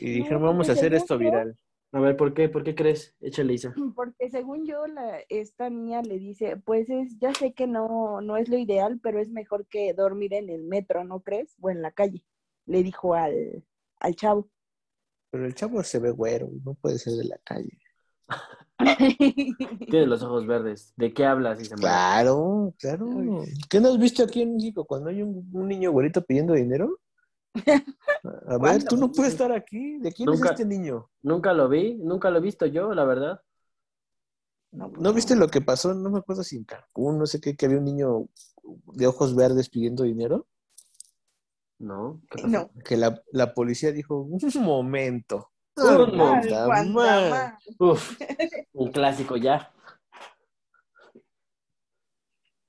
y 0.00 0.06
No, 0.10 0.14
dijeron, 0.16 0.42
vamos 0.42 0.68
a 0.68 0.72
hacer 0.72 0.94
esto 0.94 1.14
yo- 1.14 1.18
viral. 1.20 1.56
A 1.94 2.00
ver, 2.00 2.16
¿por 2.16 2.32
qué? 2.32 2.48
¿Por 2.48 2.64
qué 2.64 2.74
crees? 2.74 3.14
Échale, 3.20 3.52
Isa. 3.52 3.74
Porque 3.94 4.30
según 4.30 4.64
yo, 4.66 4.86
la, 4.86 5.20
esta 5.28 5.68
niña 5.68 6.00
le 6.02 6.18
dice, 6.18 6.56
pues 6.56 6.88
es, 6.88 7.18
ya 7.18 7.34
sé 7.34 7.52
que 7.52 7.66
no, 7.66 8.22
no 8.22 8.38
es 8.38 8.48
lo 8.48 8.56
ideal, 8.56 8.98
pero 9.02 9.20
es 9.20 9.28
mejor 9.28 9.66
que 9.66 9.92
dormir 9.92 10.32
en 10.32 10.48
el 10.48 10.64
metro, 10.64 11.04
¿no 11.04 11.20
crees? 11.20 11.54
O 11.60 11.68
en 11.70 11.82
la 11.82 11.92
calle, 11.92 12.24
le 12.66 12.82
dijo 12.82 13.14
al, 13.14 13.62
al 14.00 14.16
chavo. 14.16 14.48
Pero 15.30 15.44
el 15.46 15.54
chavo 15.54 15.82
se 15.82 15.98
ve 15.98 16.10
güero, 16.10 16.48
no 16.64 16.74
puede 16.74 16.98
ser 16.98 17.12
de 17.12 17.24
la 17.24 17.38
calle. 17.44 17.78
Tiene 19.90 20.06
los 20.06 20.22
ojos 20.22 20.46
verdes. 20.46 20.92
¿De 20.96 21.12
qué 21.12 21.24
hablas, 21.24 21.60
Isa? 21.60 21.76
Claro, 21.76 22.74
claro. 22.78 23.08
¿Qué 23.68 23.80
no 23.80 23.88
has 23.88 23.98
visto 23.98 24.22
aquí 24.22 24.42
en 24.42 24.56
México 24.56 24.84
cuando 24.84 25.10
hay 25.10 25.22
un, 25.22 25.48
un 25.52 25.68
niño 25.68 25.92
güerito 25.92 26.24
pidiendo 26.24 26.54
dinero? 26.54 26.98
A 28.48 28.58
ver, 28.58 28.84
tú 28.84 28.96
no 28.96 29.12
puedes 29.12 29.32
estar 29.32 29.52
aquí. 29.52 29.98
¿De 29.98 30.12
quién 30.12 30.26
Nunca. 30.26 30.46
es 30.46 30.50
este 30.52 30.64
niño? 30.64 31.10
Nunca 31.22 31.52
lo 31.52 31.68
vi, 31.68 31.94
nunca 31.94 32.30
lo 32.30 32.38
he 32.38 32.42
visto 32.42 32.66
yo, 32.66 32.94
la 32.94 33.04
verdad. 33.04 33.40
No, 34.70 34.88
pues 34.90 35.02
¿No 35.02 35.12
viste 35.12 35.36
lo 35.36 35.48
que 35.48 35.60
pasó? 35.60 35.92
No 35.92 36.10
me 36.10 36.18
acuerdo 36.18 36.42
si 36.42 36.56
en 36.56 36.64
Cancún, 36.64 37.18
no 37.18 37.26
sé 37.26 37.40
qué, 37.40 37.54
que 37.54 37.66
había 37.66 37.78
un 37.78 37.84
niño 37.84 38.26
de 38.94 39.06
ojos 39.06 39.34
verdes 39.34 39.68
pidiendo 39.68 40.04
dinero. 40.04 40.46
No. 41.78 42.22
No. 42.46 42.70
Que 42.84 42.96
la, 42.96 43.22
la 43.32 43.52
policía 43.52 43.92
dijo, 43.92 44.20
un 44.22 44.40
momento. 44.62 45.51
Un 45.76 45.84
Aguanta 46.20 46.64
Ay, 46.64 46.66
Juan 46.66 46.92
más". 46.92 47.30
Dama. 47.30 47.58
Uf, 47.78 48.18
un 48.72 48.92
clásico 48.92 49.36
ya. 49.36 49.72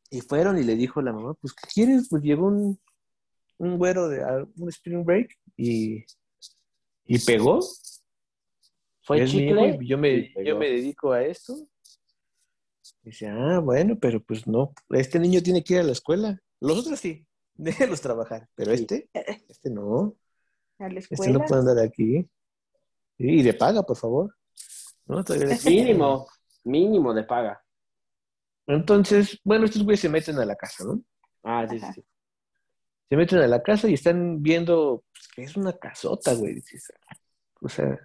Y 0.09 0.21
fueron 0.21 0.57
y 0.59 0.63
le 0.63 0.75
dijo 0.75 1.01
la 1.01 1.11
mamá, 1.11 1.33
pues, 1.35 1.53
¿qué 1.53 1.67
quieres? 1.73 2.07
Pues 2.09 2.21
llegó 2.23 2.47
un, 2.47 2.79
un 3.57 3.77
güero 3.77 4.07
de 4.09 4.23
a- 4.23 4.45
un 4.57 4.69
spring 4.69 5.03
break 5.03 5.35
y, 5.57 6.05
y 7.05 7.19
pegó. 7.25 7.59
Fue 9.01 9.21
Es 9.21 9.33
mi 9.33 9.41
hijo 9.43 9.55
chicle. 9.59 9.77
y 9.81 9.87
yo 9.87 9.97
me, 9.97 10.33
yo 10.45 10.57
me 10.57 10.69
dedico 10.69 11.11
a 11.11 11.23
esto. 11.23 11.55
Dice, 13.01 13.27
ah, 13.27 13.59
bueno, 13.59 13.97
pero 13.99 14.23
pues 14.23 14.47
no, 14.47 14.71
este 14.91 15.19
niño 15.19 15.41
tiene 15.41 15.63
que 15.63 15.73
ir 15.73 15.79
a 15.81 15.83
la 15.83 15.91
escuela. 15.91 16.39
Los 16.61 16.77
otros 16.79 16.99
sí, 16.99 17.25
déjelos 17.55 17.99
trabajar, 17.99 18.47
pero 18.55 18.75
Sí. 18.75 18.83
este, 18.83 19.09
este 19.49 19.69
no, 19.71 20.15
A 20.79 20.87
la 20.89 20.99
este 20.99 21.31
no 21.31 21.43
puede 21.43 21.59
andar 21.59 21.79
aquí. 21.79 22.29
Y 23.25 23.41
le 23.41 23.53
paga, 23.53 23.83
por 23.83 23.95
favor. 23.97 24.35
Mínimo, 25.65 26.27
mínimo 26.63 27.13
de 27.13 27.23
paga. 27.23 27.63
Entonces, 28.67 29.39
bueno, 29.43 29.65
estos 29.65 29.83
güeyes 29.83 29.99
se 30.01 30.09
meten 30.09 30.37
a 30.39 30.45
la 30.45 30.55
casa, 30.55 30.83
¿no? 30.85 31.01
Ah, 31.43 31.65
sí, 31.69 31.77
sí, 31.79 31.83
Ajá. 31.85 31.93
sí. 31.93 32.03
Se 33.09 33.17
meten 33.17 33.39
a 33.39 33.47
la 33.47 33.61
casa 33.61 33.89
y 33.89 33.93
están 33.93 34.41
viendo 34.41 35.03
pues, 35.13 35.27
que 35.35 35.43
es 35.43 35.55
una 35.57 35.73
casota, 35.77 36.33
güey. 36.33 36.61
O 37.61 37.69
sea, 37.69 37.97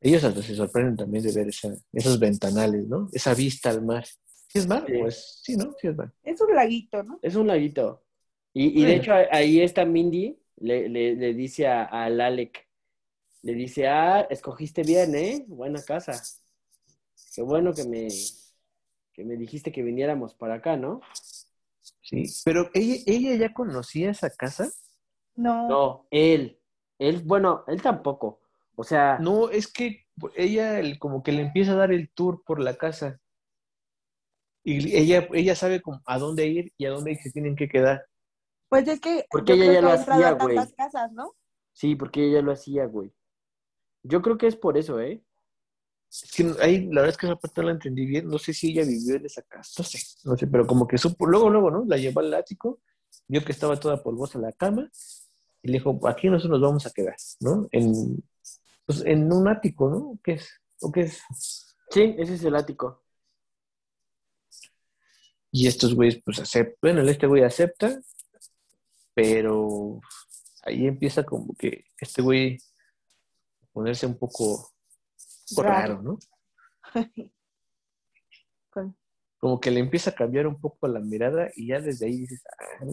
ellos 0.00 0.24
hasta 0.24 0.42
se 0.42 0.54
sorprenden 0.54 0.96
también 0.96 1.22
de 1.24 1.32
ver 1.32 1.48
esa, 1.48 1.68
esos 1.92 2.18
ventanales, 2.18 2.86
¿no? 2.88 3.08
Esa 3.12 3.34
vista 3.34 3.70
al 3.70 3.82
mar. 3.84 4.04
¿Sí 4.48 4.58
es 4.58 4.66
mar? 4.66 4.84
Sí. 4.86 4.94
Pues 4.98 5.40
sí, 5.42 5.56
¿no? 5.56 5.72
Sí 5.80 5.88
es 5.88 5.96
mar. 5.96 6.12
Es 6.22 6.40
un 6.40 6.54
laguito, 6.54 7.02
¿no? 7.02 7.18
Es 7.22 7.34
un 7.36 7.46
laguito. 7.46 8.02
Y, 8.52 8.80
y 8.80 8.84
de 8.84 8.96
hecho, 8.96 9.12
ahí 9.12 9.60
está 9.60 9.84
Mindy, 9.84 10.38
le, 10.56 10.88
le, 10.88 11.14
le 11.14 11.34
dice 11.34 11.68
a- 11.68 11.84
al 11.84 12.20
Alec, 12.20 12.66
le 13.42 13.54
dice, 13.54 13.88
ah, 13.88 14.26
escogiste 14.30 14.82
bien, 14.82 15.14
¿eh? 15.14 15.44
Buena 15.48 15.82
casa. 15.82 16.12
Qué 17.34 17.42
bueno 17.42 17.72
que 17.72 17.84
me, 17.84 18.08
que 19.12 19.24
me 19.24 19.36
dijiste 19.36 19.72
que 19.72 19.82
viniéramos 19.82 20.34
para 20.34 20.54
acá, 20.56 20.76
¿no? 20.76 21.00
Sí. 22.02 22.24
Pero 22.44 22.70
ella, 22.74 22.96
ella 23.06 23.34
ya 23.36 23.54
conocía 23.54 24.10
esa 24.10 24.30
casa. 24.30 24.68
No. 25.36 25.68
No, 25.68 26.06
él. 26.10 26.58
Él, 26.98 27.22
bueno, 27.24 27.64
él 27.68 27.80
tampoco. 27.80 28.40
O 28.76 28.84
sea, 28.84 29.18
No, 29.18 29.48
es 29.50 29.72
que 29.72 30.06
ella 30.36 30.78
el- 30.80 30.98
como 30.98 31.22
que 31.22 31.32
le 31.32 31.42
empieza 31.42 31.72
a 31.72 31.76
dar 31.76 31.92
el 31.92 32.10
tour 32.10 32.42
por 32.44 32.60
la 32.60 32.76
casa. 32.76 33.20
Y 34.62 34.94
ella, 34.96 35.26
ella 35.32 35.54
sabe 35.54 35.80
como 35.80 36.02
a 36.04 36.18
dónde 36.18 36.46
ir 36.46 36.72
y 36.76 36.84
a 36.84 36.90
dónde 36.90 37.14
se 37.16 37.30
tienen 37.30 37.56
que 37.56 37.68
quedar. 37.68 38.04
Pues 38.68 38.86
es 38.88 39.00
que 39.00 39.24
Porque 39.30 39.56
yo 39.56 39.64
ella 39.64 39.64
creo 39.64 39.74
ya 39.74 39.80
que 39.80 39.86
lo 39.86 39.92
hacía, 40.12 40.28
a 40.28 40.32
güey. 40.32 40.56
tantas 40.56 40.74
casas, 40.74 41.12
¿no? 41.12 41.34
sí, 41.72 41.96
porque 41.96 42.26
ella 42.28 42.42
lo 42.42 42.52
hacía, 42.52 42.84
güey. 42.86 43.10
Yo 44.02 44.22
creo 44.22 44.38
que 44.38 44.46
es 44.46 44.56
por 44.56 44.78
eso, 44.78 45.00
¿eh? 45.00 45.22
Es 46.10 46.32
que 46.32 46.54
ahí, 46.60 46.86
la 46.86 47.02
verdad 47.02 47.10
es 47.10 47.16
que 47.16 47.26
esa 47.26 47.36
parte 47.36 47.60
no 47.60 47.68
la 47.68 47.74
entendí 47.74 48.04
bien. 48.04 48.28
No 48.28 48.38
sé 48.38 48.52
si 48.52 48.70
ella 48.70 48.84
vivió 48.84 49.16
en 49.16 49.26
esa 49.26 49.42
casa. 49.42 49.70
No 49.78 49.84
sé, 49.84 49.98
no 50.24 50.36
sé, 50.36 50.46
pero 50.46 50.66
como 50.66 50.88
que 50.88 50.98
supo, 50.98 51.26
luego, 51.26 51.50
luego, 51.50 51.70
¿no? 51.70 51.84
La 51.86 51.96
llevó 51.96 52.20
al 52.20 52.34
ático, 52.34 52.80
vio 53.28 53.44
que 53.44 53.52
estaba 53.52 53.78
toda 53.78 54.02
polvosa 54.02 54.38
la 54.38 54.52
cama 54.52 54.90
y 55.62 55.68
le 55.68 55.74
dijo, 55.74 55.98
aquí 56.08 56.28
nosotros 56.28 56.58
nos 56.58 56.68
vamos 56.68 56.86
a 56.86 56.90
quedar, 56.90 57.16
¿no? 57.40 57.68
En, 57.70 58.22
pues, 58.86 59.02
en 59.04 59.32
un 59.32 59.46
ático, 59.46 59.88
¿no? 59.88 60.18
¿Qué 60.22 60.32
es? 60.32 60.50
¿O 60.80 60.90
qué 60.90 61.02
es? 61.02 61.22
Sí, 61.90 62.14
ese 62.18 62.34
es 62.34 62.44
el 62.44 62.56
ático. 62.56 63.04
Y 65.52 65.66
estos 65.66 65.94
güeyes, 65.94 66.20
pues 66.24 66.38
aceptan, 66.40 66.76
bueno, 66.80 67.08
este 67.08 67.26
güey 67.26 67.42
acepta, 67.42 68.00
pero 69.14 70.00
ahí 70.62 70.86
empieza 70.86 71.24
como 71.24 71.54
que 71.54 71.84
este 71.98 72.22
güey 72.22 72.58
ponerse 73.72 74.06
un 74.06 74.18
poco, 74.18 74.70
Raro. 75.56 75.68
raro, 75.96 76.02
¿no? 76.02 76.18
Como 79.38 79.58
que 79.58 79.70
le 79.70 79.80
empieza 79.80 80.10
a 80.10 80.14
cambiar 80.14 80.46
un 80.46 80.60
poco 80.60 80.86
la 80.86 81.00
mirada 81.00 81.48
y 81.56 81.68
ya 81.68 81.80
desde 81.80 82.06
ahí 82.06 82.18
dices, 82.18 82.42
ah, 82.46 82.84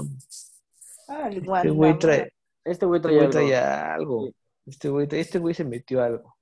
Ah, 1.09 1.27
el 1.27 1.37
este 1.37 1.47
Juan 1.47 1.73
güey 1.75 1.99
trae, 1.99 2.33
Este 2.63 2.85
güey 2.85 2.99
este 3.01 3.11
güey 3.41 3.53
algo. 3.53 4.29
este 4.65 4.89
güey, 4.89 5.07
trae- 5.07 5.19
este 5.21 5.39
güey 5.39 5.53
se 5.55 5.63
metió 5.65 6.01
algo 6.01 6.35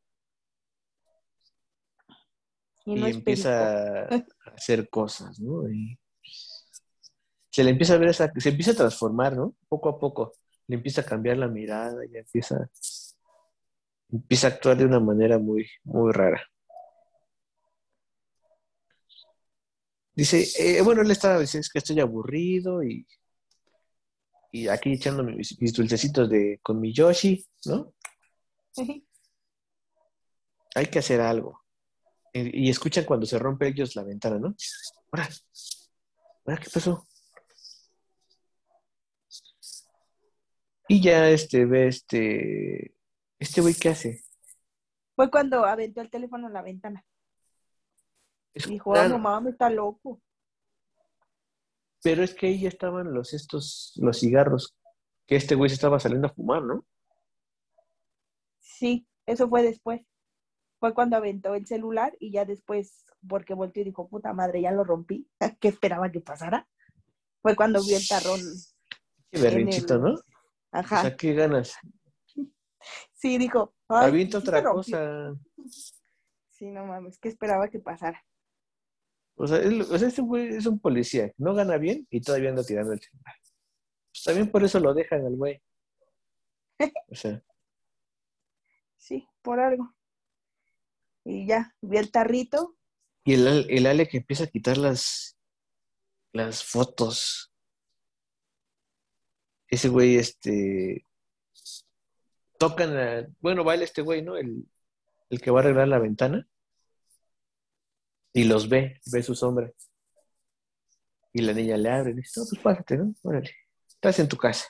Y 2.86 2.96
no 2.96 3.08
empieza 3.08 4.04
a 4.04 4.26
hacer 4.56 4.90
cosas, 4.90 5.40
¿no? 5.40 5.68
Y 5.70 5.98
se 7.52 7.64
le 7.64 7.72
empieza 7.72 7.94
a 7.96 7.98
ver 7.98 8.10
esa, 8.10 8.32
se 8.38 8.50
empieza 8.50 8.72
a 8.72 8.76
transformar, 8.76 9.36
¿no? 9.36 9.56
Poco 9.68 9.90
a 9.90 9.98
poco, 10.00 10.34
le 10.68 10.76
empieza 10.76 11.02
a 11.02 11.06
cambiar 11.06 11.38
la 11.38 11.48
mirada 11.48 12.06
y 12.06 12.16
empieza, 12.18 12.70
empieza 14.12 14.48
a 14.48 14.50
actuar 14.52 14.78
de 14.78 14.86
una 14.86 15.00
manera 15.00 15.40
muy, 15.40 15.68
muy 15.84 16.12
rara. 16.12 16.44
Dice, 20.16 20.46
eh, 20.60 20.82
bueno, 20.82 21.02
él 21.02 21.12
estaba 21.12 21.40
diciendo 21.40 21.62
es 21.62 21.70
que 21.70 21.80
estoy 21.80 22.00
aburrido 22.00 22.84
y, 22.84 23.06
y 24.52 24.68
aquí 24.70 24.94
echándome 24.94 25.36
mis, 25.36 25.60
mis 25.60 25.74
dulcecitos 25.74 26.30
de, 26.30 26.60
con 26.64 26.80
mi 26.80 26.94
Yoshi, 26.94 27.46
¿no? 27.66 27.94
hay 30.76 30.86
que 30.88 31.00
hacer 31.00 31.22
algo. 31.22 31.62
Y, 32.34 32.68
y 32.68 32.70
escuchan 32.70 33.06
cuando 33.06 33.26
se 33.26 33.40
rompe 33.40 33.68
ellos 33.68 33.96
la 33.96 34.04
ventana, 34.04 34.40
¿no? 34.40 34.56
Ahora, 35.12 35.30
ahora, 36.46 36.62
¿qué 36.62 36.70
pasó? 36.70 37.06
Y 40.88 41.02
ya 41.02 41.30
este 41.30 41.66
ve 41.66 41.88
este, 41.88 42.95
este 43.46 43.62
güey, 43.62 43.74
¿qué 43.76 43.90
hace? 43.90 44.22
Fue 45.16 45.30
cuando 45.32 45.66
aventó 45.66 46.02
el 46.02 46.10
teléfono 46.10 46.48
en 46.48 46.54
la 46.54 46.62
ventana. 46.62 47.06
Es- 48.54 48.68
Dijo, 48.68 48.94
ah, 48.96 49.08
no 49.08 49.18
mames, 49.20 49.54
está 49.54 49.70
loco. 49.70 50.22
pero 52.04 52.24
es 52.24 52.36
que 52.36 52.48
ahí 52.48 52.62
ya 52.62 52.70
estaban 52.70 53.14
los 53.14 53.34
estos, 53.34 53.94
los 53.96 54.20
cigarros 54.20 54.76
que 55.26 55.36
este 55.38 55.56
güey 55.56 55.70
se 55.70 55.74
estaba 55.76 56.00
saliendo 56.00 56.28
a 56.28 56.34
fumar, 56.34 56.62
¿no? 56.62 56.86
Sí, 58.60 59.08
eso 59.26 59.50
fue 59.50 59.64
después. 59.64 60.02
Fue 60.80 60.94
cuando 60.94 61.16
aventó 61.18 61.56
el 61.56 61.66
celular 61.66 62.16
y 62.20 62.32
ya 62.32 62.46
después, 62.46 63.06
porque 63.28 63.56
volteó 63.56 63.82
y 63.82 63.86
dijo, 63.86 64.08
puta 64.08 64.34
madre, 64.34 64.62
ya 64.62 64.72
lo 64.72 64.84
rompí. 64.84 65.28
¿Qué 65.60 65.68
esperaba 65.70 66.12
que 66.12 66.20
pasara? 66.20 66.68
Fue 67.42 67.56
cuando 67.56 67.84
vio 67.84 67.98
el 67.98 68.08
tarrón. 68.08 68.40
Qué 69.32 69.42
berrinchito, 69.42 69.96
el- 69.96 70.02
¿no? 70.02 70.14
O 70.14 70.20
Ajá. 70.72 71.02
sea, 71.02 71.16
qué 71.16 71.34
ganas. 71.34 71.76
Sí, 73.14 73.38
dijo. 73.38 73.74
"Ay, 73.90 74.08
Avienta 74.10 74.40
sí 74.40 74.46
se 74.46 74.50
otra 74.50 74.62
rompió". 74.62 74.74
cosa. 74.98 75.34
Sí, 76.52 76.68
no 76.72 76.86
mames, 76.86 77.18
¿qué 77.20 77.28
esperaba 77.30 77.68
que 77.70 77.80
pasara? 77.80 78.24
O 79.36 79.46
sea, 79.48 79.58
él- 79.58 79.82
o 79.82 79.98
sea, 79.98 80.08
este 80.08 80.22
güey 80.22 80.48
es 80.56 80.66
un 80.66 80.80
policía, 80.80 81.32
no 81.38 81.54
gana 81.54 81.78
bien 81.78 82.08
y 82.10 82.22
todavía 82.22 82.50
anda 82.50 82.64
tirando 82.64 82.94
el 82.94 83.00
celular. 83.02 83.36
Pues 84.12 84.24
también 84.24 84.50
por 84.50 84.64
eso 84.64 84.80
lo 84.80 84.94
dejan 84.94 85.26
al 85.26 85.36
güey. 85.36 85.62
O 87.10 87.16
sea, 87.16 87.42
Sí, 88.98 89.28
por 89.42 89.60
algo. 89.60 89.94
Y 91.24 91.46
ya, 91.46 91.76
vi 91.82 91.98
el 91.98 92.12
tarrito. 92.12 92.76
y 93.24 93.34
el, 93.34 93.68
el 93.70 93.86
Ale 93.88 94.08
que 94.08 94.18
empieza 94.18 94.46
a 94.46 94.48
quitar 94.48 94.78
las, 94.78 95.38
las 96.32 96.64
fotos. 96.64 97.52
Ese 99.68 99.90
güey, 99.90 100.16
este, 100.18 101.06
tocan, 102.70 102.98
a- 102.98 103.28
bueno, 103.40 103.64
baila 103.64 103.84
este 103.84 104.02
güey, 104.02 104.22
¿no? 104.22 104.38
El, 104.38 104.66
el 105.30 105.42
que 105.42 105.52
va 105.52 105.60
a 105.60 105.64
arreglar 105.64 105.88
la 105.88 106.00
ventana. 106.00 106.48
Y 108.34 108.44
los 108.46 108.68
ve, 108.70 109.00
ve 109.12 109.24
su 109.24 109.34
sombra. 109.36 109.72
Y 111.34 111.42
la 111.42 111.54
niña 111.54 111.78
le 111.78 111.90
abre 111.90 112.12
y 112.12 112.16
dice, 112.16 112.40
no, 112.40 112.46
pues 112.50 112.62
pásate, 112.62 112.98
¿no? 112.98 113.14
Órale, 113.24 113.52
estás 113.88 114.20
en 114.20 114.28
tu 114.30 114.38
casa. 114.38 114.66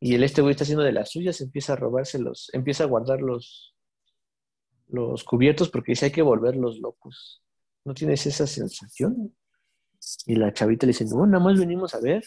Y 0.00 0.14
el 0.14 0.24
este 0.24 0.42
güey 0.42 0.52
está 0.52 0.64
haciendo 0.64 0.84
de 0.84 0.92
las 0.92 1.10
suyas, 1.10 1.40
empieza 1.40 1.72
a 1.72 1.76
robarse 1.76 2.18
los, 2.18 2.50
empieza 2.52 2.84
a 2.84 2.86
guardar 2.86 3.20
los, 3.22 3.74
los 4.88 5.24
cubiertos 5.24 5.70
porque 5.70 5.92
dice 5.92 6.06
hay 6.06 6.12
que 6.12 6.22
volverlos 6.22 6.78
locos. 6.80 7.42
¿No 7.84 7.94
tienes 7.94 8.26
esa 8.26 8.46
sensación? 8.46 9.34
Y 10.26 10.36
la 10.36 10.52
chavita 10.52 10.86
le 10.86 10.90
dice, 10.92 11.04
no, 11.06 11.26
nada 11.26 11.42
más 11.42 11.58
venimos 11.58 11.94
a 11.94 12.00
ver. 12.00 12.22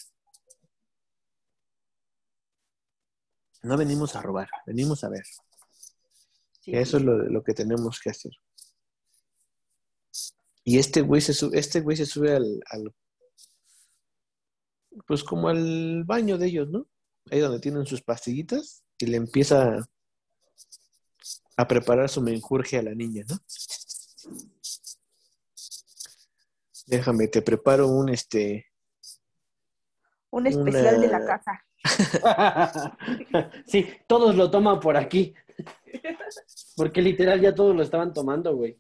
No 3.61 3.77
venimos 3.77 4.15
a 4.15 4.21
robar, 4.21 4.49
venimos 4.65 5.03
a 5.03 5.09
ver. 5.09 5.23
Sí. 6.61 6.71
Eso 6.75 6.97
es 6.97 7.03
lo, 7.03 7.17
lo 7.17 7.43
que 7.43 7.53
tenemos 7.53 7.99
que 7.99 8.09
hacer. 8.09 8.31
Y 10.63 10.77
este 10.77 11.01
güey 11.01 11.21
se 11.21 11.33
sube, 11.33 11.57
este 11.57 11.81
güey 11.81 11.97
se 11.97 12.05
sube 12.05 12.35
al, 12.35 12.61
al- 12.69 12.93
pues 15.07 15.23
como 15.23 15.49
al 15.49 16.03
baño 16.05 16.37
de 16.37 16.47
ellos, 16.47 16.69
¿no? 16.69 16.85
Ahí 17.31 17.39
donde 17.39 17.59
tienen 17.59 17.85
sus 17.85 18.01
pastillitas 18.01 18.83
y 18.97 19.05
le 19.07 19.17
empieza 19.17 19.77
a 21.57 21.67
preparar 21.67 22.09
su 22.09 22.21
menjurje 22.21 22.77
a 22.77 22.83
la 22.83 22.93
niña, 22.95 23.23
¿no? 23.27 23.37
Déjame, 26.87 27.27
te 27.27 27.41
preparo 27.41 27.87
un 27.87 28.09
este, 28.09 28.65
Un 30.31 30.47
especial 30.47 30.95
Una- 30.97 31.01
de 31.01 31.07
la 31.07 31.25
casa. 31.25 31.65
sí, 33.65 33.87
todos 34.07 34.35
lo 34.35 34.49
toman 34.51 34.79
por 34.79 34.97
aquí. 34.97 35.33
Porque 36.75 37.01
literal 37.01 37.41
ya 37.41 37.53
todos 37.53 37.75
lo 37.75 37.83
estaban 37.83 38.13
tomando, 38.13 38.55
güey. 38.55 38.77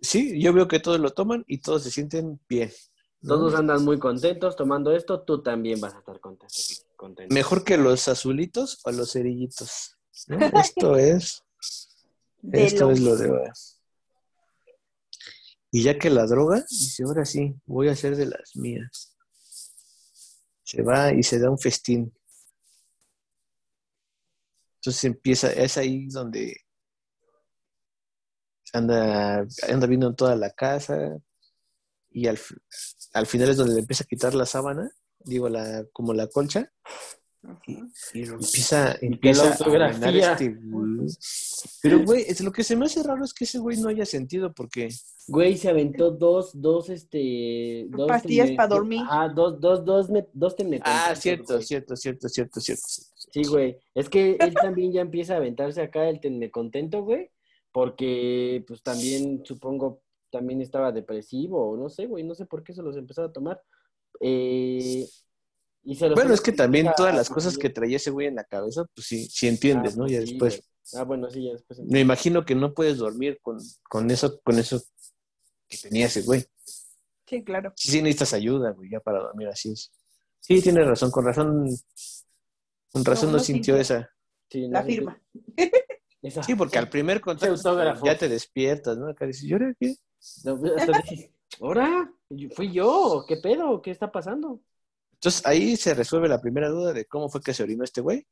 sí, 0.00 0.40
yo 0.40 0.52
veo 0.52 0.68
que 0.68 0.80
todos 0.80 1.00
lo 1.00 1.10
toman 1.10 1.44
y 1.46 1.58
todos 1.58 1.82
se 1.82 1.90
sienten 1.90 2.40
bien. 2.48 2.70
Todos 3.26 3.54
andan 3.54 3.82
muy 3.84 3.98
contentos 3.98 4.54
tomando 4.54 4.94
esto, 4.94 5.22
tú 5.22 5.42
también 5.42 5.80
vas 5.80 5.94
a 5.94 5.98
estar 6.00 6.20
contento. 6.20 6.54
contento. 6.96 7.34
Mejor 7.34 7.64
que 7.64 7.78
los 7.78 8.06
azulitos 8.08 8.80
o 8.84 8.92
los 8.92 9.12
cerillitos. 9.12 9.96
¿no? 10.28 10.38
Esto 10.60 10.96
es, 10.96 11.42
De 12.42 12.66
esto 12.66 12.84
lo- 12.86 12.90
es 12.92 13.00
lo 13.00 13.16
de 13.16 13.28
ahora. 13.28 13.52
Y 15.70 15.82
ya 15.82 15.98
que 15.98 16.08
la 16.10 16.26
droga, 16.26 16.64
dice, 16.70 17.02
ahora 17.04 17.24
sí, 17.24 17.54
voy 17.66 17.88
a 17.88 17.92
hacer 17.92 18.14
de 18.16 18.26
las 18.26 18.54
mías. 18.54 19.13
Se 20.74 20.82
va 20.82 21.12
y 21.12 21.22
se 21.22 21.38
da 21.38 21.50
un 21.50 21.58
festín. 21.58 22.12
Entonces 24.76 25.04
empieza, 25.04 25.52
es 25.52 25.76
ahí 25.78 26.08
donde 26.08 26.56
anda, 28.72 29.46
anda 29.70 29.86
viendo 29.86 30.08
en 30.08 30.16
toda 30.16 30.34
la 30.34 30.50
casa 30.50 31.16
y 32.10 32.26
al, 32.26 32.38
al 33.12 33.26
final 33.26 33.50
es 33.50 33.56
donde 33.56 33.74
le 33.74 33.80
empieza 33.80 34.02
a 34.02 34.06
quitar 34.06 34.34
la 34.34 34.46
sábana, 34.46 34.90
digo, 35.20 35.48
la, 35.48 35.84
como 35.92 36.12
la 36.12 36.26
colcha, 36.26 36.72
y, 37.66 38.20
y 38.20 38.24
lo 38.26 38.34
empieza, 38.34 38.96
empieza 39.00 39.44
la 39.44 39.50
a 39.50 39.52
autografía. 39.54 40.32
este 40.32 40.48
güey. 40.50 41.06
Pero, 41.82 42.04
güey, 42.04 42.24
es, 42.26 42.40
lo 42.40 42.52
que 42.52 42.64
se 42.64 42.76
me 42.76 42.86
hace 42.86 43.02
raro 43.02 43.24
es 43.24 43.32
que 43.34 43.44
ese 43.44 43.58
güey 43.58 43.78
no 43.80 43.88
haya 43.88 44.06
sentido 44.06 44.52
porque 44.52 44.88
Güey, 45.26 45.56
se 45.56 45.70
aventó 45.70 46.10
dos, 46.10 46.50
dos, 46.60 46.90
este... 46.90 47.86
Dos 47.88 48.06
Pastillas 48.08 48.50
teme- 48.50 48.56
pa' 48.56 48.66
dormir. 48.68 49.00
Ah, 49.08 49.28
dos, 49.34 49.58
dos, 49.58 49.82
dos, 49.84 50.10
me- 50.10 50.28
dos 50.34 50.54
Ah, 50.82 51.14
cierto, 51.16 51.60
cierto, 51.62 51.96
cierto, 51.96 52.28
cierto, 52.28 52.60
cierto. 52.60 52.82
Sí, 53.32 53.42
güey. 53.48 53.78
Es 53.94 54.10
que 54.10 54.36
él 54.38 54.52
también 54.52 54.92
ya 54.92 55.00
empieza 55.00 55.34
a 55.34 55.36
aventarse 55.38 55.80
acá 55.80 56.08
el 56.10 56.20
tenme 56.20 56.50
contento, 56.50 57.02
güey. 57.02 57.30
Porque, 57.72 58.64
pues 58.68 58.82
también, 58.82 59.42
supongo, 59.44 60.02
también 60.30 60.60
estaba 60.60 60.92
depresivo, 60.92 61.70
o 61.70 61.76
no 61.76 61.88
sé, 61.88 62.06
güey. 62.06 62.22
No 62.22 62.34
sé 62.34 62.44
por 62.44 62.62
qué 62.62 62.74
se 62.74 62.82
los 62.82 62.96
empezó 62.96 63.24
a 63.24 63.32
tomar. 63.32 63.60
Eh, 64.20 65.08
y 65.84 65.94
se 65.94 66.08
los 66.08 66.14
Bueno, 66.14 66.34
es 66.34 66.40
que 66.40 66.52
también 66.52 66.90
todas 66.96 67.14
las 67.14 67.28
cosas 67.28 67.56
que 67.58 67.70
traía 67.70 67.96
ese 67.96 68.10
güey 68.10 68.26
en 68.28 68.36
la 68.36 68.44
cabeza, 68.44 68.84
pues 68.94 69.06
sí, 69.06 69.26
sí 69.26 69.46
entiendes, 69.48 69.94
Ah, 69.94 69.96
¿no? 69.98 70.02
pues 70.04 70.12
Ya 70.12 70.20
sí, 70.20 70.26
después, 70.32 70.56
güey. 70.56 71.00
Ah, 71.00 71.04
bueno, 71.04 71.30
sí, 71.30 71.44
ya 71.46 71.52
después. 71.52 71.80
me 71.80 72.00
imagino 72.00 72.44
que 72.44 72.54
no 72.54 72.74
puedes 72.74 72.98
dormir 72.98 73.38
con, 73.42 73.58
con 73.88 74.10
eso, 74.10 74.40
con 74.42 74.58
eso 74.58 74.82
que 75.68 75.76
tenía 75.78 76.06
ese 76.06 76.22
güey. 76.22 76.44
Sí, 77.26 77.42
claro. 77.42 77.72
Sí, 77.76 77.90
sí 77.90 78.02
necesitas 78.02 78.34
ayuda, 78.34 78.70
güey, 78.72 78.90
ya 78.90 79.00
para 79.00 79.20
dormir 79.20 79.48
así 79.48 79.72
es. 79.72 79.92
Sí, 80.40 80.60
tienes 80.60 80.86
razón, 80.86 81.10
con 81.10 81.24
razón, 81.24 81.68
con 82.92 83.04
razón 83.04 83.28
No, 83.30 83.32
no, 83.32 83.38
no 83.38 83.44
sintió 83.44 83.74
sintió. 83.74 83.76
esa. 83.76 84.10
Sí, 84.50 84.68
La 84.68 84.82
firma. 84.82 85.20
esa- 86.22 86.42
Sí, 86.42 86.54
porque 86.54 86.78
al 86.78 86.88
primer 86.90 87.20
contacto 87.20 88.04
ya 88.04 88.16
te 88.18 88.28
despiertas, 88.28 88.98
¿no? 88.98 89.08
Acá 89.08 89.26
dices, 89.26 89.44
¿y 89.44 89.52
ahora 89.52 89.74
qué? 89.80 89.94
No, 90.44 90.60
hasta 90.76 91.00
dices, 91.02 91.30
¿Ahora? 91.60 92.12
¿Fui 92.54 92.72
yo? 92.72 93.24
¿Qué 93.28 93.36
pedo? 93.36 93.80
¿Qué 93.80 93.90
está 93.90 94.10
pasando? 94.12 94.60
Entonces 95.14 95.46
ahí 95.46 95.76
se 95.76 95.94
resuelve 95.94 96.28
la 96.28 96.40
primera 96.40 96.68
duda 96.68 96.92
de 96.92 97.06
cómo 97.06 97.28
fue 97.28 97.40
que 97.40 97.54
se 97.54 97.62
orinó 97.62 97.84
este 97.84 98.00
güey. 98.00 98.26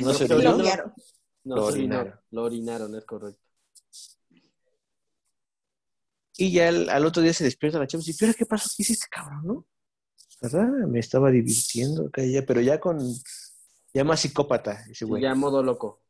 No 0.00 0.12
se 0.12 0.24
orinó. 0.24 0.42
Lo 0.42 0.48
orinó. 0.50 0.64
guiaron. 0.64 0.92
No, 1.44 1.56
Lo 1.56 1.64
orinaron. 1.66 2.20
lo 2.30 2.42
orinaron, 2.44 2.94
es 2.96 3.04
correcto. 3.04 3.40
Y 6.36 6.52
ya 6.52 6.68
al, 6.68 6.88
al 6.88 7.04
otro 7.04 7.22
día 7.22 7.32
se 7.32 7.44
despierta 7.44 7.78
la 7.78 7.86
chava 7.86 8.02
y 8.02 8.06
dice, 8.06 8.18
¿pero 8.24 8.34
qué 8.36 8.46
pasó? 8.46 8.68
¿Qué 8.76 8.82
hiciste, 8.82 9.06
cabrón, 9.10 9.42
no? 9.44 9.66
¿Verdad? 10.40 10.68
Me 10.88 10.98
estaba 10.98 11.30
divirtiendo, 11.30 12.06
acá 12.06 12.24
y 12.24 12.32
ya, 12.32 12.44
pero 12.44 12.60
ya 12.60 12.80
con, 12.80 12.98
ya 13.94 14.04
más 14.04 14.20
psicópata 14.20 14.84
ese 14.90 15.04
güey. 15.04 15.22
ya 15.22 15.34
modo 15.34 15.62
loco. 15.62 16.02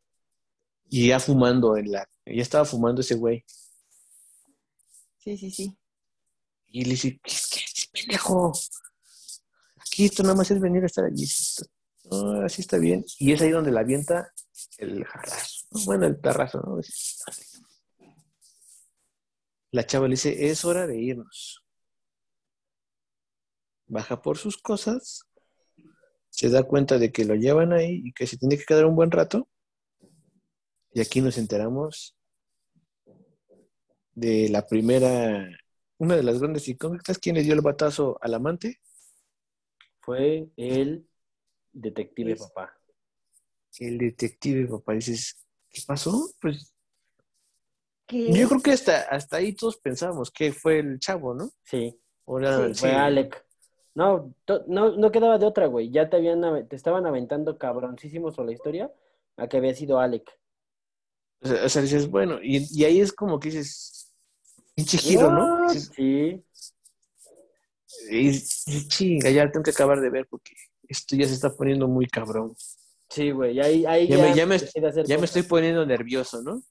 Y 0.88 1.08
ya 1.08 1.18
fumando 1.20 1.76
en 1.76 1.90
la, 1.90 2.08
ya 2.24 2.42
estaba 2.42 2.64
fumando 2.64 3.00
ese 3.00 3.14
güey. 3.14 3.44
Sí, 5.18 5.36
sí, 5.36 5.50
sí. 5.50 5.76
Y 6.68 6.84
le 6.84 6.90
dice, 6.92 7.20
¿qué, 7.22 7.34
qué, 7.50 7.60
pendejo? 7.92 8.52
Aquí 9.92 10.06
esto 10.06 10.22
nada 10.22 10.34
más 10.34 10.50
es 10.50 10.58
venir 10.58 10.82
a 10.82 10.86
estar 10.86 11.04
allí. 11.04 11.26
Así 12.42 12.62
está 12.62 12.78
bien. 12.78 13.04
Y 13.18 13.32
es 13.32 13.42
ahí 13.42 13.50
donde 13.50 13.70
la 13.70 13.80
avienta 13.80 14.32
el 14.78 15.04
jarrazo. 15.04 15.66
¿no? 15.70 15.84
Bueno, 15.84 16.06
el 16.06 16.18
tarrazo, 16.18 16.62
¿no? 16.62 16.80
La 19.70 19.84
chava 19.84 20.08
le 20.08 20.12
dice, 20.12 20.48
es 20.48 20.64
hora 20.64 20.86
de 20.86 20.98
irnos. 20.98 21.62
Baja 23.86 24.22
por 24.22 24.38
sus 24.38 24.56
cosas, 24.56 25.26
se 26.30 26.48
da 26.48 26.62
cuenta 26.62 26.98
de 26.98 27.12
que 27.12 27.26
lo 27.26 27.34
llevan 27.34 27.74
ahí 27.74 28.00
y 28.02 28.12
que 28.14 28.26
se 28.26 28.38
tiene 28.38 28.56
que 28.56 28.64
quedar 28.64 28.86
un 28.86 28.96
buen 28.96 29.10
rato. 29.10 29.46
Y 30.94 31.02
aquí 31.02 31.20
nos 31.20 31.36
enteramos 31.36 32.16
de 34.14 34.48
la 34.48 34.66
primera, 34.66 35.46
una 35.98 36.16
de 36.16 36.22
las 36.22 36.38
grandes 36.38 36.66
incógnitas, 36.66 37.18
¿quién 37.18 37.36
le 37.36 37.42
dio 37.42 37.52
el 37.52 37.60
batazo 37.60 38.16
al 38.22 38.32
amante? 38.32 38.80
Fue 40.02 40.48
el 40.56 41.06
detective 41.72 42.32
Es- 42.32 42.40
papá. 42.40 42.76
El 43.78 43.96
detective, 43.98 44.66
papá. 44.68 44.92
Dices, 44.92 45.38
¿qué 45.70 45.80
pasó? 45.86 46.30
Pues 46.40 46.74
¿Qué? 48.06 48.30
yo 48.32 48.48
creo 48.48 48.60
que 48.60 48.72
hasta, 48.72 49.02
hasta 49.02 49.38
ahí 49.38 49.54
todos 49.54 49.78
pensábamos 49.78 50.30
que 50.30 50.52
fue 50.52 50.80
el 50.80 50.98
chavo, 50.98 51.32
¿no? 51.34 51.50
Sí, 51.64 51.98
Ahora, 52.26 52.68
Sí, 52.68 52.74
sí. 52.74 52.80
fue 52.80 52.94
Alec. 52.94 53.44
No, 53.94 54.34
to- 54.44 54.64
no, 54.68 54.96
no 54.96 55.10
quedaba 55.10 55.38
de 55.38 55.46
otra, 55.46 55.66
güey. 55.66 55.90
Ya 55.90 56.08
te 56.10 56.16
habían, 56.16 56.68
te 56.68 56.76
estaban 56.76 57.04
aventando 57.06 57.58
cabroncísimos 57.58 58.34
sobre 58.34 58.48
la 58.48 58.52
historia 58.54 58.92
a 59.36 59.48
que 59.48 59.56
había 59.56 59.74
sido 59.74 59.98
Alec. 59.98 60.30
O 61.40 61.48
sea, 61.48 61.64
o 61.64 61.68
sea, 61.68 61.82
dices, 61.82 62.08
bueno, 62.08 62.38
y, 62.42 62.66
y 62.78 62.84
ahí 62.84 63.00
es 63.00 63.12
como 63.12 63.40
que 63.40 63.48
dices, 63.50 64.12
pinche 64.74 64.98
giro, 64.98 65.30
¿no? 65.30 65.68
Sí, 65.70 66.42
Y, 68.10 68.28
y 68.28 68.88
chinga, 68.88 69.30
ya 69.30 69.50
tengo 69.50 69.62
que 69.64 69.70
acabar 69.70 70.00
de 70.00 70.10
ver 70.10 70.26
porque 70.28 70.52
esto 70.88 71.16
ya 71.16 71.26
se 71.26 71.34
está 71.34 71.54
poniendo 71.54 71.88
muy 71.88 72.06
cabrón. 72.06 72.54
sí, 73.08 73.30
güey. 73.30 73.58
Ahí, 73.60 73.84
ahí 73.86 74.08
Ya 74.08 74.16
ya, 74.16 74.22
me- 74.22 74.34
ya 74.36 74.46
me- 74.46 74.58
decide 74.58 74.88
hacer 74.88 75.06
Ya 75.06 75.16
me 75.16 75.22
cosas. 75.22 75.36
estoy 75.36 75.48
poniendo 75.48 75.84
nervioso, 75.86 76.42
¿no? 76.42 76.62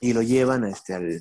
Y 0.00 0.12
lo 0.12 0.22
llevan 0.22 0.64
este, 0.64 0.94
al... 0.94 1.20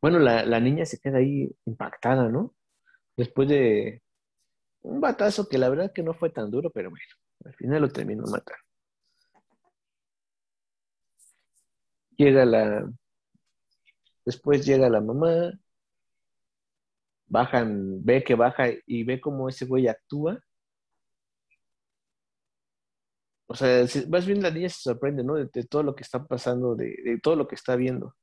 Bueno, 0.00 0.18
la, 0.18 0.44
la 0.44 0.60
niña 0.60 0.84
se 0.84 0.98
queda 0.98 1.18
ahí 1.18 1.48
impactada, 1.64 2.28
¿no? 2.28 2.54
Después 3.16 3.48
de 3.48 4.02
un 4.82 5.00
batazo 5.00 5.48
que 5.48 5.58
la 5.58 5.68
verdad 5.68 5.92
que 5.92 6.02
no 6.02 6.14
fue 6.14 6.30
tan 6.30 6.50
duro, 6.50 6.70
pero 6.70 6.90
bueno, 6.90 7.04
al 7.44 7.54
final 7.54 7.82
lo 7.82 7.88
terminó 7.88 8.24
matar. 8.26 8.56
Llega 12.18 12.44
la... 12.44 12.90
Después 14.26 14.66
llega 14.66 14.90
la 14.90 15.00
mamá, 15.00 15.52
bajan, 17.26 18.04
ve 18.04 18.22
que 18.22 18.34
baja 18.34 18.66
y 18.86 19.04
ve 19.04 19.20
cómo 19.20 19.48
ese 19.48 19.64
güey 19.64 19.88
actúa. 19.88 20.38
O 23.46 23.54
sea, 23.54 23.86
se- 23.86 24.06
más 24.08 24.26
bien 24.26 24.42
la 24.42 24.50
niña 24.50 24.68
se 24.68 24.82
sorprende, 24.82 25.24
¿no? 25.24 25.34
De, 25.34 25.46
de 25.46 25.64
todo 25.64 25.82
lo 25.82 25.94
que 25.94 26.02
está 26.02 26.26
pasando, 26.26 26.74
de, 26.74 26.94
de 27.02 27.18
todo 27.22 27.36
lo 27.36 27.48
que 27.48 27.54
está 27.54 27.76
viendo. 27.76 28.14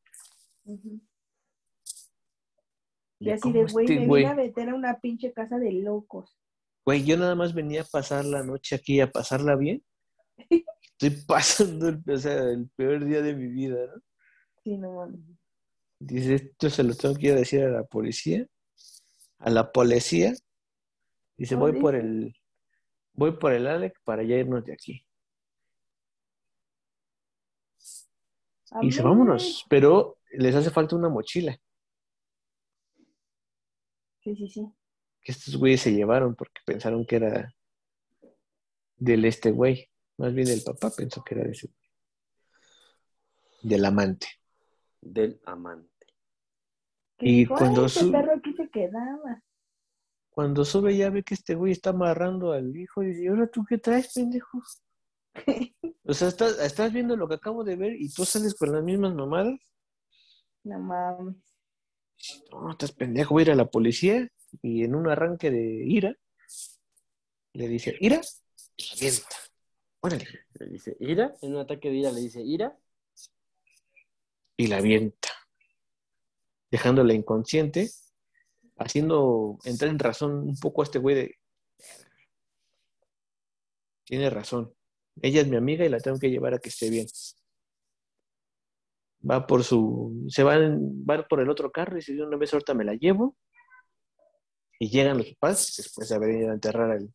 Y 3.19 3.29
Y 3.29 3.31
así 3.31 3.51
de, 3.51 3.63
güey, 3.65 3.85
este 3.85 3.99
me 4.01 4.07
güey, 4.07 4.23
vine 4.23 4.33
a 4.33 4.35
meter 4.35 4.69
a 4.69 4.75
una 4.75 4.99
pinche 4.99 5.33
casa 5.33 5.57
de 5.57 5.71
locos. 5.71 6.37
güey, 6.85 7.03
yo 7.03 7.17
nada 7.17 7.33
más 7.35 7.53
venía 7.55 7.81
a 7.81 7.85
pasar 7.85 8.25
la 8.25 8.43
noche 8.43 8.75
aquí, 8.75 8.99
a 9.01 9.11
pasarla 9.11 9.55
bien. 9.55 9.83
estoy 10.97 11.23
pasando 11.27 11.89
el, 11.89 12.01
o 12.07 12.17
sea, 12.17 12.43
el 12.43 12.69
peor 12.75 13.05
día 13.05 13.21
de 13.21 13.35
mi 13.35 13.47
vida, 13.47 13.87
¿no? 13.87 14.01
Sí, 14.63 14.77
no 14.77 14.93
mames. 14.93 15.19
Dice, 15.99 16.35
esto 16.35 16.69
se 16.69 16.83
lo 16.83 16.93
tengo 16.95 17.15
que 17.15 17.27
ir 17.27 17.33
a 17.33 17.37
decir 17.37 17.63
a 17.63 17.69
la 17.69 17.83
policía, 17.83 18.45
a 19.39 19.49
la 19.49 19.71
policía. 19.71 20.33
Dice, 21.37 21.55
voy 21.55 21.79
por 21.79 21.95
el, 21.95 22.35
voy 23.13 23.37
por 23.37 23.53
el 23.53 23.67
Alex 23.67 23.99
para 24.03 24.23
ya 24.23 24.35
irnos 24.35 24.63
de 24.65 24.73
aquí. 24.73 25.05
Y 28.81 28.87
dice, 28.87 29.01
vámonos, 29.03 29.65
pero 29.69 30.17
les 30.31 30.53
hace 30.53 30.69
falta 30.69 30.97
una 30.97 31.07
mochila 31.07 31.57
Sí, 34.21 34.35
sí, 34.35 34.49
sí. 34.49 34.73
que 35.21 35.31
estos 35.31 35.55
güeyes 35.55 35.81
se 35.81 35.93
llevaron 35.93 36.35
porque 36.35 36.59
pensaron 36.65 37.05
que 37.05 37.17
era 37.17 37.53
del 38.97 39.23
este 39.25 39.51
güey. 39.51 39.89
Más 40.17 40.33
bien 40.33 40.47
el 40.47 40.61
papá 40.63 40.91
pensó 40.95 41.23
que 41.23 41.35
era 41.35 41.43
de 41.43 41.51
ese 41.51 41.67
güey. 41.67 41.89
Del 43.63 43.85
amante. 43.85 44.27
Del 45.01 45.41
amante. 45.45 45.89
Que 47.17 47.27
Y 47.27 47.45
cuando 47.45 47.81
"Ay, 47.81 47.87
ese 47.87 47.99
su- 48.01 48.11
perro 48.11 48.33
aquí 48.35 48.53
se 48.53 48.69
quedaba. 48.69 49.43
Cuando 50.29 50.65
sube 50.65 50.95
ya 50.97 51.09
ve 51.09 51.23
que 51.23 51.33
este 51.33 51.55
güey 51.55 51.71
está 51.71 51.91
amarrando 51.91 52.51
al 52.51 52.75
hijo 52.75 53.01
y 53.03 53.07
dice, 53.07 53.23
¿y 53.23 53.27
ahora 53.27 53.47
tú 53.47 53.63
qué 53.67 53.77
traes, 53.77 54.13
pendejo? 54.13 54.61
O 56.07 56.13
sea, 56.13 56.27
estás, 56.27 56.59
estás 56.59 56.93
viendo 56.93 57.17
lo 57.17 57.27
que 57.27 57.33
acabo 57.33 57.63
de 57.63 57.75
ver 57.75 57.93
y 57.99 58.09
tú 58.13 58.25
sales 58.25 58.53
con 58.53 58.71
las 58.71 58.83
mismas 58.83 59.15
mamadas. 59.15 59.59
No 60.63 60.79
mames. 60.79 61.35
No, 62.51 62.71
estás 62.71 62.91
pendejo, 62.91 63.33
voy 63.33 63.41
a 63.41 63.45
ir 63.47 63.51
a 63.51 63.55
la 63.55 63.65
policía 63.65 64.29
y 64.61 64.83
en 64.83 64.93
un 64.95 65.09
arranque 65.09 65.49
de 65.49 65.83
ira 65.85 66.15
le 67.53 67.67
dice, 67.67 67.97
ira, 67.99 68.21
y 68.77 68.83
la 68.85 68.93
avienta. 68.93 69.35
Órale. 70.05 70.25
Le 70.59 70.67
dice, 70.67 70.95
ira, 70.99 71.33
en 71.41 71.55
un 71.55 71.61
ataque 71.61 71.89
de 71.89 71.95
ira 71.95 72.11
le 72.11 72.21
dice, 72.21 72.41
ira, 72.41 72.77
Y 74.57 74.67
la 74.67 74.77
avienta. 74.77 75.29
Dejándola 76.71 77.13
inconsciente, 77.13 77.89
haciendo 78.77 79.57
entrar 79.65 79.89
en 79.91 79.99
razón 79.99 80.31
un 80.49 80.57
poco 80.57 80.81
a 80.81 80.85
este 80.85 80.99
güey 80.99 81.15
de... 81.15 81.35
Tiene 84.05 84.29
razón. 84.29 84.73
Ella 85.21 85.41
es 85.41 85.47
mi 85.47 85.55
amiga 85.55 85.85
y 85.85 85.89
la 85.89 85.99
tengo 85.99 86.19
que 86.19 86.29
llevar 86.29 86.53
a 86.53 86.59
que 86.59 86.69
esté 86.69 86.89
bien. 86.89 87.07
Va 89.29 89.47
por 89.47 89.63
su... 89.63 90.25
Se 90.29 90.43
va, 90.43 90.55
en- 90.55 91.03
va 91.09 91.27
por 91.27 91.39
el 91.41 91.49
otro 91.49 91.71
carro 91.71 91.93
y 91.93 91.99
dice, 91.99 92.13
de 92.13 92.23
una 92.23 92.37
vez 92.37 92.53
ahorita 92.53 92.73
me 92.73 92.85
la 92.85 92.93
llevo. 92.93 93.35
Y 94.79 94.89
llegan 94.89 95.17
los 95.17 95.33
papás, 95.35 95.73
después 95.77 96.09
de 96.09 96.15
haber 96.15 96.35
ido 96.35 96.51
a 96.51 96.53
enterrar 96.53 96.91
al, 96.91 97.13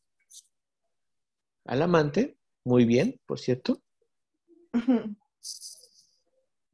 al 1.67 1.83
amante. 1.83 2.37
Muy 2.65 2.85
bien, 2.85 3.19
por 3.27 3.39
cierto. 3.39 3.81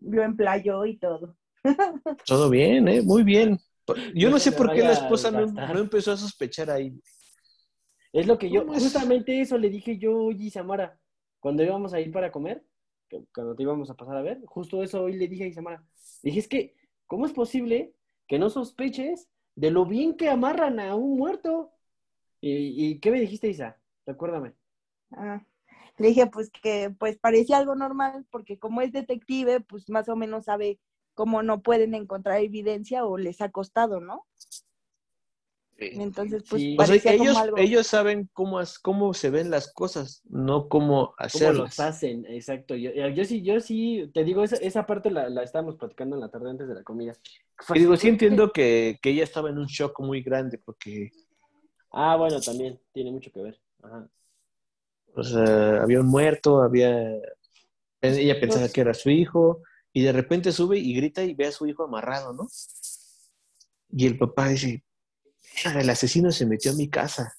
Lo 0.01 0.23
emplayó 0.23 0.85
y 0.85 0.99
todo. 0.99 1.37
Todo 2.27 2.51
bien, 2.51 2.89
¿eh? 2.89 3.03
Muy 3.03 3.23
bien. 3.23 3.59
Yo 4.15 4.31
no 4.31 4.39
sé 4.39 4.53
por 4.53 4.73
qué 4.73 4.81
la 4.81 4.93
esposa 4.93 5.31
no, 5.31 5.41
gastar. 5.41 5.75
no 5.75 5.81
empezó 5.81 6.13
a 6.13 6.17
sospechar 6.17 6.71
ahí. 6.71 6.93
Es 8.13 8.27
lo 8.27 8.39
que 8.39 8.51
yo, 8.51 8.67
justamente 8.67 9.41
eso 9.41 9.59
le 9.59 9.69
dije 9.69 9.99
yo 9.99 10.17
hoy 10.17 10.43
a 10.43 10.47
Isamara, 10.47 10.99
cuando 11.39 11.63
íbamos 11.63 11.93
a 11.93 12.01
ir 12.01 12.11
para 12.11 12.33
comer, 12.33 12.65
cuando 13.33 13.55
te 13.55 13.63
íbamos 13.63 13.91
a 13.91 13.95
pasar 13.95 14.17
a 14.17 14.23
ver, 14.23 14.41
justo 14.47 14.83
eso 14.83 15.05
hoy 15.05 15.15
le 15.15 15.29
dije 15.29 15.45
a 15.45 15.49
Isamara. 15.49 15.85
Dije, 16.23 16.41
es 16.41 16.49
que, 16.49 16.75
¿cómo 17.07 17.27
es 17.27 17.33
posible 17.33 17.95
que 18.27 18.39
no 18.39 18.51
sospeches 18.51 19.29
de 19.55 19.71
lo 19.71 19.87
bien 19.87 20.17
que 20.17 20.29
amarran 20.29 20.81
a 20.81 20.97
un 20.97 21.17
muerto? 21.17 21.73
¿Y, 22.41 22.87
y 22.87 23.01
qué 23.01 23.11
me 23.11 23.21
dijiste, 23.21 23.49
Isa? 23.49 23.79
Recuérdame. 24.05 24.55
Ah, 25.13 25.45
Le 25.99 26.09
dije 26.09 26.27
pues 26.27 26.51
que 26.51 26.91
pues 26.99 27.19
parecía 27.19 27.59
algo 27.59 27.75
normal 27.75 28.27
porque 28.31 28.59
como 28.59 28.83
es 28.83 28.93
detective, 28.93 29.61
pues 29.61 29.89
más 29.89 30.09
o 30.09 30.17
menos 30.17 30.45
sabe 30.45 30.79
cómo 31.15 31.43
no 31.43 31.63
pueden 31.63 31.95
encontrar 31.95 32.41
evidencia 32.41 33.05
o 33.07 33.17
les 33.17 33.41
ha 33.41 33.51
costado, 33.51 34.01
¿no? 34.01 34.27
Entonces 35.79 36.45
pues 36.49 36.63
Sí. 36.63 36.77
O 36.79 36.85
sea, 36.85 37.03
parecía 37.03 37.13
ellos, 37.13 37.29
como 37.29 37.39
algo. 37.39 37.59
ellos 37.59 37.87
saben 37.87 38.31
cómo, 38.33 38.61
cómo 38.83 39.15
se 39.15 39.31
ven 39.31 39.51
las 39.51 39.73
cosas, 39.73 40.23
no 40.29 40.69
cómo 40.69 41.09
¿Cómo 41.09 41.15
hacerlas. 41.19 41.57
los 41.57 41.81
hacen? 41.81 42.25
Exacto. 42.27 42.75
Yo, 42.77 42.91
yo 42.93 43.25
sí, 43.25 43.43
yo 43.43 43.61
sí, 43.61 44.11
te 44.15 44.25
digo, 44.25 44.43
esa, 44.43 44.57
esa 44.57 44.87
parte 44.87 45.11
la, 45.11 45.29
la 45.29 45.43
estábamos 45.43 45.77
platicando 45.77 46.17
en 46.17 46.21
la 46.21 46.31
tarde 46.31 46.51
antes 46.51 46.69
de 46.69 46.75
la 46.75 46.83
comida. 46.83 47.13
Y 47.75 47.79
digo, 47.79 47.97
sí 47.97 48.09
entiendo 48.09 48.53
que, 48.53 48.99
que 49.03 49.11
ella 49.11 49.25
estaba 49.25 49.51
en 49.51 49.59
un 49.59 49.67
shock 49.67 50.01
muy 50.01 50.23
grande 50.23 50.59
porque 50.59 51.11
Ah, 51.91 52.17
bueno, 52.17 52.41
también, 52.41 52.79
tiene 52.93 53.11
mucho 53.11 53.31
que 53.33 53.41
ver. 53.41 53.61
Ajá. 53.83 54.09
O 55.17 55.23
sea, 55.25 55.83
había 55.83 56.01
un 56.01 56.07
muerto, 56.09 56.63
había... 56.63 56.93
Ella 58.01 58.39
pensaba 58.39 58.63
Pues- 58.65 58.73
que 58.73 58.81
era 58.83 58.95
su 58.95 59.11
hijo 59.11 59.63
y 59.93 60.03
de 60.03 60.13
repente 60.13 60.53
sube 60.53 60.79
y 60.79 60.95
grita 60.95 61.23
y 61.25 61.35
ve 61.35 61.47
a 61.47 61.53
su 61.53 61.67
hijo 61.67 61.85
amarrado, 61.85 62.33
¿no? 62.35 62.47
Y 63.89 64.07
el 64.07 64.19
papá 64.19 64.49
dice, 64.49 64.85
"Mira, 65.65 65.81
el 65.81 65.91
asesino 65.91 66.31
se 66.31 66.47
metió 66.47 66.71
a 66.73 66.75
mi 66.75 66.89
casa. 66.91 67.33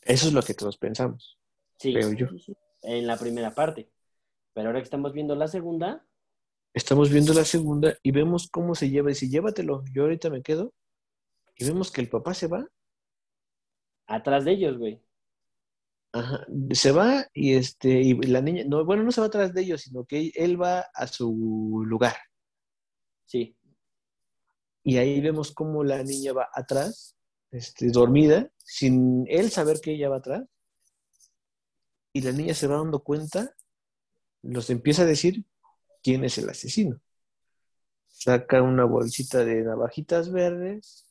Eso 0.00 0.28
es 0.28 0.32
lo 0.32 0.42
que 0.42 0.54
todos 0.54 0.78
pensamos, 0.78 1.38
Sí, 1.78 1.92
creo 1.92 2.12
yo. 2.12 2.26
En 2.82 3.06
la 3.06 3.16
primera 3.16 3.54
parte. 3.54 3.88
Pero 4.54 4.68
ahora 4.68 4.80
que 4.80 4.84
estamos 4.84 5.12
viendo 5.12 5.34
la 5.34 5.48
segunda, 5.48 6.06
Estamos 6.74 7.10
viendo 7.10 7.34
la 7.34 7.44
segunda 7.44 7.94
y 8.02 8.12
vemos 8.12 8.48
cómo 8.50 8.74
se 8.74 8.88
lleva. 8.88 9.10
Dice, 9.10 9.28
llévatelo, 9.28 9.84
yo 9.92 10.04
ahorita 10.04 10.30
me 10.30 10.42
quedo. 10.42 10.72
Y 11.54 11.66
vemos 11.66 11.92
que 11.92 12.00
el 12.00 12.08
papá 12.08 12.32
se 12.32 12.46
va. 12.46 12.66
atrás 14.06 14.44
de 14.46 14.52
ellos, 14.52 14.78
güey. 14.78 15.02
Ajá, 16.12 16.46
se 16.72 16.92
va 16.92 17.26
y 17.32 17.54
este 17.54 17.88
y 17.88 18.14
la 18.14 18.42
niña, 18.42 18.64
no, 18.66 18.84
bueno, 18.84 19.02
no 19.02 19.12
se 19.12 19.22
va 19.22 19.28
atrás 19.28 19.54
de 19.54 19.62
ellos, 19.62 19.80
sino 19.80 20.04
que 20.04 20.30
él 20.34 20.60
va 20.60 20.80
a 20.94 21.06
su 21.06 21.82
lugar. 21.86 22.16
Sí. 23.24 23.56
Y 24.84 24.98
ahí 24.98 25.20
vemos 25.20 25.52
cómo 25.52 25.84
la 25.84 26.02
niña 26.02 26.32
va 26.34 26.48
atrás, 26.52 27.16
este, 27.50 27.90
dormida, 27.90 28.50
sin 28.58 29.24
él 29.28 29.50
saber 29.50 29.80
que 29.80 29.92
ella 29.92 30.10
va 30.10 30.16
atrás. 30.16 30.44
Y 32.12 32.20
la 32.20 32.32
niña 32.32 32.52
se 32.52 32.66
va 32.66 32.76
dando 32.76 33.02
cuenta, 33.02 33.54
los 34.42 34.68
empieza 34.68 35.02
a 35.02 35.06
decir 35.06 35.46
quién 36.02 36.24
es 36.24 36.36
el 36.36 36.50
asesino. 36.50 37.00
Saca 38.08 38.60
una 38.60 38.84
bolsita 38.84 39.44
de 39.44 39.62
navajitas 39.62 40.30
verdes, 40.30 41.06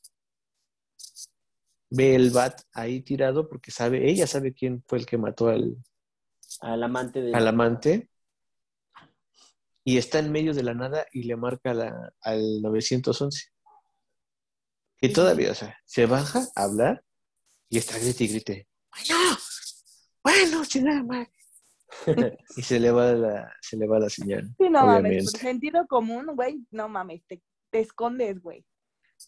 ve 1.92 2.16
el 2.16 2.32
bat 2.32 2.60
ahí 2.74 3.02
tirado 3.02 3.48
porque 3.48 3.70
sabe, 3.70 4.10
ella 4.10 4.26
sabe 4.26 4.54
quién 4.54 4.84
fue 4.88 4.98
el 4.98 5.06
que 5.06 5.18
mató 5.20 5.50
al, 5.50 5.76
Al 6.62 6.82
amante 6.84 7.22
de. 7.22 7.34
al 7.36 7.48
amante 7.48 8.10
y 9.84 9.98
está 9.98 10.20
en 10.20 10.32
medio 10.32 10.54
de 10.54 10.64
la 10.64 10.74
nada 10.74 11.06
y 11.12 11.24
le 11.24 11.36
marca 11.36 11.74
la- 11.74 12.14
al 12.22 12.62
911. 12.62 13.48
Y 15.02 15.12
todavía, 15.12 15.52
o 15.52 15.56
sea, 15.56 15.78
se 15.86 16.06
baja 16.06 16.48
a 16.56 16.64
hablar 16.64 17.04
y 17.70 17.78
está 17.78 17.98
grite 17.98 18.24
y 18.24 18.28
grite. 18.28 18.68
Bueno, 18.94 19.38
bueno, 20.24 20.66
chingada 20.66 21.04
madre. 21.04 21.32
y 22.56 22.62
se 22.62 22.80
le 22.80 22.92
va 22.92 23.12
la, 23.14 23.54
se 23.62 23.76
le 23.78 23.88
va 23.88 24.00
la 24.00 24.10
señal. 24.10 24.48
Sí, 24.58 24.70
no 24.70 24.86
mames, 24.86 25.00
obviamente. 25.02 25.32
por 25.32 25.40
sentido 25.42 25.88
común, 25.88 26.28
güey, 26.36 26.66
no 26.72 26.88
mames, 26.88 27.24
te, 27.26 27.42
te 27.70 27.80
escondes, 27.80 28.40
güey. 28.42 28.64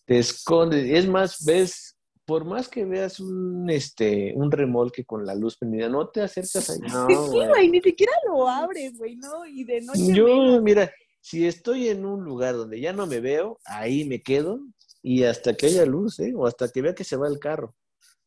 Te 0.06 0.20
escondes. 0.20 0.86
Es 0.90 1.08
más, 1.08 1.44
ves, 1.46 1.93
por 2.26 2.46
más 2.46 2.70
que 2.70 2.86
veas 2.86 3.20
un 3.20 3.70
este 3.70 4.34
un 4.36 4.52
remolque 4.52 5.04
con 5.06 5.26
la 5.26 5.36
luz 5.36 5.58
prendida, 5.58 5.90
no 5.90 6.08
te 6.10 6.22
acercas 6.22 6.70
ahí. 6.70 6.80
No, 6.94 7.08
sí, 7.08 7.16
güey. 7.16 7.48
güey, 7.50 7.70
ni 7.70 7.82
siquiera 7.82 8.14
lo 8.28 8.48
abres, 8.48 8.98
güey, 8.98 9.16
¿no? 9.18 9.46
Y 9.46 9.64
de 9.64 9.82
noche 9.82 10.14
Yo, 10.14 10.26
menos. 10.28 10.62
mira, 10.64 10.92
si 11.22 11.46
estoy 11.48 11.90
en 11.90 12.06
un 12.06 12.24
lugar 12.24 12.56
donde 12.56 12.80
ya 12.80 12.94
no 12.94 13.06
me 13.08 13.20
veo, 13.20 13.60
ahí 13.66 14.06
me 14.06 14.22
quedo 14.22 14.60
y 15.02 15.24
hasta 15.24 15.54
que 15.56 15.66
haya 15.68 15.86
luz, 15.86 16.20
¿eh? 16.20 16.34
O 16.36 16.46
hasta 16.48 16.70
que 16.70 16.82
vea 16.82 16.96
que 16.96 17.04
se 17.04 17.18
va 17.18 17.28
el 17.28 17.40
carro. 17.40 17.76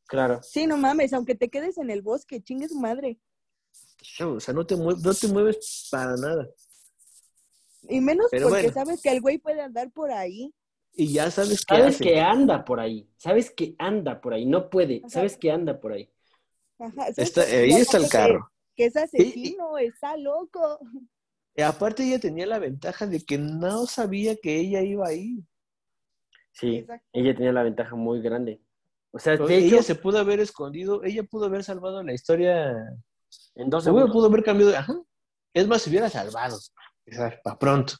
Claro. 0.06 0.40
Sí, 0.42 0.66
no 0.66 0.76
mames, 0.76 1.12
aunque 1.12 1.34
te 1.34 1.48
quedes 1.48 1.78
en 1.78 1.90
el 1.90 2.02
bosque, 2.02 2.42
chingue 2.42 2.68
su 2.68 2.78
madre. 2.78 3.18
O 4.24 4.38
sea, 4.38 4.54
no 4.54 4.64
te, 4.66 4.76
mue- 4.76 4.96
no 5.02 5.14
te 5.14 5.26
mueves 5.28 5.88
para 5.90 6.14
nada. 6.16 6.48
Y 7.88 8.00
menos 8.00 8.26
Pero 8.30 8.48
porque 8.48 8.68
bueno. 8.68 8.74
sabes 8.74 9.00
que 9.02 9.10
el 9.10 9.20
güey 9.20 9.38
puede 9.38 9.60
andar 9.62 9.90
por 9.90 10.10
ahí. 10.10 10.52
Y 10.98 11.12
ya 11.12 11.30
sabes 11.30 11.64
qué 11.66 11.76
Sabes 11.76 11.94
hace. 11.96 12.04
que 12.04 12.20
anda 12.20 12.64
por 12.64 12.80
ahí. 12.80 13.06
Sabes 13.18 13.50
que 13.50 13.74
anda 13.78 14.20
por 14.20 14.32
ahí. 14.32 14.46
No 14.46 14.70
puede. 14.70 14.98
Ajá. 15.00 15.10
Sabes 15.10 15.36
que 15.36 15.50
anda 15.50 15.78
por 15.78 15.92
ahí. 15.92 16.10
Ajá, 16.78 17.08
Y 17.10 17.54
ahí 17.54 17.72
está 17.72 17.98
el 17.98 18.08
carro. 18.08 18.50
Que, 18.74 18.82
que 18.82 18.86
es 18.86 18.96
asesino, 18.96 19.76
está 19.78 20.16
loco. 20.16 20.80
Y 21.54 21.62
aparte 21.62 22.02
ella 22.02 22.18
tenía 22.18 22.46
la 22.46 22.58
ventaja 22.58 23.06
de 23.06 23.24
que 23.24 23.36
no 23.36 23.86
sabía 23.86 24.36
que 24.36 24.58
ella 24.58 24.80
iba 24.80 25.06
ahí. 25.06 25.44
Sí. 26.52 26.76
Exacto. 26.78 27.06
Ella 27.12 27.34
tenía 27.34 27.52
la 27.52 27.62
ventaja 27.62 27.94
muy 27.94 28.22
grande. 28.22 28.62
O 29.10 29.18
sea, 29.18 29.36
de 29.36 29.56
ella 29.56 29.76
hecho, 29.76 29.82
se 29.82 29.94
pudo 29.94 30.18
haber 30.18 30.40
escondido, 30.40 31.02
ella 31.04 31.22
pudo 31.22 31.46
haber 31.46 31.64
salvado 31.64 32.02
la 32.02 32.12
historia. 32.12 32.74
en 33.54 33.70
dos 33.70 33.84
segundos. 33.84 34.10
pudo 34.10 34.26
haber 34.26 34.42
cambiado. 34.42 34.76
Ajá. 34.76 34.94
Es 35.52 35.66
más, 35.66 35.82
se 35.82 35.90
hubiera 35.90 36.08
salvado. 36.10 36.58
Para 37.42 37.58
pronto. 37.58 37.94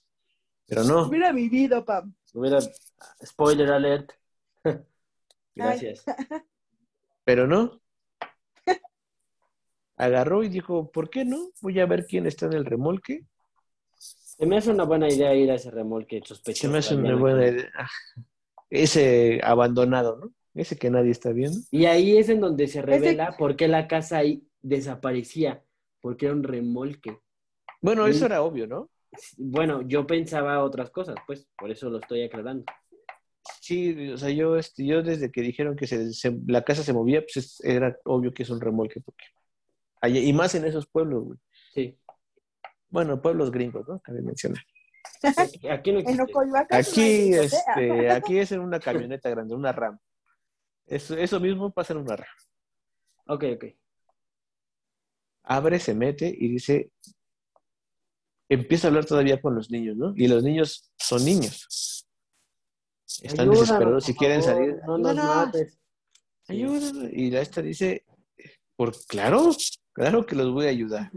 Pero 0.67 0.85
no. 0.85 1.09
Mira 1.09 1.33
mi 1.33 1.49
vida, 1.49 1.85
pam. 1.85 2.15
Hubiera... 2.37 2.59
Spoiler 3.25 3.73
alert. 3.73 4.13
Gracias. 5.55 6.05
Pero 7.25 7.47
no. 7.47 7.81
agarró 9.97 10.45
y 10.45 10.51
dijo, 10.51 10.91
¿por 10.93 11.09
qué 11.09 11.25
no? 11.25 11.51
Voy 11.63 11.81
a 11.81 11.87
ver 11.87 12.07
quién 12.07 12.27
está 12.27 12.45
en 12.47 12.53
el 12.53 12.67
remolque. 12.67 13.25
Se 13.97 14.45
me 14.45 14.59
hace 14.59 14.71
una 14.71 14.85
buena 14.85 15.09
idea 15.09 15.35
ir 15.35 15.51
a 15.51 15.55
ese 15.55 15.71
remolque 15.71 16.21
sospechoso. 16.23 16.67
Se 16.67 16.69
me 16.69 16.79
hace 16.79 16.95
una 16.95 17.17
buena 17.17 17.49
idea. 17.49 17.71
Ah, 17.75 17.89
Ese 18.69 19.41
abandonado, 19.43 20.19
¿no? 20.19 20.33
Ese 20.55 20.77
que 20.77 20.91
nadie 20.91 21.13
está 21.13 21.33
viendo. 21.33 21.59
Y 21.71 21.87
ahí 21.87 22.19
es 22.19 22.29
en 22.29 22.41
donde 22.41 22.69
se 22.69 22.83
revela 22.83 23.35
por 23.39 23.57
qué 23.57 23.67
la 23.67 23.89
casa 23.89 24.19
ahí 24.19 24.47
desaparecía, 24.61 25.65
porque 26.03 26.27
era 26.27 26.35
un 26.35 26.43
remolque. 26.43 27.19
Bueno, 27.81 28.07
eso 28.07 28.27
era 28.27 28.43
obvio, 28.43 28.67
¿no? 28.67 28.91
Bueno, 29.37 29.83
yo 29.83 30.07
pensaba 30.07 30.63
otras 30.63 30.91
cosas, 30.91 31.17
pues, 31.27 31.47
por 31.59 31.71
eso 31.71 31.89
lo 31.91 31.99
estoy 32.01 32.23
aclarando. 32.25 32.65
Sí, 33.61 34.11
o 34.11 34.19
sea, 34.19 34.31
yo, 34.31 34.57
este, 34.57 34.85
yo 34.87 35.03
desde 35.03 35.31
que 35.31 35.41
dijeron 35.41 35.77
que 35.77 35.87
se, 35.87 36.13
se- 36.13 36.37
la 36.47 36.63
casa 36.65 36.83
se 36.83 36.93
movía, 36.93 37.21
pues 37.21 37.37
es- 37.37 37.61
era 37.65 37.97
obvio 38.05 38.33
que 38.35 38.43
es 38.43 38.51
un 38.51 38.61
remolque, 38.61 39.01
porque 39.01 39.25
allá- 40.01 40.21
y 40.21 40.33
más 40.33 40.55
en 40.55 40.65
esos 40.65 40.87
pueblos, 40.89 41.25
güey. 41.25 41.39
Sí. 41.73 41.99
Bueno, 42.89 43.21
pueblos 43.21 43.51
gringos, 43.51 43.87
¿no? 43.89 44.01
Cabe 44.01 44.23
mencionar. 44.23 44.63
Aquí, 46.71 47.33
este, 47.35 48.11
aquí 48.11 48.39
es 48.39 48.53
en 48.53 48.61
una 48.61 48.81
camioneta 48.81 49.31
grande, 49.31 49.55
una 49.55 49.73
RAM. 49.73 49.99
Eso, 50.87 51.17
eso 51.17 51.41
mismo 51.41 51.73
pasa 51.73 51.93
en 51.95 52.01
una 52.01 52.17
RAM. 52.17 52.29
Ok, 53.27 53.45
ok. 53.55 53.65
Abre, 55.45 55.79
se 55.79 55.95
mete 55.95 56.27
y 56.37 56.49
dice, 56.49 56.91
empieza 58.49 58.87
a 58.87 58.89
hablar 58.89 59.05
todavía 59.05 59.41
con 59.41 59.55
los 59.55 59.71
niños, 59.71 59.97
¿no? 59.97 60.13
Y 60.17 60.29
los 60.29 60.43
niños 60.43 60.93
son 60.99 61.25
niños. 61.25 62.07
Están 63.23 63.41
Ayúdanos, 63.49 63.61
desesperados 63.61 64.05
si 64.05 64.15
quieren 64.15 64.43
salir. 64.43 64.77
No 64.87 64.99
nos 64.99 65.11
"Ayúdanos, 65.11 65.47
mates. 65.47 65.79
Ayúdanos". 66.49 67.13
Y 67.13 67.31
la 67.31 67.41
esta 67.41 67.63
dice, 67.63 68.05
por 68.77 68.95
claro, 69.07 69.51
claro 69.93 70.27
que 70.27 70.37
los 70.37 70.53
voy 70.53 70.67
a 70.67 70.71
ayudar. 70.71 71.11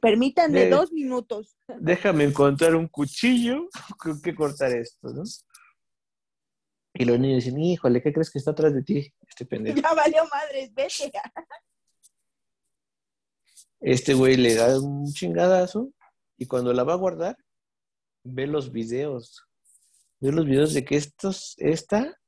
Permítanme 0.00 0.64
Eh. 0.64 0.70
dos 0.70 0.90
minutos. 0.92 1.56
Déjame 1.80 2.24
encontrar 2.24 2.74
un 2.74 2.88
cuchillo 2.88 3.68
con 3.98 4.20
que 4.20 4.34
cortar 4.34 4.72
esto, 4.72 5.08
¿no? 5.12 5.22
Y 6.94 7.04
los 7.06 7.18
niños 7.18 7.44
dicen, 7.44 7.58
híjole, 7.60 8.02
¿qué 8.02 8.12
crees 8.12 8.30
que 8.30 8.38
está 8.38 8.50
atrás 8.50 8.74
de 8.74 8.82
ti? 8.82 9.10
Este 9.26 9.46
pendejo. 9.46 9.80
Ya 9.80 9.94
valió 9.94 10.24
madres, 10.30 10.74
vete. 10.74 11.10
Este 13.80 14.12
güey 14.14 14.36
le 14.36 14.54
da 14.54 14.78
un 14.78 15.06
chingadazo 15.12 15.90
y 16.42 16.46
cuando 16.46 16.72
la 16.72 16.82
va 16.82 16.94
a 16.94 16.96
guardar, 16.96 17.36
ve 18.24 18.48
los 18.48 18.72
videos. 18.72 19.46
Ve 20.18 20.32
los 20.32 20.44
videos 20.44 20.74
de 20.74 20.84
que 20.84 20.96
estos, 20.96 21.54
esta 21.58 22.18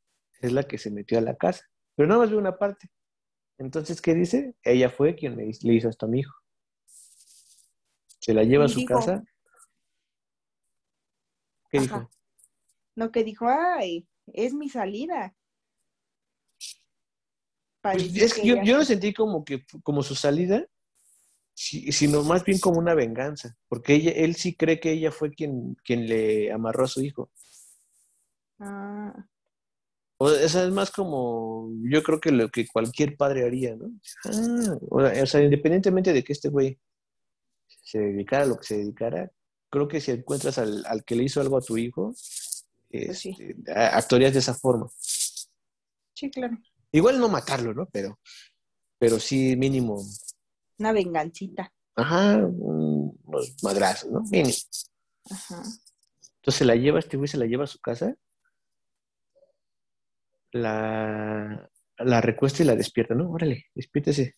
es 0.40 0.52
la 0.52 0.62
que 0.62 0.78
se 0.78 0.92
metió 0.92 1.18
a 1.18 1.20
la 1.20 1.34
casa. 1.36 1.64
Pero 1.96 2.08
nada 2.08 2.20
más 2.20 2.30
ve 2.30 2.36
una 2.36 2.56
parte. 2.56 2.88
Entonces, 3.58 4.00
¿qué 4.00 4.14
dice? 4.14 4.54
Ella 4.62 4.88
fue 4.88 5.16
quien 5.16 5.36
le, 5.36 5.50
le 5.62 5.74
hizo 5.74 5.88
esto 5.88 6.06
a 6.06 6.08
mi 6.08 6.20
hijo. 6.20 6.32
Se 8.20 8.32
la 8.32 8.44
lleva 8.44 8.66
a 8.66 8.68
su 8.68 8.78
dijo- 8.80 8.94
casa. 8.94 9.24
¿Qué 11.70 11.78
Ajá. 11.78 11.84
dijo? 11.98 12.10
Lo 12.94 13.10
que 13.10 13.24
dijo, 13.24 13.46
ay, 13.48 14.06
es 14.28 14.54
mi 14.54 14.68
salida. 14.68 15.34
Pues 17.82 18.14
es 18.16 18.34
que 18.34 18.46
yo, 18.46 18.62
yo 18.62 18.78
lo 18.78 18.84
sentí 18.84 19.12
como 19.12 19.44
que 19.44 19.64
como 19.82 20.04
su 20.04 20.14
salida, 20.14 20.64
sino 21.54 22.22
más 22.24 22.44
bien 22.44 22.58
como 22.58 22.78
una 22.80 22.94
venganza, 22.94 23.56
porque 23.68 23.94
ella, 23.94 24.10
él 24.12 24.34
sí 24.36 24.56
cree 24.56 24.80
que 24.80 24.92
ella 24.92 25.12
fue 25.12 25.32
quien, 25.32 25.76
quien 25.84 26.06
le 26.06 26.52
amarró 26.52 26.84
a 26.84 26.88
su 26.88 27.00
hijo. 27.02 27.30
Ah, 28.58 29.14
O 30.18 30.28
sea, 30.30 30.64
es 30.64 30.70
más 30.72 30.90
como, 30.90 31.70
yo 31.90 32.02
creo 32.02 32.20
que 32.20 32.30
lo 32.32 32.48
que 32.50 32.66
cualquier 32.66 33.16
padre 33.16 33.44
haría, 33.44 33.76
¿no? 33.76 33.90
Ah, 34.24 34.76
o 34.90 35.26
sea, 35.26 35.42
independientemente 35.42 36.12
de 36.12 36.22
que 36.24 36.32
este 36.32 36.48
güey 36.48 36.78
se 37.82 37.98
dedicara 37.98 38.44
a 38.44 38.46
lo 38.46 38.56
que 38.58 38.64
se 38.66 38.78
dedicara, 38.78 39.30
creo 39.70 39.88
que 39.88 40.00
si 40.00 40.12
encuentras 40.12 40.58
al, 40.58 40.84
al 40.86 41.04
que 41.04 41.16
le 41.16 41.24
hizo 41.24 41.40
algo 41.40 41.56
a 41.58 41.62
tu 41.62 41.76
hijo, 41.76 42.14
Pues 42.90 43.18
sí. 43.18 43.36
este, 43.38 43.72
actuarías 43.72 44.32
de 44.32 44.38
esa 44.40 44.54
forma. 44.54 44.88
sí, 46.14 46.30
claro. 46.30 46.56
Igual 46.92 47.18
no 47.18 47.28
matarlo, 47.28 47.74
¿no? 47.74 47.86
Pero, 47.92 48.20
pero 48.98 49.18
sí 49.18 49.56
mínimo, 49.56 50.00
Una 50.78 50.92
vengancita. 50.92 51.72
ajá, 51.96 52.36
un- 52.38 53.18
unos 53.24 53.56
madrazos, 53.62 54.10
¿no? 54.10 54.20
Mínimo. 54.22 54.54
Ajá. 55.30 55.62
Entonces 56.36 56.58
se 56.58 56.64
la 56.64 56.74
lleva, 56.74 56.98
este 56.98 57.16
güey 57.16 57.28
se 57.28 57.36
la 57.38 57.46
lleva 57.46 57.64
a 57.64 57.68
su 57.68 57.78
casa, 57.80 58.14
la, 60.52 61.70
la 61.98 62.20
recuesta 62.20 62.62
y 62.62 62.66
la 62.66 62.76
despierta, 62.76 63.14
¿no? 63.14 63.30
Órale, 63.30 63.66
despiértese. 63.74 64.34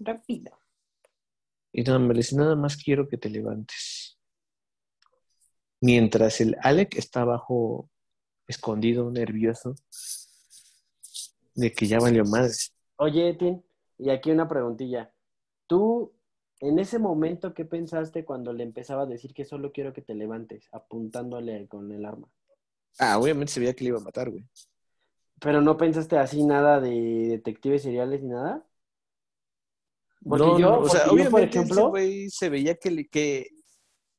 Rápido. 0.00 0.58
Y 1.72 1.82
nada 1.82 1.98
más 1.98 2.08
le 2.08 2.14
dice, 2.14 2.36
nada 2.36 2.56
más 2.56 2.76
quiero 2.76 3.08
que 3.08 3.18
te 3.18 3.30
levantes. 3.30 4.18
Mientras 5.80 6.40
el 6.40 6.56
Alec 6.62 6.96
está 6.96 7.20
abajo, 7.22 7.88
escondido, 8.46 9.10
nervioso, 9.10 9.74
de 11.54 11.72
que 11.72 11.86
ya 11.86 11.98
valió 12.00 12.24
madre. 12.24 12.52
Oye, 12.96 13.30
Etin, 13.30 13.64
y 13.98 14.10
aquí 14.10 14.30
una 14.30 14.48
preguntilla. 14.48 15.12
¿Tú, 15.68 16.12
en 16.60 16.80
ese 16.80 16.98
momento, 16.98 17.54
qué 17.54 17.64
pensaste 17.64 18.24
cuando 18.24 18.52
le 18.52 18.64
empezaba 18.64 19.02
a 19.02 19.06
decir 19.06 19.32
que 19.32 19.44
solo 19.44 19.70
quiero 19.70 19.92
que 19.92 20.02
te 20.02 20.14
levantes, 20.16 20.68
apuntándole 20.72 21.68
con 21.68 21.92
el 21.92 22.04
arma? 22.04 22.26
Ah, 22.98 23.18
obviamente 23.18 23.52
se 23.52 23.60
veía 23.60 23.74
que 23.74 23.84
le 23.84 23.90
iba 23.90 23.98
a 23.98 24.02
matar, 24.02 24.30
güey. 24.30 24.44
¿Pero 25.40 25.60
no 25.60 25.76
pensaste 25.76 26.18
así 26.18 26.42
nada 26.42 26.80
de 26.80 26.90
detectives 27.28 27.82
seriales 27.82 28.22
ni 28.22 28.30
nada? 28.30 28.66
Porque 30.28 30.44
No, 30.46 30.58
yo, 30.58 30.70
no, 30.70 30.80
o 30.80 30.88
sea, 30.88 31.04
yo, 31.04 31.10
por 31.10 31.14
obviamente 31.20 31.58
ese 31.58 31.60
ejemplo, 31.60 31.90
güey 31.90 32.30
se 32.30 32.48
veía 32.48 32.74
que, 32.74 32.90
le- 32.90 33.08
que 33.08 33.46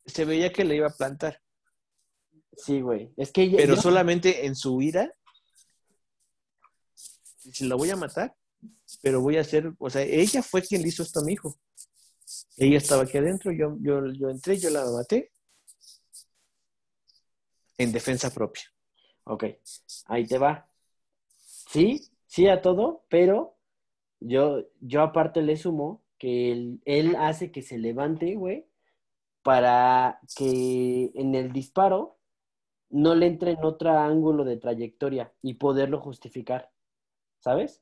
se 0.06 0.24
veía 0.24 0.54
que 0.54 0.64
le 0.64 0.76
iba 0.78 0.88
a 0.88 0.96
plantar, 0.96 1.42
sí, 2.56 2.80
güey. 2.80 3.12
Es 3.18 3.32
que 3.34 3.52
pero 3.56 3.76
yo- 3.76 3.82
solamente 3.82 4.46
en 4.46 4.56
su 4.56 4.82
ira, 4.82 5.12
si 6.96 7.66
lo 7.68 7.78
voy 7.78 7.90
a 7.90 7.96
matar, 7.98 8.34
pero 9.02 9.22
voy 9.22 9.38
a 9.38 9.42
hacer, 9.42 9.72
o 9.78 9.90
sea, 9.90 10.02
ella 10.02 10.42
fue 10.44 10.62
quien 10.62 10.82
le 10.82 10.90
hizo 10.90 11.04
esto 11.04 11.20
a 11.20 11.24
mi 11.24 11.34
hijo. 11.34 11.56
Ella 12.58 12.78
estaba 12.78 13.04
aquí 13.04 13.18
adentro, 13.18 13.52
yo, 13.52 13.78
yo, 13.80 14.12
yo 14.14 14.30
entré, 14.30 14.58
yo 14.58 14.70
la 14.70 14.86
maté 14.92 15.32
en 17.78 17.92
defensa 17.92 18.32
propia. 18.34 18.64
Ok, 19.24 19.46
ahí 20.08 20.26
te 20.26 20.38
va. 20.38 20.70
Sí, 21.38 22.02
sí 22.28 22.48
a 22.48 22.62
todo, 22.62 23.06
pero 23.10 23.58
yo, 24.20 24.66
yo 24.82 25.02
aparte 25.02 25.42
le 25.42 25.56
sumo 25.56 26.04
que 26.18 26.52
él, 26.52 26.82
él 26.86 27.16
hace 27.16 27.52
que 27.52 27.62
se 27.62 27.78
levante, 27.78 28.36
güey, 28.36 28.68
para 29.42 30.20
que 30.36 31.12
en 31.16 31.36
el 31.36 31.54
disparo 31.54 32.18
no 32.90 33.16
le 33.16 33.28
entre 33.28 33.52
en 33.52 33.64
otro 33.64 33.92
ángulo 33.92 34.44
de 34.44 34.58
trayectoria 34.58 35.34
y 35.42 35.56
poderlo 35.56 36.02
justificar, 36.02 36.72
¿sabes? 37.40 37.82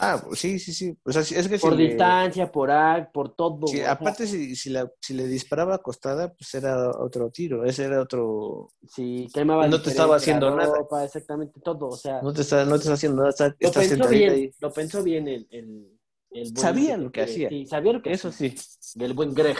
Ah, 0.00 0.20
pues 0.26 0.40
sí, 0.40 0.58
sí, 0.58 0.72
sí. 0.72 0.96
O 1.04 1.12
sea, 1.12 1.22
sí, 1.22 1.36
es 1.36 1.48
que 1.48 1.58
Por 1.58 1.72
si 1.72 1.78
le- 1.78 1.88
distancia, 1.88 2.50
por 2.50 2.70
A, 2.70 3.08
por 3.12 3.34
todo. 3.36 3.66
sí, 3.68 3.80
aparte, 3.80 4.26
si, 4.26 4.56
si, 4.56 4.70
la- 4.70 4.90
si 5.00 5.14
le 5.14 5.26
disparaba 5.28 5.76
acostada, 5.76 6.32
pues 6.34 6.52
era 6.54 6.90
otro 6.98 7.30
tiro, 7.30 7.64
ese 7.64 7.84
era 7.84 8.00
otro... 8.02 8.70
si 8.88 9.28
quemaba 9.32 9.68
no 9.68 9.80
te 9.80 9.90
estaba 9.90 10.16
haciendo 10.16 10.56
nada. 10.56 10.78
ropa, 10.78 11.04
Exactamente, 11.04 11.60
todo. 11.60 11.88
O 11.88 11.96
sea, 11.96 12.20
No 12.22 12.32
te 12.32 12.40
está, 12.42 12.64
no 12.64 12.72
te 12.72 12.78
está 12.78 12.94
haciendo 12.94 13.18
nada, 13.18 13.30
está, 13.30 13.54
lo 13.60 13.72
pensó 13.72 14.08
bien, 14.08 14.32
ahí. 14.32 14.52
lo 14.60 14.72
pensó 14.72 15.02
bien 15.04 15.28
el, 15.28 15.46
el, 15.50 15.98
el 16.32 16.42
buen 16.42 16.54
Sabía 16.54 16.96
lo 16.96 17.12
que 17.12 17.20
detective. 17.20 17.46
hacía. 17.46 17.48
Sí, 17.50 17.66
sabía 17.66 17.92
lo 17.92 18.02
que 18.02 18.12
Eso 18.12 18.32
sí. 18.32 18.54
del 18.96 19.12
buen 19.14 19.32
Greg, 19.32 19.56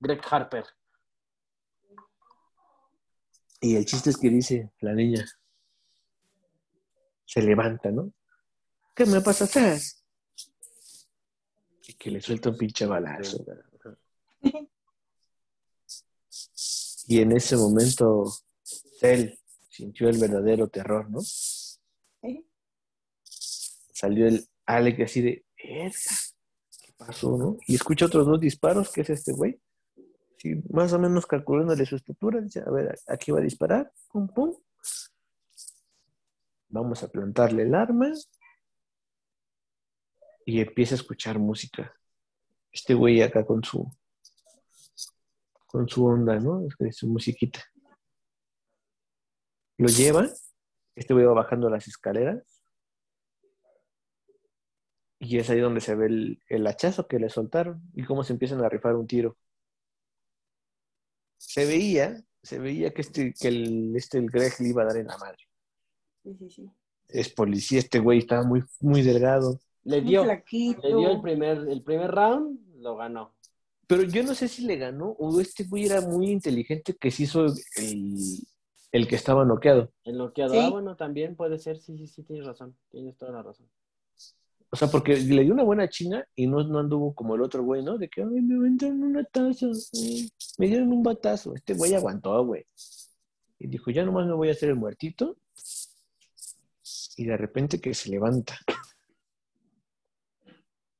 Greg 0.00 0.20
Harper. 0.30 0.64
Y 3.62 3.74
el 3.76 3.86
chiste 3.86 4.10
es 4.10 4.18
que 4.18 4.28
dice 4.28 4.70
la 4.80 4.92
niña, 4.92 5.24
se 7.24 7.42
levanta, 7.42 7.90
¿no? 7.90 8.12
¿Qué 8.98 9.06
me 9.06 9.20
pasa 9.20 9.44
a 9.44 9.46
hacer? 9.46 9.80
Y 11.86 11.92
que 11.92 12.10
le 12.10 12.20
suelta 12.20 12.50
un 12.50 12.58
pinche 12.58 12.84
balazo. 12.84 13.46
Y 17.06 17.20
en 17.20 17.30
ese 17.30 17.56
momento, 17.56 18.24
él 19.00 19.38
sintió 19.70 20.08
el 20.08 20.18
verdadero 20.18 20.66
terror, 20.66 21.08
¿no? 21.08 21.20
¿Eh? 22.22 22.44
Salió 23.22 24.26
el 24.26 24.44
Alec 24.66 25.02
así 25.02 25.20
de, 25.20 25.46
"Verga, 25.62 25.92
¿qué 26.82 26.92
pasó, 26.96 27.38
no? 27.38 27.56
Y 27.68 27.76
escucha 27.76 28.06
otros 28.06 28.26
dos 28.26 28.40
disparos, 28.40 28.90
que 28.90 29.02
es 29.02 29.10
este 29.10 29.30
güey. 29.30 29.60
Sí, 30.38 30.60
más 30.70 30.92
o 30.92 30.98
menos 30.98 31.24
calculándole 31.24 31.86
su 31.86 31.94
estatura, 31.94 32.40
dice, 32.40 32.64
a 32.66 32.70
ver, 32.72 32.98
aquí 33.06 33.30
va 33.30 33.38
a 33.38 33.42
disparar, 33.42 33.92
pum, 34.10 34.26
pum. 34.26 34.56
Vamos 36.70 37.04
a 37.04 37.08
plantarle 37.08 37.62
el 37.62 37.76
arma. 37.76 38.12
Y 40.48 40.62
empieza 40.62 40.94
a 40.94 40.96
escuchar 40.96 41.38
música. 41.38 41.94
Este 42.72 42.94
güey 42.94 43.20
acá 43.20 43.44
con 43.44 43.62
su 43.62 43.86
con 45.66 45.86
su 45.86 46.06
onda, 46.06 46.40
¿no? 46.40 46.66
Su 46.90 47.06
musiquita. 47.06 47.62
Lo 49.76 49.88
lleva. 49.88 50.26
Este 50.94 51.12
güey 51.12 51.26
va 51.26 51.34
bajando 51.34 51.68
las 51.68 51.86
escaleras. 51.86 52.62
Y 55.18 55.36
es 55.36 55.50
ahí 55.50 55.60
donde 55.60 55.82
se 55.82 55.94
ve 55.94 56.06
el, 56.06 56.42
el 56.48 56.66
hachazo 56.66 57.06
que 57.08 57.18
le 57.18 57.28
soltaron 57.28 57.82
y 57.92 58.06
cómo 58.06 58.24
se 58.24 58.32
empiezan 58.32 58.64
a 58.64 58.70
rifar 58.70 58.94
un 58.94 59.06
tiro. 59.06 59.36
Se 61.36 61.66
veía, 61.66 62.24
se 62.42 62.58
veía 62.58 62.94
que 62.94 63.02
este, 63.02 63.34
que 63.38 63.48
el, 63.48 63.94
este, 63.94 64.16
el 64.16 64.30
Greg 64.30 64.54
le 64.60 64.68
iba 64.68 64.80
a 64.80 64.86
dar 64.86 64.96
en 64.96 65.08
la 65.08 65.18
madre. 65.18 65.46
Sí, 66.22 66.34
sí, 66.38 66.48
sí. 66.48 66.70
Es 67.06 67.28
policía, 67.28 67.80
este 67.80 67.98
güey 67.98 68.20
estaba 68.20 68.44
muy, 68.44 68.64
muy 68.80 69.02
delgado. 69.02 69.60
Le 69.84 70.00
dio, 70.02 70.24
le 70.24 70.42
dio 70.82 71.10
el 71.10 71.20
primer, 71.20 71.58
el 71.68 71.82
primer 71.82 72.10
round, 72.10 72.58
lo 72.76 72.96
ganó. 72.96 73.34
Pero 73.86 74.02
yo 74.02 74.22
no 74.22 74.34
sé 74.34 74.48
si 74.48 74.64
le 74.66 74.76
ganó 74.76 75.16
o 75.18 75.40
este 75.40 75.64
güey 75.64 75.86
era 75.86 76.02
muy 76.02 76.30
inteligente 76.30 76.94
que 76.94 77.10
se 77.10 77.22
hizo 77.22 77.46
el, 77.76 78.14
el 78.92 79.08
que 79.08 79.16
estaba 79.16 79.46
noqueado. 79.46 79.92
El 80.04 80.18
noqueado. 80.18 80.52
Sí. 80.52 80.60
Ah, 80.60 80.68
bueno, 80.68 80.94
también 80.94 81.36
puede 81.36 81.58
ser, 81.58 81.78
sí, 81.78 81.96
sí, 81.96 82.06
sí, 82.06 82.22
tienes 82.22 82.46
razón. 82.46 82.76
Tienes 82.90 83.16
toda 83.16 83.32
la 83.32 83.42
razón. 83.42 83.66
O 84.70 84.76
sea, 84.76 84.88
porque 84.88 85.16
le 85.16 85.42
dio 85.42 85.54
una 85.54 85.62
buena 85.62 85.88
chinga 85.88 86.26
y 86.36 86.46
no, 86.46 86.62
no 86.62 86.78
anduvo 86.78 87.14
como 87.14 87.34
el 87.34 87.40
otro 87.40 87.62
güey, 87.62 87.82
¿no? 87.82 87.96
De 87.96 88.10
que, 88.10 88.20
ay, 88.20 88.42
me 88.42 88.56
aventaron 88.56 89.02
una 89.02 89.24
taza, 89.24 89.66
ay, 89.94 90.30
me 90.58 90.66
dieron 90.66 90.92
un 90.92 91.02
batazo. 91.02 91.54
Este 91.54 91.72
güey 91.72 91.94
aguantó, 91.94 92.44
güey. 92.44 92.66
Y 93.58 93.68
dijo, 93.68 93.90
ya 93.90 94.04
nomás 94.04 94.26
me 94.26 94.34
voy 94.34 94.48
a 94.50 94.52
hacer 94.52 94.68
el 94.68 94.76
muertito. 94.76 95.38
Y 97.16 97.24
de 97.24 97.36
repente 97.38 97.80
que 97.80 97.94
se 97.94 98.10
levanta 98.10 98.58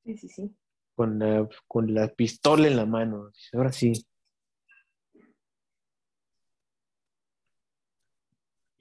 Sí, 0.09 0.16
sí, 0.16 0.28
sí. 0.30 0.56
con 0.94 1.18
la, 1.18 1.46
con 1.66 1.92
la 1.92 2.09
pistola 2.09 2.66
en 2.66 2.76
la 2.76 2.86
mano. 2.86 3.30
Ahora 3.52 3.70
sí. 3.70 3.92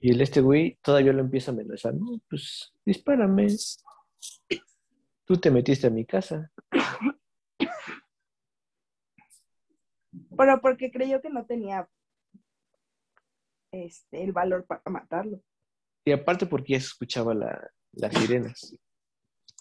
Y 0.00 0.12
el 0.12 0.22
este 0.22 0.40
güey 0.40 0.78
todavía 0.80 1.12
lo 1.12 1.20
empieza 1.20 1.50
a 1.50 1.54
amenazar. 1.54 1.94
No, 1.94 2.18
pues 2.30 2.72
dispárame. 2.86 3.48
Tú 5.26 5.36
te 5.36 5.50
metiste 5.50 5.88
a 5.88 5.90
mi 5.90 6.06
casa. 6.06 6.50
Pero 10.34 10.60
porque 10.62 10.90
creyó 10.90 11.20
que 11.20 11.28
no 11.28 11.44
tenía 11.44 11.90
este, 13.70 14.24
el 14.24 14.32
valor 14.32 14.64
para 14.64 14.80
matarlo. 14.86 15.42
Y 16.06 16.12
aparte 16.12 16.46
porque 16.46 16.72
ya 16.72 16.80
se 16.80 16.86
escuchaba 16.86 17.34
la, 17.34 17.70
las 17.92 18.14
sirenas. 18.14 18.74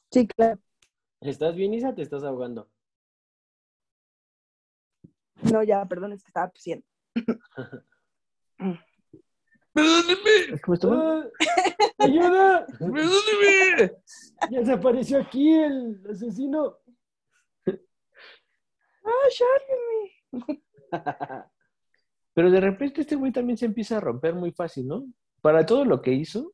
Sí, 0.09 0.25
claro. 0.27 0.61
¿Estás 1.21 1.55
bien, 1.55 1.73
Isa? 1.73 1.93
Te 1.95 2.01
estás 2.01 2.23
ahogando. 2.23 2.69
No, 5.51 5.63
ya, 5.63 5.85
perdón, 5.85 6.13
es 6.13 6.23
que 6.23 6.29
estaba 6.29 6.49
tosiendo. 6.49 6.85
Perdóneme. 9.73 10.59
¡Ah! 10.91 11.23
¡Ayuda! 11.99 12.65
Perdóneme. 12.79 13.97
Ya 14.51 14.65
se 14.65 14.73
apareció 14.73 15.21
aquí 15.21 15.53
el 15.53 16.01
asesino. 16.09 16.77
¡Ah! 20.91 21.51
Pero 22.33 22.51
de 22.51 22.61
repente 22.61 23.01
este 23.01 23.15
güey 23.15 23.31
también 23.31 23.57
se 23.57 23.65
empieza 23.65 23.97
a 23.97 24.01
romper 24.01 24.35
muy 24.35 24.51
fácil, 24.51 24.87
¿no? 24.87 25.05
Para 25.41 25.65
todo 25.65 25.85
lo 25.85 26.01
que 26.01 26.13
hizo. 26.13 26.53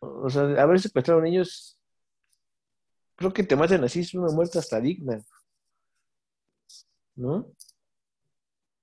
O 0.00 0.28
sea, 0.28 0.42
haber 0.62 0.78
secuestrado 0.78 1.20
niños, 1.20 1.75
creo 3.16 3.32
que 3.32 3.42
te 3.42 3.56
matan 3.56 3.82
así, 3.84 4.00
es 4.00 4.14
una 4.14 4.32
muerte 4.32 4.58
hasta 4.58 4.80
digna. 4.80 5.22
¿No? 7.14 7.50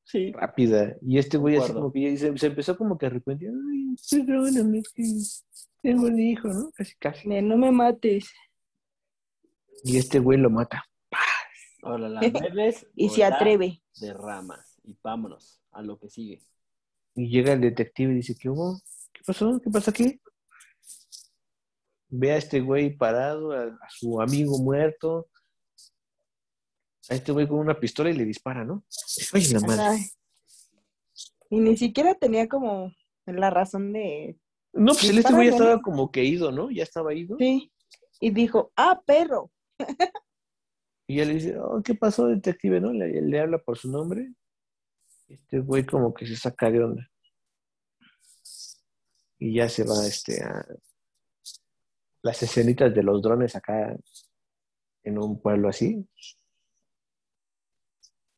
Sí. 0.04 0.32
Rápida. 0.32 0.96
Y 1.02 1.18
este 1.18 1.38
güey 1.38 1.58
así 1.58 1.72
como 1.74 1.92
que 1.92 2.02
ya 2.02 2.18
se, 2.18 2.38
se 2.38 2.48
empezó 2.48 2.78
como 2.78 2.98
que 2.98 3.06
arrepentir. 3.06 3.50
Ay, 3.50 3.96
perdóname, 4.26 4.80
es 4.80 4.90
que 4.90 5.04
tengo 5.82 6.08
un 6.08 6.20
hijo, 6.20 6.48
¿no? 6.50 6.72
Casi, 6.72 6.96
casi. 6.96 7.28
Ne, 7.28 7.42
No 7.42 7.58
me 7.58 7.72
mates. 7.72 8.32
Y 9.84 9.98
este 9.98 10.20
güey 10.20 10.38
lo 10.40 10.50
mata. 10.50 10.84
Ahora 11.82 12.08
la 12.10 12.22
bebes 12.22 12.88
Y 12.96 13.10
se 13.10 13.24
atreve. 13.24 13.82
de 14.00 14.14
ramas. 14.14 14.80
Y 14.84 14.98
vámonos 15.04 15.62
a 15.72 15.82
lo 15.82 15.98
que 16.00 16.10
sigue. 16.10 16.42
Y 17.16 17.30
llega 17.30 17.54
el 17.54 17.62
detective 17.62 18.12
y 18.12 18.16
dice, 18.16 18.36
¿qué 18.36 18.50
hubo? 18.50 18.80
¿Qué 19.12 19.22
pasó? 19.26 19.60
¿Qué 19.64 19.70
pasa 19.70 19.92
aquí? 19.92 20.20
Ve 22.16 22.32
a 22.32 22.38
este 22.38 22.62
güey 22.62 22.96
parado, 22.96 23.54
a, 23.54 23.64
a 23.64 23.90
su 23.90 24.22
amigo 24.22 24.60
muerto, 24.60 25.28
a 27.10 27.16
este 27.16 27.32
güey 27.32 27.48
con 27.48 27.58
una 27.58 27.80
pistola 27.80 28.12
y 28.12 28.14
le 28.14 28.24
dispara, 28.24 28.64
¿no? 28.64 28.86
Oye, 29.34 29.54
la 29.54 29.60
madre. 29.62 29.82
Ay. 29.82 30.02
Y 31.50 31.60
ni 31.60 31.76
siquiera 31.76 32.14
tenía 32.14 32.48
como 32.48 32.92
la 33.26 33.50
razón 33.50 33.94
de... 33.94 34.38
No, 34.74 34.94
pues 34.94 35.10
el 35.10 35.18
este 35.18 35.34
güey 35.34 35.50
ya 35.50 35.56
estaba 35.56 35.82
como 35.82 36.12
que 36.12 36.24
ido, 36.24 36.52
¿no? 36.52 36.70
Ya 36.70 36.84
estaba 36.84 37.16
ido. 37.16 37.36
Sí. 37.40 37.72
Y 38.20 38.30
dijo, 38.30 38.72
ah, 38.76 39.02
perro. 39.06 39.52
Y 41.08 41.20
él 41.20 41.30
le 41.30 41.34
dice, 41.34 41.58
oh, 41.58 41.82
¿qué 41.84 41.96
pasó, 41.96 42.28
detective? 42.28 42.80
¿No? 42.80 42.94
Le, 42.94 43.22
le 43.22 43.40
habla 43.40 43.58
por 43.58 43.78
su 43.78 43.92
nombre. 43.92 44.34
Este 45.28 45.60
güey 45.60 45.84
como 45.86 46.14
que 46.14 46.28
se 46.28 46.36
saca 46.36 46.70
de 46.70 46.84
onda. 46.84 47.10
Y 49.40 49.56
ya 49.56 49.68
se 49.68 49.84
va 49.84 50.06
este, 50.08 50.44
a 50.44 50.64
las 52.24 52.42
escenitas 52.42 52.94
de 52.94 53.04
los 53.04 53.22
drones 53.22 53.56
acá 53.56 53.96
en 55.04 55.20
un 55.20 55.40
pueblo 55.40 55.70
así. 55.70 56.08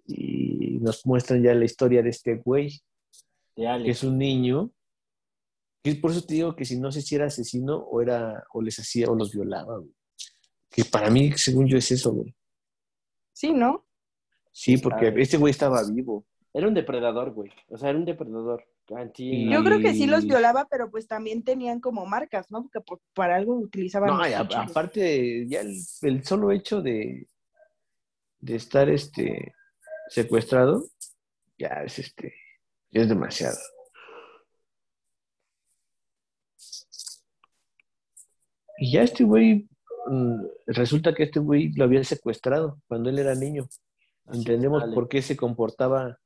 Y 0.08 0.80
nos 0.82 1.06
muestran 1.06 1.42
ya 1.42 1.54
la 1.54 1.66
historia 1.66 2.02
de 2.02 2.10
este 2.10 2.36
güey, 2.36 2.82
De 3.56 3.84
que 3.84 3.92
es 3.92 4.04
un 4.04 4.18
niño. 4.18 4.72
Y 5.84 5.96
por 5.96 6.12
eso 6.12 6.26
te 6.26 6.34
digo 6.34 6.56
que 6.56 6.66
si 6.66 6.80
no 6.80 6.92
sé 6.92 7.02
si 7.02 7.16
era 7.16 7.28
asesino 7.28 7.78
o 7.78 8.02
era, 8.02 8.44
o 8.54 8.62
les 8.62 8.78
hacía, 8.80 9.08
o 9.08 9.16
los 9.16 9.32
violaba, 9.32 9.78
güey. 9.78 9.94
Que 10.70 10.84
para 10.84 11.10
mí, 11.10 11.32
según 11.34 11.68
yo, 11.68 11.78
es 11.78 11.90
eso, 11.92 12.12
güey. 12.12 12.36
Sí, 13.32 13.54
¿no? 13.54 13.86
Sí, 14.52 14.78
porque 14.78 15.08
sabe. 15.08 15.22
este 15.22 15.38
güey 15.38 15.52
estaba 15.52 15.82
vivo. 15.92 16.26
Era 16.54 16.68
un 16.68 16.74
depredador, 16.74 17.32
güey. 17.34 17.52
O 17.68 17.78
sea, 17.78 17.90
era 17.90 18.00
un 18.00 18.06
depredador. 18.06 18.66
Anti- 18.96 19.50
Yo 19.50 19.64
creo 19.64 19.80
que 19.80 19.94
sí 19.94 20.06
los 20.06 20.26
violaba, 20.26 20.68
pero 20.70 20.92
pues 20.92 21.08
también 21.08 21.44
tenían 21.44 21.80
como 21.80 22.06
marcas, 22.06 22.52
¿no? 22.52 22.62
Porque 22.64 22.82
por- 22.82 23.02
para 23.14 23.36
algo 23.36 23.56
utilizaban 23.56 24.10
No, 24.10 24.24
aparte, 24.72 25.48
ya 25.48 25.62
el, 25.62 25.76
el 26.04 26.24
solo 26.24 26.52
hecho 26.52 26.82
de, 26.82 27.28
de 28.40 28.56
estar 28.56 28.90
este 28.90 29.54
secuestrado, 30.10 30.84
ya 31.58 31.82
es 31.86 31.98
este, 32.00 32.34
ya 32.92 33.02
es 33.02 33.10
demasiado. 33.10 33.58
Y 38.78 38.92
ya 38.92 39.04
este 39.04 39.24
güey, 39.24 39.68
mm, 40.08 40.42
resulta 40.68 41.14
que 41.14 41.24
este 41.24 41.40
güey 41.40 41.72
lo 41.74 41.86
había 41.86 42.04
secuestrado 42.04 42.82
cuando 42.88 43.10
él 43.10 43.20
era 43.20 43.34
niño. 43.36 43.68
Así, 44.26 44.40
Entendemos 44.40 44.84
por 44.94 45.08
qué 45.08 45.22
se 45.22 45.38
comportaba, 45.38 46.20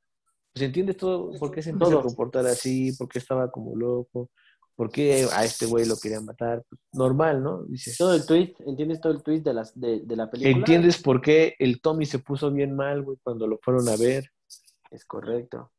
pues 0.52 0.64
entiendes 0.64 0.96
todo, 0.96 1.32
por 1.38 1.50
qué 1.50 1.62
se 1.62 1.72
Todo. 1.72 2.00
a 2.00 2.02
comportar 2.02 2.46
así, 2.46 2.92
por 2.92 3.08
qué 3.08 3.18
estaba 3.18 3.50
como 3.50 3.76
loco, 3.76 4.30
por 4.74 4.90
qué 4.90 5.26
a 5.32 5.44
este 5.44 5.66
güey 5.66 5.86
lo 5.86 5.96
querían 5.96 6.24
matar. 6.24 6.64
Normal, 6.92 7.42
¿no? 7.42 7.64
Dices, 7.64 7.96
Todo 7.96 8.14
el 8.14 8.26
twist, 8.26 8.60
¿entiendes 8.62 9.00
todo 9.00 9.12
el 9.12 9.22
twist 9.22 9.44
de, 9.44 9.54
las, 9.54 9.78
de, 9.78 10.00
de 10.00 10.16
la 10.16 10.30
película? 10.30 10.56
¿entiendes 10.56 11.00
por 11.00 11.20
qué 11.20 11.54
el 11.58 11.80
Tommy 11.80 12.06
se 12.06 12.18
puso 12.18 12.50
bien 12.50 12.74
mal, 12.74 13.02
güey, 13.02 13.18
cuando 13.22 13.46
lo 13.46 13.58
fueron 13.62 13.88
a 13.88 13.96
ver? 13.96 14.24
Es 14.90 15.04
correcto. 15.04 15.70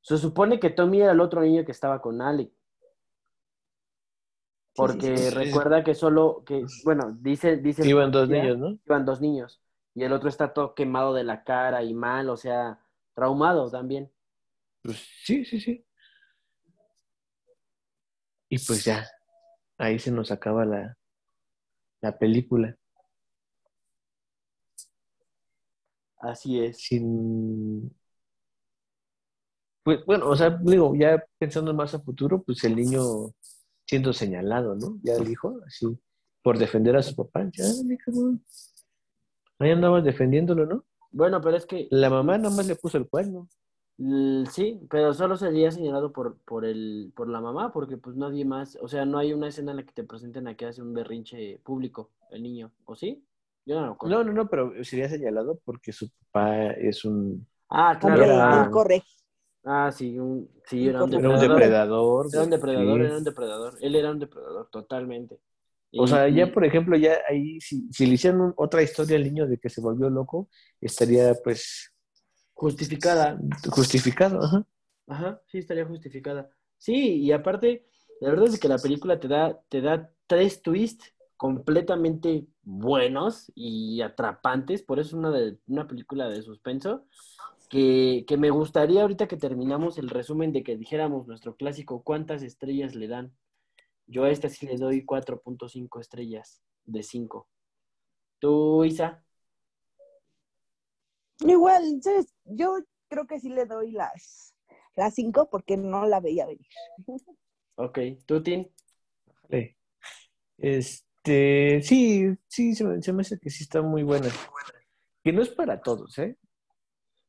Se 0.00 0.18
supone 0.18 0.60
que 0.60 0.70
Tommy 0.70 1.00
era 1.00 1.12
el 1.12 1.20
otro 1.20 1.42
niño 1.42 1.64
que 1.64 1.72
estaba 1.72 2.00
con 2.00 2.22
Alec. 2.22 2.50
Porque 4.74 5.16
sí, 5.16 5.24
sí. 5.28 5.30
recuerda 5.30 5.84
que 5.84 5.94
solo, 5.94 6.42
que, 6.44 6.64
bueno, 6.84 7.16
dice, 7.20 7.58
dice 7.58 7.86
Iban 7.86 8.10
dos 8.10 8.28
niños, 8.28 8.58
¿no? 8.58 8.78
iban 8.86 9.04
dos 9.04 9.20
niños. 9.20 9.60
Y 9.94 10.02
el 10.02 10.12
otro 10.12 10.28
está 10.28 10.52
todo 10.52 10.74
quemado 10.74 11.14
de 11.14 11.22
la 11.22 11.44
cara 11.44 11.84
y 11.84 11.94
mal, 11.94 12.28
o 12.28 12.36
sea, 12.36 12.80
traumado 13.14 13.70
también. 13.70 14.10
Pues 14.84 14.98
sí, 15.24 15.44
sí, 15.46 15.58
sí. 15.60 15.82
Y 18.50 18.58
pues 18.58 18.84
ya, 18.84 19.08
ahí 19.78 19.98
se 19.98 20.10
nos 20.10 20.30
acaba 20.30 20.66
la, 20.66 20.98
la 22.02 22.18
película. 22.18 22.76
Así 26.18 26.60
es. 26.60 26.76
Sin. 26.82 27.94
Pues 29.82 30.04
bueno, 30.04 30.28
o 30.28 30.36
sea, 30.36 30.50
digo, 30.50 30.94
ya 30.94 31.24
pensando 31.38 31.72
más 31.72 31.94
a 31.94 32.00
futuro, 32.00 32.42
pues 32.42 32.62
el 32.64 32.76
niño 32.76 33.32
siendo 33.86 34.12
señalado, 34.12 34.74
¿no? 34.74 34.98
Ya 35.02 35.14
el 35.14 35.28
hijo, 35.30 35.60
así, 35.66 35.98
por 36.42 36.58
defender 36.58 36.94
a 36.96 37.02
su 37.02 37.16
papá. 37.16 37.50
Ya. 37.52 37.64
Ahí 39.58 39.70
andabas 39.70 40.04
defendiéndolo, 40.04 40.66
¿no? 40.66 40.84
Bueno, 41.10 41.40
pero 41.40 41.56
es 41.56 41.64
que 41.64 41.88
La 41.90 42.10
mamá 42.10 42.36
nada 42.36 42.54
más 42.54 42.66
le 42.66 42.76
puso 42.76 42.98
el 42.98 43.08
cuerno. 43.08 43.48
Sí, 44.52 44.80
pero 44.90 45.14
solo 45.14 45.36
sería 45.36 45.70
señalado 45.70 46.12
por, 46.12 46.36
por 46.38 46.64
el, 46.64 47.12
por 47.16 47.28
la 47.28 47.40
mamá, 47.40 47.72
porque 47.72 47.96
pues 47.96 48.16
nadie 48.16 48.44
más, 48.44 48.76
o 48.80 48.88
sea, 48.88 49.04
no 49.04 49.18
hay 49.18 49.32
una 49.32 49.48
escena 49.48 49.70
en 49.72 49.78
la 49.78 49.82
que 49.84 49.92
te 49.92 50.04
presenten 50.04 50.48
a 50.48 50.56
que 50.56 50.66
hace 50.66 50.82
un 50.82 50.94
berrinche 50.94 51.58
público 51.64 52.10
el 52.30 52.42
niño, 52.42 52.72
¿o 52.84 52.96
sí? 52.96 53.24
Yo 53.66 53.80
no 53.80 53.86
lo 53.86 53.96
conozco. 53.96 54.24
No, 54.24 54.32
no, 54.32 54.32
no, 54.42 54.48
pero 54.48 54.72
sería 54.84 55.08
señalado 55.08 55.60
porque 55.64 55.92
su 55.92 56.10
papá 56.32 56.72
es 56.72 57.04
un, 57.04 57.46
Ah, 57.68 57.98
claro. 58.00 58.22
Era- 58.24 58.64
Ah, 59.64 59.86
ah, 59.86 59.92
sí, 59.92 60.18
un, 60.18 60.48
sí, 60.66 60.88
era 60.88 61.02
un 61.04 61.10
Era 61.10 61.18
era 61.18 61.28
un 61.30 61.34
depredador. 61.34 61.60
depredador. 61.60 62.26
Era 62.32 62.42
un 62.44 62.50
depredador, 62.50 63.02
sí. 63.02 63.06
era 63.06 63.16
un 63.18 63.24
depredador. 63.24 63.78
Él 63.80 63.94
era 63.96 64.10
un 64.10 64.18
depredador, 64.18 64.68
totalmente. 64.70 65.38
O 65.96 66.06
sea, 66.08 66.28
ya 66.28 66.52
por 66.52 66.64
ejemplo, 66.64 66.96
ya 66.96 67.18
ahí, 67.28 67.60
si, 67.60 67.88
si 67.92 68.06
le 68.06 68.14
hicieran 68.14 68.40
un- 68.40 68.54
otra 68.56 68.82
historia 68.82 69.16
al 69.16 69.24
niño 69.24 69.46
de 69.46 69.58
que 69.58 69.70
se 69.70 69.80
volvió 69.80 70.10
loco, 70.10 70.48
estaría 70.80 71.34
pues 71.44 71.92
Justificada. 72.54 73.38
justificado. 73.70 74.42
Ajá. 74.42 74.66
Ajá, 75.06 75.42
sí, 75.46 75.58
estaría 75.58 75.84
justificada. 75.84 76.50
Sí, 76.78 77.16
y 77.16 77.32
aparte, 77.32 77.86
la 78.20 78.30
verdad 78.30 78.46
es 78.46 78.58
que 78.58 78.68
la 78.68 78.78
película 78.78 79.20
te 79.20 79.28
da, 79.28 79.60
te 79.68 79.80
da 79.80 80.10
tres 80.26 80.62
twists 80.62 81.12
completamente 81.36 82.46
buenos 82.62 83.52
y 83.54 84.00
atrapantes, 84.00 84.82
por 84.82 84.98
eso 84.98 85.08
es 85.08 85.14
una, 85.14 85.30
de, 85.30 85.58
una 85.66 85.86
película 85.86 86.28
de 86.28 86.42
suspenso, 86.42 87.06
que, 87.68 88.24
que 88.26 88.36
me 88.36 88.50
gustaría 88.50 89.02
ahorita 89.02 89.26
que 89.26 89.36
terminamos 89.36 89.98
el 89.98 90.08
resumen 90.08 90.52
de 90.52 90.62
que 90.62 90.76
dijéramos 90.76 91.26
nuestro 91.26 91.56
clásico, 91.56 92.02
¿cuántas 92.02 92.42
estrellas 92.42 92.94
le 92.94 93.08
dan? 93.08 93.34
Yo 94.06 94.24
a 94.24 94.30
esta 94.30 94.48
sí 94.48 94.66
le 94.66 94.76
doy 94.76 95.04
4.5 95.04 96.00
estrellas 96.00 96.62
de 96.84 97.02
5. 97.02 97.48
¿Tú, 98.38 98.84
Isa? 98.84 99.24
Igual, 101.40 102.00
¿sabes? 102.02 102.32
yo 102.44 102.78
creo 103.08 103.26
que 103.26 103.40
sí 103.40 103.48
le 103.48 103.66
doy 103.66 103.90
las, 103.92 104.54
las 104.96 105.14
cinco 105.14 105.48
porque 105.50 105.76
no 105.76 106.06
la 106.06 106.20
veía 106.20 106.46
venir. 106.46 106.66
Ok, 107.76 107.98
¿tú, 108.26 108.42
Tin? 108.42 108.70
Sí. 109.50 109.76
Este, 110.58 111.80
sí, 111.82 112.26
sí, 112.48 112.74
se 112.74 112.84
me, 112.84 113.02
se 113.02 113.12
me 113.12 113.22
hace 113.22 113.38
que 113.38 113.50
sí 113.50 113.64
está 113.64 113.82
muy 113.82 114.02
buena. 114.02 114.28
Que 115.22 115.32
no 115.32 115.42
es 115.42 115.48
para 115.50 115.80
todos, 115.80 116.18
¿eh? 116.18 116.36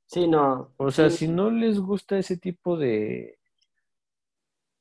Sí, 0.07 0.27
no. 0.27 0.73
O 0.77 0.91
sea, 0.91 1.09
Sí. 1.09 1.17
si 1.17 1.27
no 1.27 1.49
les 1.49 1.79
gusta 1.79 2.17
ese 2.17 2.37
tipo 2.37 2.77
de... 2.77 3.39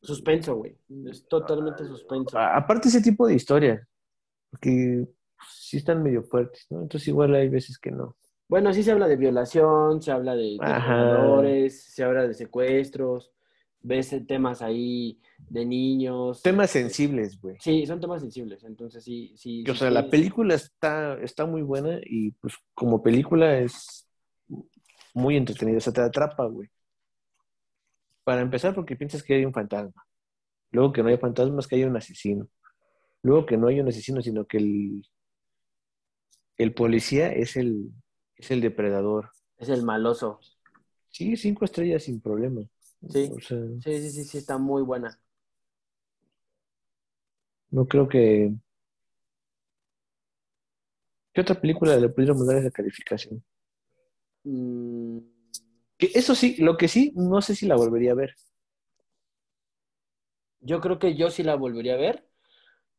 Suspenso, 0.02 0.56
güey. 0.56 0.76
Es 1.06 1.26
totalmente 1.28 1.86
suspenso. 1.86 2.38
a- 2.38 2.56
Aparte 2.56 2.88
ese 2.88 3.00
tipo 3.00 3.26
de 3.26 3.34
historias, 3.34 3.86
porque 4.50 5.06
sí 5.50 5.78
están 5.78 6.02
medio 6.02 6.22
fuertes, 6.24 6.66
¿no? 6.68 6.82
Entonces 6.82 7.08
igual 7.08 7.34
hay 7.34 7.48
veces 7.48 7.78
que 7.78 7.90
no. 7.90 8.14
Bueno, 8.48 8.72
sí 8.72 8.82
se 8.82 8.92
habla 8.92 9.08
de 9.08 9.16
violación, 9.16 10.02
se 10.02 10.12
habla 10.12 10.36
de 10.36 10.52
depredadores, 10.52 11.82
se 11.82 12.04
habla 12.04 12.26
de 12.26 12.34
secuestros, 12.34 13.32
ves 13.80 14.14
temas 14.26 14.60
ahí 14.62 15.20
de 15.48 15.64
niños. 15.64 16.42
Temas 16.42 16.70
sensibles, 16.70 17.40
güey. 17.40 17.56
Sí, 17.60 17.86
son 17.86 18.00
temas 18.00 18.20
sensibles, 18.20 18.62
entonces 18.64 19.02
sí, 19.02 19.34
sí. 19.36 19.64
O 19.68 19.72
sí 19.72 19.78
sea, 19.78 19.90
la 19.90 20.08
película 20.08 20.54
está, 20.54 21.18
está 21.22 21.46
muy 21.46 21.62
buena 21.62 22.00
y 22.04 22.32
pues 22.32 22.54
como 22.74 23.02
película 23.02 23.58
es 23.58 24.06
muy 25.14 25.36
entretenida, 25.36 25.78
o 25.78 25.80
sea, 25.80 25.92
te 25.92 26.02
atrapa, 26.02 26.46
güey. 26.46 26.68
Para 28.24 28.40
empezar, 28.40 28.74
porque 28.74 28.96
piensas 28.96 29.22
que 29.22 29.34
hay 29.34 29.44
un 29.44 29.52
fantasma. 29.52 30.04
Luego 30.70 30.92
que 30.92 31.02
no 31.02 31.08
hay 31.08 31.18
fantasmas, 31.18 31.68
que 31.68 31.76
hay 31.76 31.84
un 31.84 31.96
asesino. 31.96 32.48
Luego 33.22 33.46
que 33.46 33.56
no 33.56 33.68
hay 33.68 33.80
un 33.80 33.88
asesino, 33.88 34.20
sino 34.22 34.46
que 34.46 34.56
el, 34.58 35.06
el 36.56 36.74
policía 36.74 37.32
es 37.32 37.56
el, 37.56 37.92
es 38.36 38.50
el 38.52 38.60
depredador. 38.60 39.30
Es 39.56 39.68
el 39.68 39.82
maloso. 39.82 40.38
Sí, 41.10 41.36
cinco 41.36 41.64
estrellas 41.64 42.02
sin 42.04 42.20
problema. 42.20 42.60
Sí. 43.08 43.34
O 43.36 43.40
sea, 43.40 43.58
Sí, 43.78 44.00
sí, 44.00 44.10
sí, 44.10 44.24
sí, 44.24 44.38
está 44.38 44.58
muy 44.58 44.82
buena. 44.82 45.18
no 47.70 47.86
creo 47.86 48.08
que... 48.08 48.54
¿Qué 51.34 51.42
otra 51.42 51.60
película 51.60 51.96
le 51.98 52.08
pudiéramos 52.08 52.46
dar 52.46 52.56
esa 52.56 52.70
calificación? 52.70 53.44
Mm, 54.46 55.18
Que 55.98 56.10
eso 56.14 56.34
sí, 56.36 56.56
lo 56.58 56.76
que 56.76 56.86
sí, 56.88 57.12
no 57.16 57.42
sé 57.42 57.54
si 57.56 57.66
la 57.66 57.74
volvería 57.76 58.12
a 58.12 58.14
ver. 58.14 58.34
yo 60.60 60.80
creo 60.80 60.98
que 60.98 61.14
yo 61.16 61.30
sí 61.30 61.42
la 61.44 61.54
volvería 61.56 61.94
a 61.94 61.96
ver 61.96 62.28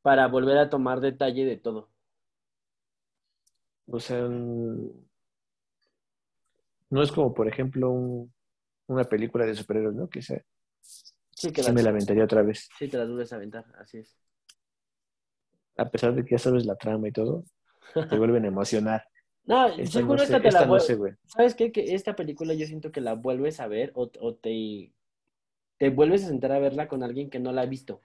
para 0.03 0.27
volver 0.27 0.57
a 0.59 0.69
tomar 0.71 1.01
detalle 1.01 1.45
de 1.45 1.57
todo. 1.57 1.91
O 3.87 3.99
sea, 3.99 4.27
mm, 4.27 5.04
no 6.95 7.03
es 7.03 7.11
como, 7.11 7.33
por 7.33 7.47
ejemplo, 7.47 7.91
un- 7.91 8.33
una 8.87 9.03
película 9.05 9.45
de 9.45 9.55
superhéroes, 9.55 9.95
¿no? 9.95 10.09
Que 10.09 10.21
se, 10.21 10.45
Sí, 11.35 11.51
que 11.51 11.61
me 11.71 11.83
la 11.83 11.89
aventaría 11.89 12.23
otra 12.23 12.41
vez. 12.41 12.69
sí 12.79 12.87
te 12.87 12.97
las 12.97 13.07
vuelves 13.07 13.31
a 13.33 13.35
aventar, 13.37 13.65
así 13.79 13.97
es. 13.99 14.17
A 15.77 15.89
pesar 15.89 16.13
de 16.15 16.23
que 16.23 16.31
ya 16.35 16.39
sabes 16.39 16.65
la 16.65 16.75
trama 16.75 17.07
y 17.07 17.11
todo, 17.11 17.43
te 18.09 18.17
vuelven 18.17 18.45
a 18.45 18.47
emocionar. 18.49 19.03
No, 19.45 19.67
Esta 19.67 19.91
seguro 19.91 20.13
no 20.13 20.17
sé, 20.19 20.23
esta 20.23 20.41
te 20.41 20.47
esta 20.47 20.61
la 20.61 20.67
no 20.67 20.73
vuel- 20.73 20.81
sé, 20.81 20.95
güey. 20.95 21.13
¿Sabes 21.27 21.53
qué? 21.55 21.71
Que 21.71 21.93
esta 21.93 22.15
película 22.15 22.53
yo 22.55 22.65
siento 22.65 22.91
que 22.91 23.01
la 23.01 23.13
vuelves 23.13 23.59
a 23.59 23.67
ver 23.67 23.91
o, 23.95 24.09
o 24.19 24.35
te, 24.35 24.91
te 25.77 25.89
vuelves 25.89 26.23
a 26.23 26.27
sentar 26.29 26.51
a 26.51 26.59
verla 26.59 26.87
con 26.87 27.03
alguien 27.03 27.29
que 27.29 27.39
no 27.39 27.51
la 27.51 27.61
ha 27.61 27.65
visto. 27.67 28.01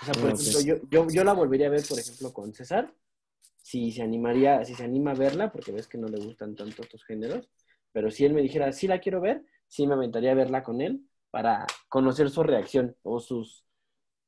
O 0.00 0.04
sea, 0.04 0.14
por 0.14 0.30
ejemplo, 0.30 0.60
yo, 0.60 0.76
yo, 0.90 1.08
yo 1.10 1.24
la 1.24 1.32
volvería 1.34 1.66
a 1.68 1.70
ver, 1.70 1.82
por 1.88 1.98
ejemplo, 1.98 2.32
con 2.32 2.54
César, 2.54 2.94
si 3.62 3.92
se 3.92 4.02
animaría, 4.02 4.64
si 4.64 4.74
se 4.74 4.84
anima 4.84 5.12
a 5.12 5.14
verla, 5.14 5.52
porque 5.52 5.72
ves 5.72 5.88
que 5.88 5.98
no 5.98 6.08
le 6.08 6.18
gustan 6.18 6.56
tanto 6.56 6.82
estos 6.82 7.04
géneros, 7.04 7.48
pero 7.92 8.10
si 8.10 8.24
él 8.24 8.34
me 8.34 8.42
dijera, 8.42 8.72
sí 8.72 8.86
la 8.86 9.00
quiero 9.00 9.20
ver, 9.20 9.44
sí 9.66 9.86
me 9.86 9.94
aventaría 9.94 10.32
a 10.32 10.34
verla 10.34 10.62
con 10.62 10.80
él 10.80 11.02
para 11.30 11.66
conocer 11.88 12.30
su 12.30 12.42
reacción 12.42 12.96
o 13.02 13.20
sus 13.20 13.64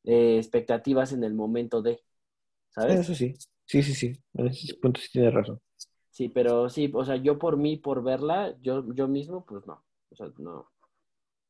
eh, 0.05 0.39
expectativas 0.39 1.13
en 1.13 1.25
el 1.25 1.35
momento 1.35 1.83
de, 1.83 2.03
¿sabes? 2.71 3.01
Eso 3.01 3.15
sí, 3.15 3.35
sí, 3.65 3.83
sí, 3.83 3.95
sí. 3.95 4.13
En 4.35 4.47
ese 4.49 4.75
punto 4.77 5.01
sí 5.01 5.09
tienes 5.13 5.35
razón. 5.35 5.61
Sí, 6.11 6.29
pero 6.29 6.69
sí, 6.69 6.91
o 6.93 7.05
sea, 7.05 7.17
yo 7.17 7.39
por 7.39 7.57
mí, 7.57 7.77
por 7.79 8.03
verla, 8.03 8.55
yo, 8.61 8.85
yo 8.93 9.09
mismo, 9.09 9.45
pues 9.47 9.67
no. 9.67 9.83
O 10.11 10.15
sea, 10.15 10.27
no, 10.39 10.71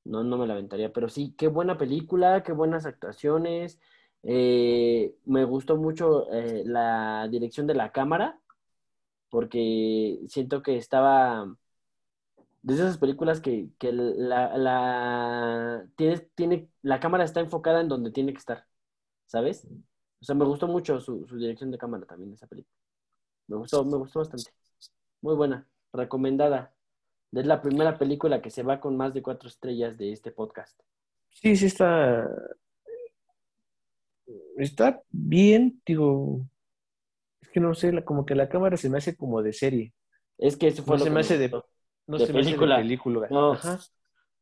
no, 0.04 0.22
no 0.22 0.38
me 0.38 0.46
la 0.46 0.54
aventaría. 0.54 0.92
Pero 0.92 1.08
sí, 1.08 1.34
qué 1.36 1.48
buena 1.48 1.76
película, 1.78 2.42
qué 2.44 2.52
buenas 2.52 2.86
actuaciones. 2.86 3.80
Eh, 4.22 5.16
me 5.24 5.44
gustó 5.44 5.76
mucho 5.76 6.30
eh, 6.32 6.62
la 6.64 7.26
dirección 7.28 7.66
de 7.66 7.74
la 7.74 7.90
cámara, 7.90 8.40
porque 9.30 10.20
siento 10.28 10.62
que 10.62 10.76
estaba 10.76 11.56
de 12.62 12.74
esas 12.74 12.98
películas 12.98 13.40
que, 13.40 13.68
que 13.78 13.92
la, 13.92 14.56
la, 14.56 15.86
tiene, 15.96 16.18
tiene, 16.34 16.68
la 16.82 17.00
cámara 17.00 17.24
está 17.24 17.40
enfocada 17.40 17.80
en 17.80 17.88
donde 17.88 18.12
tiene 18.12 18.32
que 18.32 18.38
estar, 18.38 18.66
¿sabes? 19.26 19.66
O 20.20 20.24
sea, 20.24 20.34
me 20.36 20.44
gustó 20.44 20.68
mucho 20.68 21.00
su, 21.00 21.26
su 21.26 21.36
dirección 21.36 21.70
de 21.72 21.78
cámara 21.78 22.06
también 22.06 22.32
esa 22.32 22.46
película. 22.46 22.74
Me 23.48 23.56
gustó, 23.56 23.84
me 23.84 23.96
gustó 23.96 24.20
bastante. 24.20 24.52
Muy 25.20 25.34
buena, 25.34 25.66
recomendada. 25.92 26.72
Es 27.32 27.46
la 27.46 27.60
primera 27.60 27.98
película 27.98 28.40
que 28.40 28.50
se 28.50 28.62
va 28.62 28.80
con 28.80 28.96
más 28.96 29.12
de 29.14 29.22
cuatro 29.22 29.48
estrellas 29.48 29.98
de 29.98 30.12
este 30.12 30.30
podcast. 30.30 30.78
Sí, 31.30 31.56
sí 31.56 31.66
está. 31.66 32.28
Está 34.56 35.02
bien, 35.10 35.82
digo. 35.84 36.46
Es 37.40 37.48
que 37.48 37.60
no 37.60 37.74
sé, 37.74 38.04
como 38.04 38.24
que 38.24 38.34
la 38.34 38.48
cámara 38.48 38.76
se 38.76 38.88
me 38.88 38.98
hace 38.98 39.16
como 39.16 39.42
de 39.42 39.52
serie. 39.52 39.92
Es 40.38 40.56
que 40.56 40.68
eso 40.68 40.84
fue 40.84 40.96
No 40.96 40.98
lo 40.98 41.04
se 41.04 41.10
que 41.10 41.14
me 41.14 41.20
hace 41.20 41.38
de-. 41.38 41.50
No 42.12 42.18
De 42.18 42.26
se 42.26 42.32
me 42.34 42.42
hace 42.42 42.58
de 42.58 42.68
película. 42.68 42.70
película. 42.70 43.28
No. 43.28 43.52
Ajá. 43.52 43.78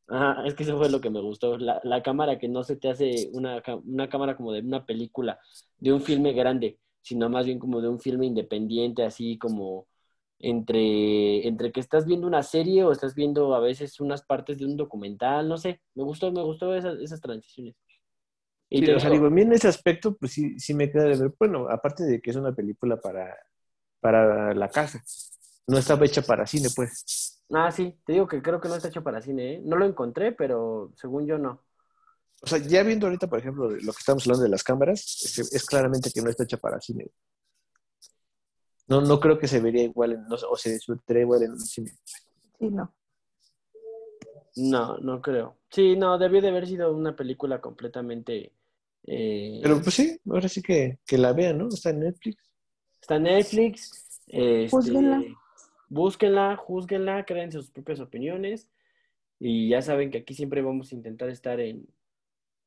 Ajá, 0.07 0.45
es 0.45 0.55
que 0.55 0.63
eso 0.63 0.77
fue 0.77 0.89
lo 0.89 0.99
que 1.01 1.09
me 1.09 1.21
gustó. 1.21 1.57
La, 1.57 1.79
la 1.83 2.03
cámara 2.03 2.37
que 2.39 2.47
no 2.49 2.63
se 2.63 2.75
te 2.75 2.89
hace 2.89 3.29
una, 3.33 3.61
una 3.85 4.09
cámara 4.09 4.35
como 4.35 4.51
de 4.53 4.59
una 4.61 4.85
película, 4.85 5.39
de 5.79 5.93
un 5.93 6.01
filme 6.01 6.33
grande, 6.33 6.79
sino 7.01 7.29
más 7.29 7.45
bien 7.45 7.59
como 7.59 7.81
de 7.81 7.87
un 7.89 7.99
filme 7.99 8.25
independiente, 8.25 9.03
así 9.03 9.37
como 9.37 9.87
entre, 10.39 11.47
entre 11.47 11.71
que 11.71 11.79
estás 11.79 12.05
viendo 12.05 12.27
una 12.27 12.43
serie 12.43 12.83
o 12.83 12.91
estás 12.91 13.15
viendo 13.15 13.55
a 13.55 13.59
veces 13.61 13.99
unas 14.01 14.23
partes 14.23 14.57
de 14.59 14.65
un 14.65 14.77
documental, 14.77 15.47
no 15.47 15.57
sé. 15.57 15.81
Me 15.95 16.03
gustó, 16.03 16.31
me 16.31 16.43
gustó 16.43 16.75
esas, 16.75 16.99
esas 16.99 17.21
transiciones. 17.21 17.75
Y 18.69 18.83
Sí, 18.83 18.85
te 18.85 18.93
o 18.93 18.99
sea, 18.99 19.09
digo, 19.11 19.27
a 19.27 19.29
mí 19.29 19.41
en 19.41 19.53
ese 19.53 19.67
aspecto, 19.67 20.15
pues 20.17 20.31
sí, 20.33 20.59
sí 20.59 20.73
me 20.73 20.89
queda 20.91 21.03
de 21.05 21.15
ver. 21.17 21.33
Bueno, 21.37 21.67
aparte 21.69 22.03
de 22.03 22.21
que 22.21 22.31
es 22.31 22.35
una 22.35 22.53
película 22.55 22.99
para, 22.99 23.35
para 24.01 24.53
la 24.55 24.69
casa. 24.69 25.03
No 25.67 25.77
estaba 25.77 26.05
hecha 26.05 26.21
para 26.23 26.47
cine, 26.47 26.69
pues. 26.75 27.30
Ah, 27.53 27.71
sí, 27.71 27.97
te 28.05 28.13
digo 28.13 28.27
que 28.27 28.41
creo 28.41 28.59
que 28.61 28.67
no 28.69 28.75
está 28.75 28.87
hecho 28.89 29.03
para 29.03 29.21
cine, 29.21 29.53
¿eh? 29.55 29.61
No 29.63 29.75
lo 29.77 29.85
encontré, 29.85 30.31
pero 30.31 30.91
según 30.95 31.25
yo 31.25 31.37
no. 31.37 31.61
O 32.43 32.47
sea, 32.47 32.57
ya 32.57 32.81
viendo 32.83 33.05
ahorita, 33.07 33.27
por 33.27 33.39
ejemplo, 33.39 33.69
lo 33.69 33.93
que 33.93 33.99
estamos 33.99 34.23
hablando 34.25 34.43
de 34.43 34.49
las 34.49 34.63
cámaras, 34.63 34.99
es, 35.23 35.53
es 35.53 35.65
claramente 35.65 36.11
que 36.11 36.21
no 36.21 36.29
está 36.29 36.43
hecha 36.43 36.57
para 36.57 36.79
cine. 36.81 37.07
No, 38.87 38.99
no 38.99 39.19
creo 39.19 39.37
que 39.39 39.47
se 39.47 39.59
vería 39.61 39.83
igual, 39.83 40.13
en- 40.13 40.23
no 40.27 40.35
o 40.49 40.57
se 40.57 40.73
disfrutaría 40.73 41.21
igual 41.21 41.43
en 41.43 41.51
un 41.51 41.59
cine. 41.59 41.91
Sí, 42.59 42.69
no. 42.69 42.93
No, 44.55 44.97
no 44.97 45.21
creo. 45.21 45.57
Sí, 45.69 45.95
no, 45.95 46.17
debió 46.17 46.41
de 46.41 46.49
haber 46.49 46.67
sido 46.67 46.93
una 46.93 47.15
película 47.15 47.61
completamente... 47.61 48.51
eh, 49.05 49.59
Pero 49.63 49.81
pues 49.81 49.95
sí, 49.95 50.19
ahora 50.29 50.49
sí 50.49 50.61
que, 50.61 50.99
que 51.05 51.17
la 51.17 51.31
vean, 51.33 51.59
¿no? 51.59 51.69
Está 51.69 51.91
en 51.91 52.01
Netflix. 52.01 52.43
Está 52.99 53.15
en 53.15 53.23
Netflix. 53.23 54.19
este, 54.27 54.69
Júzguenla. 54.69 55.23
Búsquenla, 55.91 56.55
júzguenla, 56.55 57.25
creen 57.25 57.51
sus 57.51 57.69
propias 57.69 57.99
opiniones. 57.99 58.69
Y 59.39 59.67
ya 59.67 59.81
saben 59.81 60.09
que 60.09 60.19
aquí 60.19 60.33
siempre 60.33 60.61
vamos 60.61 60.89
a 60.91 60.95
intentar 60.95 61.29
estar 61.29 61.59
en... 61.59 61.85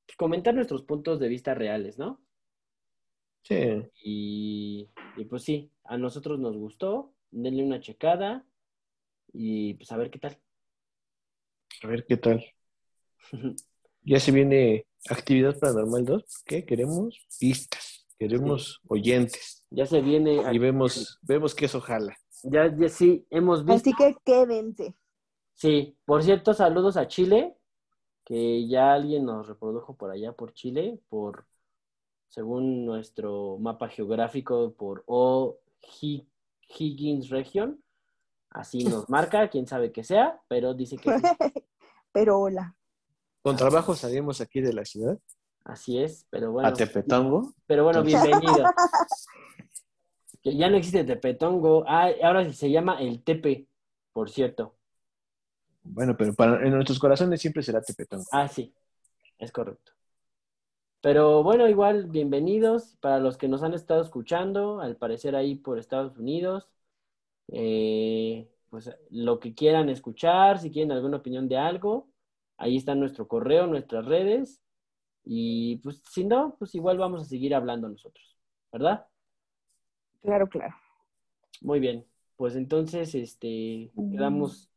pues, 0.04 0.16
comentar 0.18 0.54
nuestros 0.54 0.82
puntos 0.82 1.18
de 1.20 1.28
vista 1.28 1.54
reales, 1.54 1.96
¿no? 1.96 2.20
Sí. 3.40 3.56
Y, 4.02 4.90
y 5.16 5.24
pues 5.24 5.42
sí, 5.42 5.70
a 5.84 5.96
nosotros 5.96 6.38
nos 6.38 6.54
gustó. 6.54 7.14
Denle 7.30 7.64
una 7.64 7.80
checada 7.80 8.44
y 9.32 9.72
pues 9.72 9.90
a 9.90 9.96
ver 9.96 10.10
qué 10.10 10.18
tal. 10.18 10.38
A 11.82 11.86
ver 11.86 12.04
qué 12.04 12.18
tal. 12.18 12.44
Ya 14.06 14.20
se 14.20 14.32
viene 14.32 14.84
Actividad 15.08 15.58
Paranormal 15.58 16.04
2, 16.04 16.42
que 16.44 16.66
queremos 16.66 17.26
pistas. 17.40 18.06
Queremos 18.18 18.82
oyentes. 18.86 19.64
Ya 19.70 19.86
se 19.86 20.02
viene. 20.02 20.42
Y 20.52 20.58
vemos, 20.58 21.18
vemos 21.22 21.54
que 21.54 21.64
eso 21.64 21.80
jala. 21.80 22.14
Ya, 22.44 22.66
ya 22.76 22.88
sí, 22.88 23.26
hemos 23.30 23.64
visto. 23.64 23.90
Así 23.90 23.92
que 23.94 24.16
quédense. 24.24 24.94
Sí, 25.54 25.96
por 26.04 26.22
cierto, 26.22 26.52
saludos 26.52 26.96
a 26.96 27.06
Chile, 27.08 27.56
que 28.24 28.66
ya 28.68 28.94
alguien 28.94 29.24
nos 29.26 29.48
reprodujo 29.48 29.96
por 29.96 30.10
allá 30.10 30.32
por 30.32 30.52
Chile, 30.54 31.00
por 31.08 31.46
según 32.28 32.84
nuestro 32.86 33.58
mapa 33.58 33.88
geográfico 33.88 34.74
por 34.74 35.04
O 35.06 35.58
Hi- 36.02 36.26
Higgins 36.78 37.30
Region. 37.30 37.82
Así 38.50 38.84
nos 38.84 39.08
marca, 39.10 39.48
quién 39.50 39.66
sabe 39.66 39.92
qué 39.92 40.04
sea, 40.04 40.40
pero 40.48 40.74
dice 40.74 40.96
que 40.98 41.12
sí. 41.12 41.22
Pero 42.12 42.38
hola. 42.40 42.76
Con 43.42 43.56
trabajo 43.56 43.94
salimos 43.94 44.40
aquí 44.40 44.60
de 44.60 44.72
la 44.72 44.84
ciudad, 44.84 45.18
así 45.64 45.98
es, 45.98 46.26
pero 46.30 46.52
bueno. 46.52 46.68
a 46.68 46.74
Tepetongo. 46.74 47.52
Pero 47.66 47.84
bueno, 47.84 48.02
bienvenido. 48.02 48.66
Que 50.44 50.54
ya 50.54 50.68
no 50.68 50.76
existe 50.76 51.04
Tepetongo. 51.04 51.84
Ah, 51.88 52.10
ahora 52.22 52.52
se 52.52 52.70
llama 52.70 53.00
el 53.00 53.24
Tepe, 53.24 53.66
por 54.12 54.28
cierto. 54.28 54.76
Bueno, 55.82 56.14
pero 56.16 56.34
para, 56.34 56.62
en 56.64 56.74
nuestros 56.74 56.98
corazones 56.98 57.40
siempre 57.40 57.62
será 57.62 57.80
Tepetongo. 57.80 58.26
Ah, 58.30 58.46
sí, 58.46 58.74
es 59.38 59.50
correcto. 59.50 59.92
Pero 61.00 61.42
bueno, 61.42 61.66
igual, 61.66 62.06
bienvenidos 62.08 62.96
para 63.00 63.20
los 63.20 63.38
que 63.38 63.48
nos 63.48 63.62
han 63.62 63.72
estado 63.72 64.02
escuchando, 64.02 64.80
al 64.80 64.96
parecer 64.96 65.34
ahí 65.34 65.54
por 65.54 65.78
Estados 65.78 66.18
Unidos. 66.18 66.68
Eh, 67.48 68.46
pues 68.68 68.90
lo 69.10 69.40
que 69.40 69.54
quieran 69.54 69.88
escuchar, 69.88 70.58
si 70.58 70.70
quieren 70.70 70.92
alguna 70.92 71.18
opinión 71.18 71.48
de 71.48 71.56
algo, 71.56 72.10
ahí 72.58 72.76
está 72.76 72.94
nuestro 72.94 73.28
correo, 73.28 73.66
nuestras 73.66 74.04
redes. 74.04 74.60
Y 75.24 75.76
pues 75.76 76.02
si 76.10 76.24
no, 76.24 76.56
pues 76.58 76.74
igual 76.74 76.98
vamos 76.98 77.22
a 77.22 77.24
seguir 77.24 77.54
hablando 77.54 77.88
nosotros, 77.88 78.36
¿verdad? 78.70 79.06
Claro, 80.24 80.48
claro. 80.48 80.74
Muy 81.60 81.80
bien, 81.80 82.06
pues 82.36 82.56
entonces 82.56 83.14
este 83.14 83.90
Mm. 83.94 84.16
damos, 84.16 84.70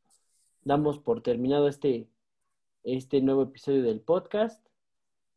damos 0.63 0.99
por 0.99 1.23
terminado 1.23 1.69
este, 1.69 2.09
este 2.83 3.21
nuevo 3.21 3.43
episodio 3.43 3.81
del 3.81 4.01
podcast 4.01 4.61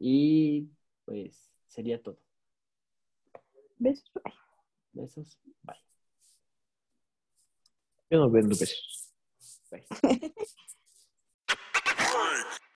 y 0.00 0.68
pues 1.04 1.48
sería 1.68 2.02
todo. 2.02 2.18
Besos. 3.78 4.10
Bye. 4.12 4.34
Besos, 4.92 5.38
bye. 5.62 5.76
Yo 8.10 8.18
no 8.18 8.30
vendo 8.30 8.48
besos. 8.48 9.12
Bye. 9.70 9.86